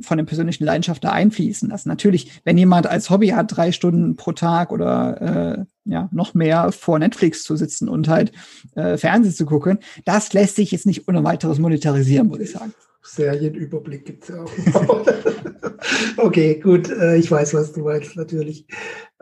von 0.00 0.16
den 0.16 0.26
persönlichen 0.26 0.64
Leidenschaften 0.64 1.06
da 1.06 1.12
einfließen 1.12 1.68
lassen. 1.68 1.88
Natürlich, 1.88 2.40
wenn 2.44 2.56
jemand 2.56 2.86
als 2.86 3.10
Hobby 3.10 3.28
hat, 3.28 3.56
drei 3.56 3.72
Stunden 3.72 4.16
pro 4.16 4.32
Tag 4.32 4.72
oder 4.72 5.66
äh, 5.86 5.90
ja 5.90 6.08
noch 6.12 6.34
mehr 6.34 6.72
vor 6.72 6.98
Netflix 6.98 7.42
zu 7.44 7.56
sitzen 7.56 7.88
und 7.88 8.08
halt 8.08 8.32
äh, 8.74 8.96
Fernsehen 8.96 9.34
zu 9.34 9.46
gucken, 9.46 9.78
das 10.04 10.32
lässt 10.32 10.56
sich 10.56 10.70
jetzt 10.70 10.86
nicht 10.86 11.08
ohne 11.08 11.24
weiteres 11.24 11.58
monetarisieren, 11.58 12.28
muss 12.28 12.40
ich 12.40 12.52
sagen. 12.52 12.72
Serienüberblick 13.02 14.04
gibt 14.04 14.24
es 14.24 14.28
ja 14.28 14.42
auch. 14.42 15.06
okay, 16.16 16.60
gut, 16.60 16.88
äh, 16.88 17.16
ich 17.16 17.30
weiß, 17.30 17.54
was 17.54 17.72
du 17.72 17.80
meinst, 17.82 18.16
natürlich. 18.16 18.66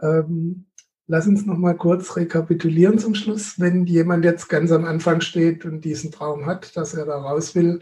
Ähm, 0.01 0.67
lass 1.07 1.27
uns 1.27 1.47
noch 1.47 1.57
mal 1.57 1.77
kurz 1.77 2.17
rekapitulieren 2.17 2.99
zum 2.99 3.15
Schluss. 3.15 3.59
Wenn 3.59 3.87
jemand 3.87 4.25
jetzt 4.25 4.49
ganz 4.49 4.71
am 4.71 4.85
Anfang 4.85 5.23
steht 5.23 5.65
und 5.65 5.85
diesen 5.85 6.13
Traum 6.13 6.47
hat, 6.47 6.77
dass 6.77 6.95
er 6.95 7.07
da 7.07 7.17
raus 7.17 7.55
will, 7.55 7.81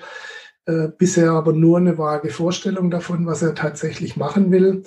äh, 0.69 0.89
bisher 0.89 1.31
aber 1.31 1.55
nur 1.55 1.79
eine 1.79 1.97
vage 1.97 2.29
Vorstellung 2.29 2.91
davon, 2.91 3.25
was 3.25 3.41
er 3.41 3.55
tatsächlich 3.55 4.19
machen 4.19 4.51
will. 4.51 4.83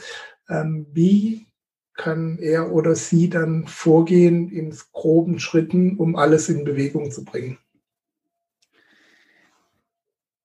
Ähm, 0.48 0.86
wie 0.94 1.48
kann 1.96 2.38
er 2.38 2.72
oder 2.72 2.94
sie 2.94 3.32
dann 3.32 3.66
vorgehen 3.66 4.50
in 4.50 4.76
groben 4.92 5.40
Schritten, 5.40 5.98
um 5.98 6.16
alles 6.16 6.50
in 6.50 6.66
Bewegung 6.66 7.10
zu 7.10 7.26
bringen? 7.26 7.58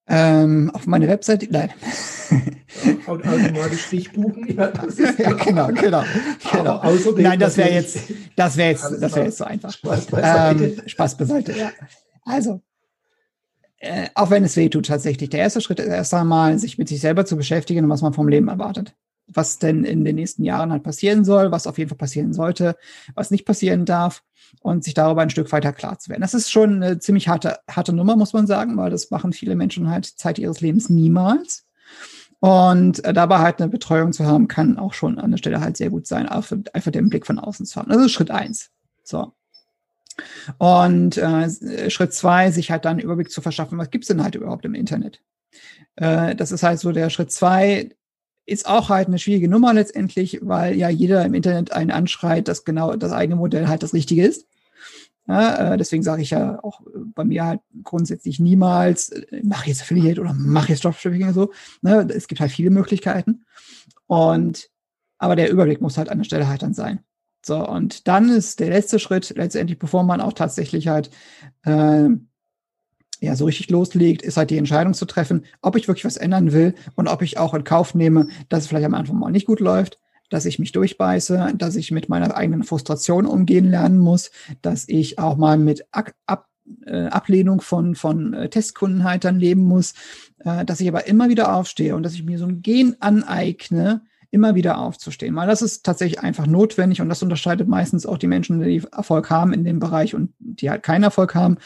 Ähm, 0.08 0.70
auf 0.72 0.86
meine 0.86 1.06
Webseite, 1.06 1.48
nein. 1.50 1.70
Ja, 2.84 3.12
automatisch 3.12 3.86
Stichbuchen. 3.86 4.46
Ja, 4.56 4.72
ja, 5.18 5.32
genau, 5.32 5.66
genau. 5.68 6.04
genau. 6.50 6.76
Außerdem 6.78 7.24
nein, 7.24 7.38
das 7.38 7.58
wäre 7.58 7.72
jetzt, 7.72 7.98
das 8.36 8.56
wäre 8.56 8.70
jetzt, 8.70 8.84
das 8.84 9.14
wäre 9.14 9.26
jetzt 9.26 9.36
so 9.36 9.44
einfach. 9.44 9.70
Spaß 9.70 10.06
beiseite. 10.06 10.64
Ähm, 10.64 10.88
Spaß 10.88 11.16
beiseite, 11.18 11.52
ja. 11.52 11.72
Also, 12.24 12.62
äh, 13.78 14.08
auch 14.14 14.30
wenn 14.30 14.44
es 14.44 14.56
weh 14.56 14.68
tut 14.68 14.86
tatsächlich. 14.86 15.30
Der 15.30 15.40
erste 15.40 15.60
Schritt 15.60 15.80
ist 15.80 15.86
erst 15.86 16.14
einmal, 16.14 16.58
sich 16.58 16.78
mit 16.78 16.88
sich 16.88 17.00
selber 17.00 17.26
zu 17.26 17.36
beschäftigen 17.36 17.84
und 17.84 17.90
was 17.90 18.02
man 18.02 18.14
vom 18.14 18.28
Leben 18.28 18.48
erwartet. 18.48 18.94
Was 19.28 19.58
denn 19.58 19.84
in 19.84 20.04
den 20.04 20.16
nächsten 20.16 20.44
Jahren 20.44 20.70
halt 20.70 20.82
passieren 20.82 21.24
soll, 21.24 21.50
was 21.50 21.66
auf 21.66 21.78
jeden 21.78 21.90
Fall 21.90 21.98
passieren 21.98 22.32
sollte, 22.32 22.76
was 23.14 23.30
nicht 23.30 23.44
passieren 23.44 23.84
darf 23.84 24.22
und 24.60 24.84
sich 24.84 24.94
darüber 24.94 25.22
ein 25.22 25.30
Stück 25.30 25.50
weiter 25.52 25.72
klar 25.72 25.98
zu 25.98 26.10
werden. 26.10 26.22
Das 26.22 26.34
ist 26.34 26.50
schon 26.50 26.82
eine 26.82 26.98
ziemlich 27.00 27.28
harte, 27.28 27.58
harte 27.68 27.92
Nummer, 27.92 28.16
muss 28.16 28.32
man 28.32 28.46
sagen, 28.46 28.76
weil 28.76 28.90
das 28.90 29.10
machen 29.10 29.32
viele 29.32 29.56
Menschen 29.56 29.90
halt 29.90 30.06
Zeit 30.06 30.38
ihres 30.38 30.60
Lebens 30.60 30.88
niemals. 30.88 31.66
Und 32.38 33.04
äh, 33.04 33.12
dabei 33.12 33.38
halt 33.38 33.60
eine 33.60 33.70
Betreuung 33.70 34.12
zu 34.12 34.26
haben, 34.26 34.46
kann 34.46 34.78
auch 34.78 34.94
schon 34.94 35.18
an 35.18 35.30
der 35.30 35.38
Stelle 35.38 35.60
halt 35.60 35.76
sehr 35.76 35.90
gut 35.90 36.06
sein, 36.06 36.28
einfach 36.28 36.92
den 36.92 37.08
Blick 37.08 37.26
von 37.26 37.38
außen 37.38 37.66
zu 37.66 37.80
haben. 37.80 37.88
Das 37.88 38.04
ist 38.04 38.12
Schritt 38.12 38.30
eins. 38.30 38.70
So. 39.02 39.32
Und 40.58 41.18
äh, 41.18 41.90
Schritt 41.90 42.14
zwei, 42.14 42.50
sich 42.50 42.70
halt 42.70 42.84
dann 42.84 42.98
Überblick 42.98 43.30
zu 43.30 43.40
verschaffen, 43.40 43.78
was 43.78 43.90
gibt's 43.90 44.08
denn 44.08 44.22
halt 44.22 44.34
überhaupt 44.34 44.64
im 44.64 44.74
Internet? 44.74 45.22
Äh, 45.96 46.34
das 46.34 46.52
ist 46.52 46.62
halt 46.62 46.80
so 46.80 46.92
der 46.92 47.10
Schritt 47.10 47.32
zwei, 47.32 47.90
ist 48.46 48.66
auch 48.66 48.88
halt 48.88 49.08
eine 49.08 49.18
schwierige 49.18 49.48
Nummer 49.48 49.74
letztendlich, 49.74 50.38
weil 50.42 50.76
ja 50.76 50.88
jeder 50.88 51.24
im 51.24 51.34
Internet 51.34 51.72
einen 51.72 51.90
anschreit, 51.90 52.48
dass 52.48 52.64
genau 52.64 52.94
das 52.96 53.12
eigene 53.12 53.36
Modell 53.36 53.68
halt 53.68 53.82
das 53.82 53.92
Richtige 53.92 54.24
ist. 54.24 54.46
Ja, 55.28 55.72
äh, 55.72 55.76
deswegen 55.76 56.04
sage 56.04 56.22
ich 56.22 56.30
ja 56.30 56.62
auch 56.62 56.82
bei 57.14 57.24
mir 57.24 57.44
halt 57.44 57.60
grundsätzlich 57.82 58.38
niemals, 58.38 59.08
äh, 59.08 59.40
mach 59.42 59.66
jetzt 59.66 59.82
Affiliate 59.82 60.20
oder 60.20 60.32
mach 60.34 60.68
jetzt 60.68 60.84
Dropshipping 60.84 61.24
oder 61.24 61.32
so. 61.32 61.52
Ne? 61.82 62.06
Es 62.14 62.28
gibt 62.28 62.40
halt 62.40 62.52
viele 62.52 62.70
Möglichkeiten. 62.70 63.44
Und 64.06 64.70
aber 65.18 65.34
der 65.34 65.50
Überblick 65.50 65.80
muss 65.80 65.98
halt 65.98 66.10
an 66.10 66.18
der 66.18 66.24
Stelle 66.24 66.48
halt 66.48 66.62
dann 66.62 66.74
sein. 66.74 67.00
So, 67.46 67.64
und 67.64 68.08
dann 68.08 68.28
ist 68.28 68.58
der 68.58 68.70
letzte 68.70 68.98
Schritt 68.98 69.32
letztendlich, 69.36 69.78
bevor 69.78 70.02
man 70.02 70.20
auch 70.20 70.32
tatsächlich 70.32 70.88
halt 70.88 71.10
äh, 71.64 72.08
ja, 73.20 73.36
so 73.36 73.44
richtig 73.44 73.70
loslegt, 73.70 74.22
ist 74.22 74.36
halt 74.36 74.50
die 74.50 74.58
Entscheidung 74.58 74.94
zu 74.94 75.04
treffen, 75.06 75.44
ob 75.62 75.76
ich 75.76 75.86
wirklich 75.86 76.04
was 76.04 76.16
ändern 76.16 76.50
will 76.50 76.74
und 76.96 77.06
ob 77.06 77.22
ich 77.22 77.38
auch 77.38 77.54
in 77.54 77.62
Kauf 77.62 77.94
nehme, 77.94 78.26
dass 78.48 78.64
es 78.64 78.66
vielleicht 78.66 78.84
am 78.84 78.94
Anfang 78.94 79.20
mal 79.20 79.30
nicht 79.30 79.46
gut 79.46 79.60
läuft, 79.60 80.00
dass 80.28 80.44
ich 80.44 80.58
mich 80.58 80.72
durchbeiße, 80.72 81.52
dass 81.56 81.76
ich 81.76 81.92
mit 81.92 82.08
meiner 82.08 82.36
eigenen 82.36 82.64
Frustration 82.64 83.26
umgehen 83.26 83.70
lernen 83.70 83.98
muss, 83.98 84.32
dass 84.60 84.88
ich 84.88 85.20
auch 85.20 85.36
mal 85.36 85.56
mit 85.56 85.86
Ab 85.92 86.14
äh, 86.84 87.06
Ablehnung 87.06 87.60
von, 87.60 87.94
von 87.94 88.34
äh, 88.34 88.48
Testkunden 88.48 89.04
halt 89.04 89.22
dann 89.22 89.38
leben 89.38 89.62
muss, 89.62 89.94
äh, 90.40 90.64
dass 90.64 90.80
ich 90.80 90.88
aber 90.88 91.06
immer 91.06 91.28
wieder 91.28 91.54
aufstehe 91.54 91.94
und 91.94 92.02
dass 92.02 92.14
ich 92.14 92.24
mir 92.24 92.40
so 92.40 92.46
ein 92.46 92.60
Gen 92.60 92.96
aneigne, 92.98 94.02
immer 94.30 94.54
wieder 94.54 94.78
aufzustehen. 94.78 95.34
Weil 95.36 95.46
das 95.46 95.62
ist 95.62 95.84
tatsächlich 95.84 96.20
einfach 96.20 96.46
notwendig 96.46 97.00
und 97.00 97.08
das 97.08 97.22
unterscheidet 97.22 97.68
meistens 97.68 98.06
auch 98.06 98.18
die 98.18 98.26
Menschen, 98.26 98.60
die 98.60 98.82
Erfolg 98.92 99.30
haben 99.30 99.52
in 99.52 99.64
dem 99.64 99.78
Bereich 99.78 100.14
und 100.14 100.32
die 100.38 100.70
halt 100.70 100.82
keinen 100.82 101.04
Erfolg 101.04 101.34
haben, 101.34 101.58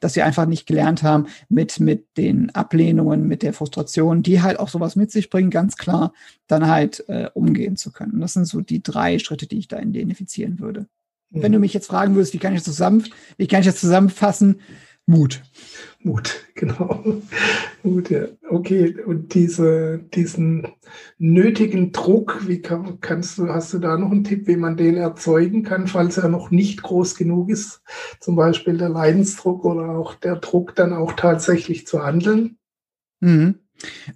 dass 0.00 0.14
sie 0.14 0.22
einfach 0.22 0.46
nicht 0.46 0.66
gelernt 0.66 1.02
haben, 1.02 1.26
mit, 1.48 1.80
mit 1.80 2.16
den 2.16 2.54
Ablehnungen, 2.54 3.26
mit 3.26 3.42
der 3.42 3.52
Frustration, 3.52 4.22
die 4.22 4.42
halt 4.42 4.58
auch 4.58 4.68
sowas 4.68 4.96
mit 4.96 5.10
sich 5.10 5.30
bringen, 5.30 5.50
ganz 5.50 5.76
klar, 5.76 6.12
dann 6.46 6.68
halt 6.68 7.04
äh, 7.08 7.28
umgehen 7.34 7.76
zu 7.76 7.92
können. 7.92 8.20
Das 8.20 8.32
sind 8.32 8.46
so 8.46 8.60
die 8.60 8.82
drei 8.82 9.18
Schritte, 9.18 9.46
die 9.46 9.58
ich 9.58 9.68
da 9.68 9.78
identifizieren 9.78 10.58
würde. 10.58 10.86
Mhm. 11.30 11.42
Wenn 11.42 11.52
du 11.52 11.58
mich 11.58 11.74
jetzt 11.74 11.86
fragen 11.86 12.14
würdest, 12.14 12.34
wie 12.34 12.38
kann 12.38 12.52
ich 12.52 12.60
das 12.60 12.64
zusammen, 12.64 13.04
wie 13.36 13.46
kann 13.46 13.60
ich 13.60 13.66
das 13.66 13.80
zusammenfassen? 13.80 14.60
Mut. 15.08 15.40
Mut, 16.00 16.46
genau. 16.54 17.22
Mut, 17.84 18.10
ja. 18.10 18.26
Okay, 18.50 19.00
und 19.02 19.32
diese, 19.34 19.98
diesen 19.98 20.66
nötigen 21.18 21.92
Druck, 21.92 22.46
wie 22.48 22.60
kann, 22.60 23.00
kannst 23.00 23.38
du, 23.38 23.48
hast 23.48 23.72
du 23.72 23.78
da 23.78 23.96
noch 23.96 24.10
einen 24.10 24.24
Tipp, 24.24 24.48
wie 24.48 24.56
man 24.56 24.76
den 24.76 24.96
erzeugen 24.96 25.62
kann, 25.62 25.86
falls 25.86 26.18
er 26.18 26.28
noch 26.28 26.50
nicht 26.50 26.82
groß 26.82 27.14
genug 27.14 27.50
ist? 27.50 27.82
Zum 28.20 28.34
Beispiel 28.34 28.76
der 28.78 28.88
Leidensdruck 28.88 29.64
oder 29.64 29.90
auch 29.90 30.14
der 30.14 30.36
Druck, 30.36 30.74
dann 30.74 30.92
auch 30.92 31.12
tatsächlich 31.12 31.86
zu 31.86 32.04
handeln? 32.04 32.58
Mhm. 33.20 33.60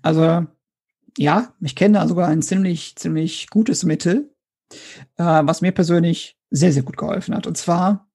Also, 0.03 0.46
ja, 1.16 1.55
ich 1.61 1.76
kenne 1.76 1.98
da 1.98 2.09
sogar 2.09 2.29
ein 2.29 2.42
ziemlich, 2.42 2.96
ziemlich 2.96 3.48
gutes 3.48 3.85
Mittel, 3.85 4.35
äh, 5.16 5.22
was 5.22 5.61
mir 5.61 5.72
persönlich 5.72 6.37
sehr, 6.50 6.72
sehr 6.72 6.83
gut 6.83 6.96
geholfen 6.96 7.35
hat. 7.35 7.46
Und 7.46 7.57
zwar 7.57 8.09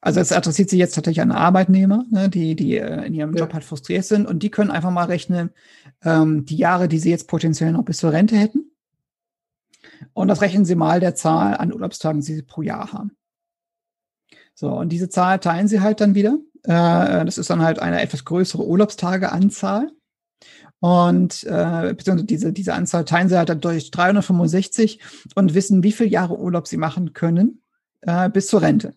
also 0.00 0.20
es 0.20 0.32
adressiert 0.32 0.70
sich 0.70 0.78
jetzt 0.78 0.94
tatsächlich 0.94 1.20
an 1.20 1.32
Arbeitnehmer, 1.32 2.04
ne, 2.10 2.30
die, 2.30 2.56
die 2.56 2.78
äh, 2.78 3.06
in 3.06 3.14
ihrem. 3.14 3.34
Job 3.34 3.52
halt 3.52 3.64
frustriert 3.64 4.04
sind 4.04 4.26
und 4.26 4.42
die 4.42 4.50
können 4.50 4.70
einfach 4.70 4.90
mal 4.90 5.04
rechnen, 5.04 5.50
ähm, 6.02 6.46
die 6.46 6.56
Jahre, 6.56 6.88
die 6.88 6.98
sie 6.98 7.10
jetzt 7.10 7.28
potenziell 7.28 7.72
noch 7.72 7.84
bis 7.84 7.98
zur 7.98 8.12
Rente 8.12 8.36
hätten. 8.36 8.70
Und 10.14 10.28
das 10.28 10.40
rechnen 10.40 10.64
sie 10.64 10.74
mal 10.74 11.00
der 11.00 11.14
Zahl 11.14 11.56
an 11.56 11.72
Urlaubstagen, 11.72 12.22
die 12.22 12.34
sie 12.34 12.42
pro 12.42 12.62
Jahr 12.62 12.92
haben. 12.92 13.12
So, 14.54 14.72
und 14.72 14.90
diese 14.90 15.08
Zahl 15.08 15.38
teilen 15.38 15.68
sie 15.68 15.80
halt 15.80 16.00
dann 16.00 16.14
wieder. 16.14 16.38
Äh, 16.64 17.24
das 17.24 17.38
ist 17.38 17.50
dann 17.50 17.62
halt 17.62 17.78
eine 17.78 18.00
etwas 18.00 18.24
größere 18.24 18.66
Urlaubstageanzahl. 18.66 19.90
Und 20.80 21.44
äh, 21.44 21.92
beziehungsweise 21.94 22.24
diese, 22.24 22.52
diese 22.54 22.72
Anzahl 22.72 23.04
teilen 23.04 23.28
sie 23.28 23.36
halt 23.36 23.50
dann 23.50 23.60
durch 23.60 23.90
365 23.90 25.00
und 25.34 25.54
wissen, 25.54 25.82
wie 25.82 25.92
viele 25.92 26.08
Jahre 26.08 26.38
Urlaub 26.38 26.66
sie 26.66 26.78
machen 26.78 27.12
können 27.12 27.62
äh, 28.00 28.30
bis 28.30 28.46
zur 28.46 28.62
Rente. 28.62 28.94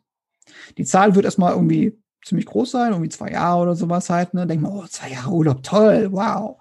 Die 0.77 0.85
Zahl 0.85 1.15
wird 1.15 1.25
erstmal 1.25 1.53
irgendwie 1.53 1.99
ziemlich 2.25 2.45
groß 2.45 2.71
sein, 2.71 2.91
irgendwie 2.91 3.09
zwei 3.09 3.31
Jahre 3.31 3.61
oder 3.61 3.75
sowas 3.75 4.09
halt. 4.09 4.33
Ne? 4.33 4.47
Denkt 4.47 4.63
man, 4.63 4.71
oh, 4.71 4.85
zwei 4.87 5.09
Jahre 5.09 5.31
Urlaub, 5.31 5.63
toll, 5.63 6.09
wow. 6.11 6.57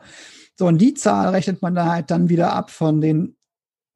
So, 0.59 0.67
und 0.67 0.79
die 0.79 0.95
Zahl 0.95 1.29
rechnet 1.31 1.63
man 1.63 1.75
da 1.75 1.87
halt 1.91 2.11
dann 2.11 2.29
wieder 2.29 2.53
ab 2.53 2.71
von 2.71 3.01
den 3.01 3.37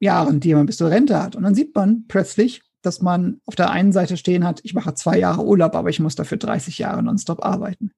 Jahren, 0.00 0.40
die 0.40 0.54
man 0.54 0.66
bis 0.66 0.76
zur 0.76 0.90
Rente 0.90 1.22
hat. 1.22 1.36
Und 1.36 1.42
dann 1.42 1.54
sieht 1.54 1.74
man 1.74 2.06
plötzlich, 2.08 2.62
dass 2.82 3.02
man 3.02 3.40
auf 3.46 3.56
der 3.56 3.70
einen 3.70 3.92
Seite 3.92 4.16
stehen 4.16 4.44
hat, 4.44 4.60
ich 4.62 4.74
mache 4.74 4.94
zwei 4.94 5.18
Jahre 5.18 5.44
Urlaub, 5.44 5.74
aber 5.74 5.90
ich 5.90 6.00
muss 6.00 6.14
dafür 6.14 6.38
30 6.38 6.78
Jahre 6.78 7.02
nonstop 7.02 7.44
arbeiten. 7.44 7.92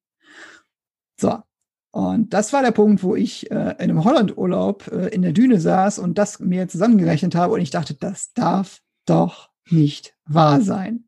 So. 1.21 1.43
Und 1.91 2.33
das 2.35 2.53
war 2.53 2.63
der 2.63 2.71
Punkt, 2.71 3.03
wo 3.03 3.17
ich 3.17 3.51
äh, 3.51 3.55
in 3.55 3.91
einem 3.91 4.05
Holland-Urlaub 4.05 4.89
äh, 4.89 5.09
in 5.09 5.23
der 5.23 5.33
Düne 5.33 5.59
saß 5.59 5.99
und 5.99 6.19
das 6.19 6.39
mir 6.39 6.69
zusammengerechnet 6.69 7.35
habe 7.35 7.55
und 7.55 7.61
ich 7.61 7.71
dachte, 7.71 7.95
das 7.95 8.33
darf 8.35 8.81
doch 9.07 9.51
nicht 9.71 10.15
wahr 10.27 10.61
sein. 10.61 11.08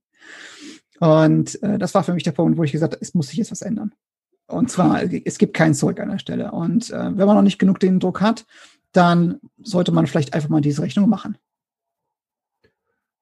Und 1.00 1.60
äh, 1.62 1.78
das 1.78 1.94
war 1.94 2.04
für 2.04 2.12
mich 2.12 2.24
der 2.24 2.32
Punkt, 2.32 2.58
wo 2.58 2.62
ich 2.62 2.72
gesagt 2.72 2.92
habe, 2.92 3.02
es 3.02 3.14
muss 3.14 3.28
sich 3.28 3.38
jetzt 3.38 3.50
was 3.50 3.62
ändern. 3.62 3.92
Und 4.46 4.70
zwar, 4.70 5.02
es 5.24 5.38
gibt 5.38 5.54
kein 5.54 5.74
Zurück 5.74 5.98
an 5.98 6.10
der 6.10 6.18
Stelle. 6.18 6.52
Und 6.52 6.90
äh, 6.90 7.16
wenn 7.16 7.26
man 7.26 7.36
noch 7.36 7.42
nicht 7.42 7.58
genug 7.58 7.80
den 7.80 7.98
Druck 7.98 8.20
hat, 8.20 8.46
dann 8.92 9.40
sollte 9.62 9.92
man 9.92 10.06
vielleicht 10.06 10.34
einfach 10.34 10.50
mal 10.50 10.60
diese 10.60 10.82
Rechnung 10.82 11.08
machen. 11.08 11.38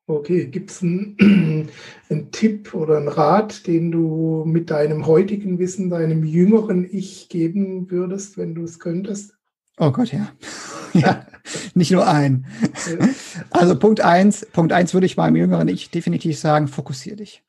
Okay, 0.06 0.46
gibt 0.46 0.70
es 0.70 0.82
einen, 0.82 1.68
einen, 2.08 2.30
Tipp 2.32 2.74
oder 2.74 2.96
einen 2.96 3.08
Rat, 3.08 3.66
den 3.66 3.92
du 3.92 4.42
mit 4.46 4.70
deinem 4.70 5.06
heutigen 5.06 5.58
Wissen, 5.58 5.90
deinem 5.90 6.24
jüngeren 6.24 6.88
Ich 6.90 7.28
geben 7.28 7.90
würdest, 7.90 8.38
wenn 8.38 8.54
du 8.54 8.64
es 8.64 8.80
könntest? 8.80 9.34
Oh 9.78 9.92
Gott, 9.92 10.10
ja. 10.10 10.32
ja, 10.94 11.26
nicht 11.74 11.92
nur 11.92 12.08
ein. 12.08 12.46
Also 13.50 13.78
Punkt 13.78 14.00
eins, 14.00 14.46
Punkt 14.46 14.72
eins 14.72 14.94
würde 14.94 15.06
ich 15.06 15.18
meinem 15.18 15.36
jüngeren 15.36 15.68
Ich 15.68 15.90
definitiv 15.90 16.38
sagen, 16.38 16.66
fokussier 16.66 17.14
dich 17.14 17.44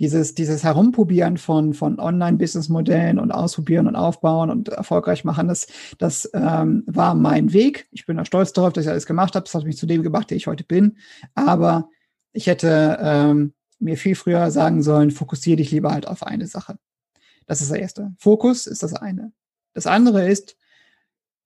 dieses, 0.00 0.34
dieses 0.34 0.64
Herumprobieren 0.64 1.36
von, 1.36 1.74
von 1.74 2.00
Online-Business-Modellen 2.00 3.18
und 3.18 3.30
ausprobieren 3.30 3.86
und 3.86 3.96
aufbauen 3.96 4.50
und 4.50 4.70
erfolgreich 4.70 5.24
machen, 5.24 5.46
das, 5.46 5.66
das 5.98 6.28
ähm, 6.32 6.82
war 6.86 7.14
mein 7.14 7.52
Weg. 7.52 7.86
Ich 7.92 8.06
bin 8.06 8.16
da 8.16 8.24
stolz 8.24 8.54
darauf, 8.54 8.72
dass 8.72 8.84
ich 8.84 8.90
alles 8.90 9.04
gemacht 9.04 9.34
habe. 9.34 9.44
Das 9.44 9.54
hat 9.54 9.64
mich 9.64 9.76
zu 9.76 9.86
dem 9.86 10.02
gemacht, 10.02 10.30
der 10.30 10.38
ich 10.38 10.46
heute 10.46 10.64
bin. 10.64 10.96
Aber 11.34 11.90
ich 12.32 12.46
hätte 12.46 12.98
ähm, 13.00 13.52
mir 13.78 13.98
viel 13.98 14.14
früher 14.14 14.50
sagen 14.50 14.82
sollen, 14.82 15.10
fokussiere 15.10 15.58
dich 15.58 15.70
lieber 15.70 15.92
halt 15.92 16.08
auf 16.08 16.22
eine 16.22 16.46
Sache. 16.46 16.78
Das 17.46 17.60
ist 17.60 17.70
das 17.70 17.78
Erste. 17.78 18.14
Fokus 18.18 18.66
ist 18.66 18.82
das 18.82 18.94
eine. 18.94 19.32
Das 19.74 19.86
andere 19.86 20.26
ist, 20.26 20.56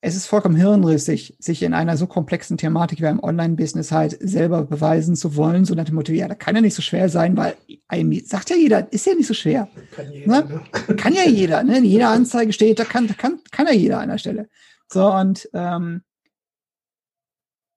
es 0.06 0.14
ist 0.14 0.26
vollkommen 0.26 0.54
hirnrissig, 0.54 1.34
sich 1.38 1.62
in 1.62 1.72
einer 1.72 1.96
so 1.96 2.06
komplexen 2.06 2.58
Thematik 2.58 3.00
wie 3.00 3.06
einem 3.06 3.20
Online-Business 3.20 3.90
halt 3.90 4.18
selber 4.20 4.62
beweisen 4.62 5.16
zu 5.16 5.34
wollen, 5.34 5.64
so 5.64 5.74
nach 5.74 5.86
dem 5.86 5.94
Motto, 5.94 6.12
ja, 6.12 6.28
da 6.28 6.34
kann 6.34 6.54
ja 6.54 6.60
nicht 6.60 6.74
so 6.74 6.82
schwer 6.82 7.08
sein, 7.08 7.38
weil 7.38 7.56
sagt 8.26 8.50
ja 8.50 8.56
jeder, 8.56 8.92
ist 8.92 9.06
ja 9.06 9.14
nicht 9.14 9.26
so 9.26 9.32
schwer. 9.32 9.66
Kann, 9.96 10.12
jeder, 10.12 10.42
ne? 10.44 10.60
Ne? 10.88 10.96
kann 10.96 11.14
ja 11.14 11.26
jeder, 11.26 11.62
ne? 11.62 11.78
In 11.78 11.84
jeder 11.84 12.10
Anzeige 12.10 12.52
steht, 12.52 12.78
da 12.78 12.84
kann, 12.84 13.06
da 13.06 13.14
kann, 13.14 13.38
kann 13.50 13.66
ja 13.66 13.72
jeder 13.72 14.00
an 14.00 14.10
der 14.10 14.18
Stelle. 14.18 14.50
So, 14.92 15.10
und 15.10 15.48
ähm, 15.54 16.02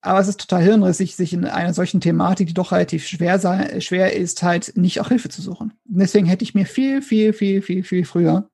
aber 0.01 0.19
es 0.19 0.27
ist 0.27 0.41
total 0.41 0.63
hirnrissig, 0.63 1.15
sich 1.15 1.31
in 1.31 1.45
einer 1.45 1.73
solchen 1.73 2.01
Thematik, 2.01 2.47
die 2.47 2.53
doch 2.53 2.73
relativ 2.73 3.07
schwer, 3.07 3.39
sei, 3.39 3.79
schwer 3.79 4.13
ist, 4.13 4.43
halt 4.43 4.75
nicht 4.75 4.99
auch 4.99 5.07
Hilfe 5.07 5.29
zu 5.29 5.41
suchen. 5.41 5.73
Und 5.89 5.99
deswegen 5.99 6.27
hätte 6.27 6.43
ich 6.43 6.53
mir 6.53 6.65
viel, 6.65 7.01
viel, 7.01 7.31
viel, 7.31 7.61
viel, 7.61 7.85
viel 7.85 8.03
früher 8.03 8.49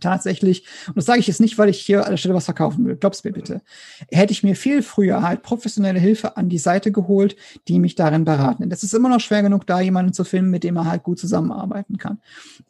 tatsächlich, 0.00 0.64
und 0.88 0.96
das 0.96 1.06
sage 1.06 1.20
ich 1.20 1.26
jetzt 1.26 1.40
nicht, 1.40 1.58
weil 1.58 1.68
ich 1.68 1.80
hier 1.80 2.04
an 2.04 2.10
der 2.10 2.16
Stelle 2.16 2.34
was 2.34 2.44
verkaufen 2.44 2.84
will, 2.84 2.96
glaub's 2.96 3.24
mir 3.24 3.32
bitte, 3.32 3.62
hätte 4.10 4.32
ich 4.32 4.42
mir 4.42 4.56
viel 4.56 4.82
früher 4.82 5.22
halt 5.22 5.42
professionelle 5.42 6.00
Hilfe 6.00 6.36
an 6.36 6.48
die 6.48 6.58
Seite 6.58 6.92
geholt, 6.92 7.36
die 7.68 7.78
mich 7.78 7.94
darin 7.94 8.24
beraten. 8.24 8.68
Das 8.70 8.82
ist 8.82 8.94
immer 8.94 9.08
noch 9.08 9.20
schwer 9.20 9.42
genug, 9.42 9.66
da 9.66 9.80
jemanden 9.80 10.12
zu 10.12 10.24
finden, 10.24 10.50
mit 10.50 10.64
dem 10.64 10.74
man 10.74 10.90
halt 10.90 11.02
gut 11.02 11.18
zusammenarbeiten 11.18 11.98
kann. 11.98 12.20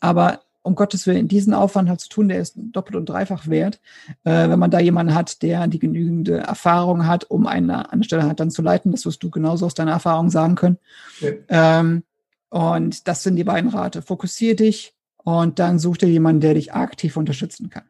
Aber 0.00 0.40
um 0.62 0.74
Gottes 0.74 1.06
Willen, 1.06 1.28
diesen 1.28 1.54
Aufwand 1.54 1.88
halt 1.88 2.00
zu 2.00 2.08
tun, 2.08 2.28
der 2.28 2.40
ist 2.40 2.54
doppelt 2.56 2.96
und 2.96 3.08
dreifach 3.08 3.48
wert, 3.48 3.80
äh, 4.24 4.48
wenn 4.48 4.58
man 4.58 4.70
da 4.70 4.78
jemanden 4.78 5.14
hat, 5.14 5.42
der 5.42 5.66
die 5.66 5.78
genügende 5.78 6.38
Erfahrung 6.38 7.06
hat, 7.06 7.24
um 7.30 7.46
eine 7.46 7.90
Anstelle 7.92 8.24
halt 8.24 8.38
dann 8.38 8.50
zu 8.50 8.60
leiten. 8.60 8.92
Das 8.92 9.06
wirst 9.06 9.22
du 9.22 9.30
genauso 9.30 9.66
aus 9.66 9.74
deiner 9.74 9.92
Erfahrung 9.92 10.30
sagen 10.30 10.56
können. 10.56 10.78
Ja. 11.20 11.30
Ähm, 11.48 12.02
und 12.50 13.08
das 13.08 13.22
sind 13.22 13.36
die 13.36 13.44
beiden 13.44 13.70
Rate. 13.70 14.02
Fokussier 14.02 14.56
dich, 14.56 14.94
und 15.24 15.58
dann 15.58 15.78
such 15.78 15.98
dir 15.98 16.08
jemanden, 16.08 16.40
der 16.40 16.54
dich 16.54 16.72
aktiv 16.72 17.16
unterstützen 17.16 17.70
kann. 17.70 17.84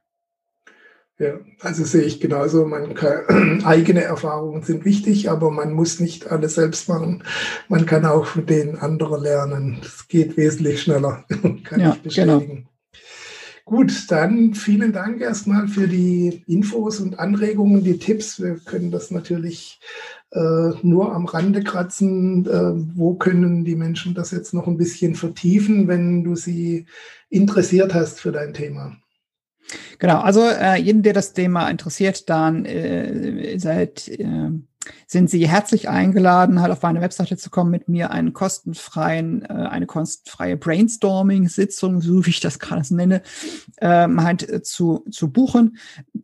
Ja, 1.18 1.40
also 1.60 1.84
sehe 1.84 2.02
ich 2.02 2.20
genauso. 2.20 2.64
Man 2.64 2.94
kann, 2.94 3.62
eigene 3.64 4.02
Erfahrungen 4.02 4.62
sind 4.62 4.84
wichtig, 4.84 5.28
aber 5.28 5.50
man 5.50 5.72
muss 5.72 5.98
nicht 5.98 6.30
alles 6.30 6.54
selbst 6.54 6.88
machen. 6.88 7.24
Man 7.68 7.86
kann 7.86 8.06
auch 8.06 8.26
von 8.26 8.46
den 8.46 8.78
anderen 8.78 9.22
lernen. 9.22 9.78
Es 9.82 10.06
geht 10.06 10.36
wesentlich 10.36 10.82
schneller, 10.82 11.24
kann 11.64 11.80
ja, 11.80 11.94
ich 11.94 12.02
bestätigen. 12.02 12.46
Genau. 12.46 12.68
Gut, 13.64 13.92
dann 14.08 14.54
vielen 14.54 14.94
Dank 14.94 15.20
erstmal 15.20 15.68
für 15.68 15.88
die 15.88 16.42
Infos 16.46 17.00
und 17.00 17.18
Anregungen, 17.18 17.84
die 17.84 17.98
Tipps. 17.98 18.40
Wir 18.40 18.56
können 18.64 18.90
das 18.90 19.10
natürlich 19.10 19.78
äh, 20.30 20.70
nur 20.82 21.14
am 21.14 21.26
Rande 21.26 21.62
kratzen. 21.62 22.46
Äh, 22.46 22.96
wo 22.96 23.14
können 23.14 23.64
die 23.64 23.76
Menschen 23.76 24.14
das 24.14 24.30
jetzt 24.30 24.54
noch 24.54 24.66
ein 24.66 24.76
bisschen 24.76 25.14
vertiefen, 25.14 25.88
wenn 25.88 26.24
du 26.24 26.36
sie 26.36 26.86
interessiert 27.30 27.94
hast 27.94 28.20
für 28.20 28.32
dein 28.32 28.54
Thema? 28.54 28.96
Genau, 29.98 30.20
also 30.20 30.40
äh, 30.42 30.76
jeden, 30.76 31.02
der 31.02 31.12
das 31.12 31.32
Thema 31.32 31.68
interessiert, 31.68 32.30
dann 32.30 32.64
äh, 32.64 33.58
seid 33.58 34.08
äh, 34.08 34.50
sind 35.06 35.30
Sie 35.30 35.48
herzlich 35.48 35.88
eingeladen, 35.88 36.60
halt 36.60 36.72
auf 36.72 36.82
meine 36.82 37.00
Webseite 37.00 37.36
zu 37.36 37.50
kommen, 37.50 37.70
mit 37.70 37.88
mir 37.88 38.10
einen 38.10 38.32
kostenfreien, 38.32 39.42
äh, 39.42 39.48
eine 39.48 39.86
kostenfreie 39.86 40.56
Brainstorming-Sitzung, 40.56 42.00
so 42.00 42.26
wie 42.26 42.30
ich 42.30 42.40
das 42.40 42.58
gerade 42.58 42.94
nenne, 42.94 43.22
ähm, 43.80 44.22
halt 44.22 44.48
äh, 44.48 44.62
zu, 44.62 45.04
zu 45.10 45.30
buchen. 45.30 45.78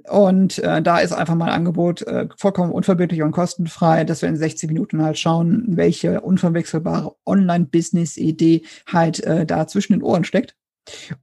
Und 0.08 0.58
äh, 0.58 0.82
da 0.82 0.98
ist 0.98 1.12
einfach 1.12 1.34
mal 1.34 1.46
ein 1.46 1.54
Angebot 1.54 2.02
äh, 2.02 2.28
vollkommen 2.36 2.72
unverbindlich 2.72 3.22
und 3.22 3.32
kostenfrei, 3.32 4.04
dass 4.04 4.22
wir 4.22 4.28
in 4.28 4.36
60 4.36 4.68
Minuten 4.68 5.02
halt 5.02 5.18
schauen, 5.18 5.64
welche 5.68 6.20
unverwechselbare 6.20 7.14
Online-Business-Idee 7.26 8.62
halt 8.86 9.22
äh, 9.24 9.46
da 9.46 9.66
zwischen 9.66 9.94
den 9.94 10.02
Ohren 10.02 10.24
steckt 10.24 10.56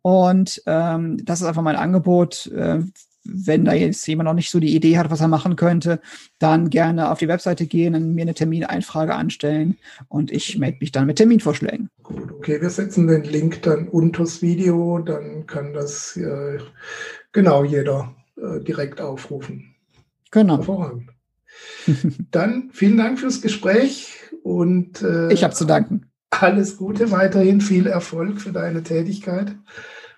Und 0.01 0.61
ähm, 0.65 1.17
das 1.23 1.41
ist 1.41 1.47
einfach 1.47 1.61
mein 1.61 1.75
Angebot. 1.75 2.47
Äh, 2.47 2.81
wenn 3.23 3.65
da 3.65 3.73
jetzt 3.73 4.05
jemand 4.07 4.27
noch 4.27 4.33
nicht 4.33 4.49
so 4.49 4.59
die 4.59 4.75
Idee 4.75 4.97
hat, 4.97 5.11
was 5.11 5.21
er 5.21 5.27
machen 5.27 5.55
könnte, 5.55 5.99
dann 6.39 6.69
gerne 6.69 7.11
auf 7.11 7.19
die 7.19 7.27
Webseite 7.27 7.67
gehen 7.67 7.95
und 7.95 8.15
mir 8.15 8.23
eine 8.23 8.33
Termineinfrage 8.33 9.13
anstellen 9.13 9.77
und 10.07 10.31
ich 10.31 10.57
melde 10.57 10.77
mich 10.81 10.91
dann 10.91 11.05
mit 11.05 11.17
Terminvorschlägen. 11.17 11.89
Gut, 12.03 12.31
okay, 12.31 12.61
wir 12.61 12.69
setzen 12.69 13.07
den 13.07 13.23
Link 13.23 13.61
dann 13.61 13.87
unter 13.87 14.23
das 14.23 14.41
Video, 14.41 14.99
dann 14.99 15.45
kann 15.45 15.73
das 15.73 16.17
äh, 16.17 16.59
genau 17.31 17.63
jeder 17.63 18.15
äh, 18.37 18.59
direkt 18.59 19.01
aufrufen. 19.01 19.75
Genau. 20.31 20.57
Hervorragend. 20.57 21.09
dann 22.31 22.69
vielen 22.71 22.97
Dank 22.97 23.19
fürs 23.19 23.41
Gespräch 23.41 24.13
und 24.43 25.01
äh, 25.01 25.31
ich 25.31 25.43
habe 25.43 25.53
zu 25.53 25.65
danken. 25.65 26.07
Alles 26.31 26.77
Gute, 26.77 27.11
weiterhin 27.11 27.59
viel 27.59 27.87
Erfolg 27.87 28.39
für 28.39 28.53
deine 28.53 28.83
Tätigkeit 28.83 29.55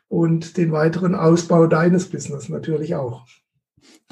und 0.08 0.58
den 0.58 0.72
weiteren 0.72 1.16
Ausbau 1.16 1.68
deines 1.68 2.10
Business 2.10 2.50
natürlich 2.50 2.96
auch. 2.96 3.26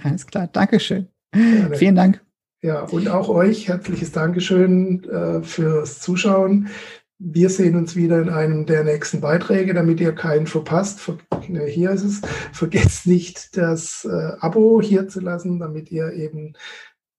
Alles 0.04 0.26
klar, 0.26 0.48
Dankeschön. 0.48 1.08
Gerne. 1.32 1.76
Vielen 1.76 1.96
Dank. 1.96 2.22
Ja, 2.64 2.82
und 2.84 3.08
auch 3.08 3.30
euch 3.30 3.68
herzliches 3.68 4.12
Dankeschön 4.12 5.04
äh, 5.06 5.42
fürs 5.42 6.00
Zuschauen. 6.00 6.70
Wir 7.18 7.50
sehen 7.50 7.76
uns 7.76 7.96
wieder 7.96 8.22
in 8.22 8.30
einem 8.30 8.66
der 8.66 8.84
nächsten 8.84 9.22
Beiträge, 9.22 9.74
damit 9.74 10.00
ihr 10.00 10.14
keinen 10.14 10.48
verpasst. 10.48 11.00
Ver 11.00 11.18
ne, 11.48 11.66
hier 11.66 11.92
ist 11.92 12.04
es. 12.04 12.22
Vergesst 12.54 13.08
nicht, 13.08 13.58
das 13.58 14.06
äh, 14.10 14.32
Abo 14.40 14.82
hier 14.82 15.08
zu 15.08 15.20
lassen, 15.22 15.60
damit 15.60 15.92
ihr 15.92 16.14
eben 16.14 16.54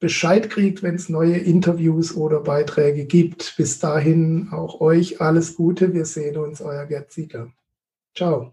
Bescheid 0.01 0.51
kriegt, 0.51 0.83
wenn 0.83 0.97
es 0.97 1.09
neue 1.09 1.37
Interviews 1.37 2.17
oder 2.17 2.41
Beiträge 2.41 3.05
gibt. 3.05 3.55
Bis 3.57 3.79
dahin 3.79 4.49
auch 4.51 4.81
euch 4.81 5.21
alles 5.21 5.55
Gute. 5.55 5.95
Wir 5.95 6.05
sehen 6.05 6.37
uns, 6.37 6.61
euer 6.61 6.87
Gerd 6.87 7.13
Ziegler. 7.13 7.53
Ciao. 8.15 8.53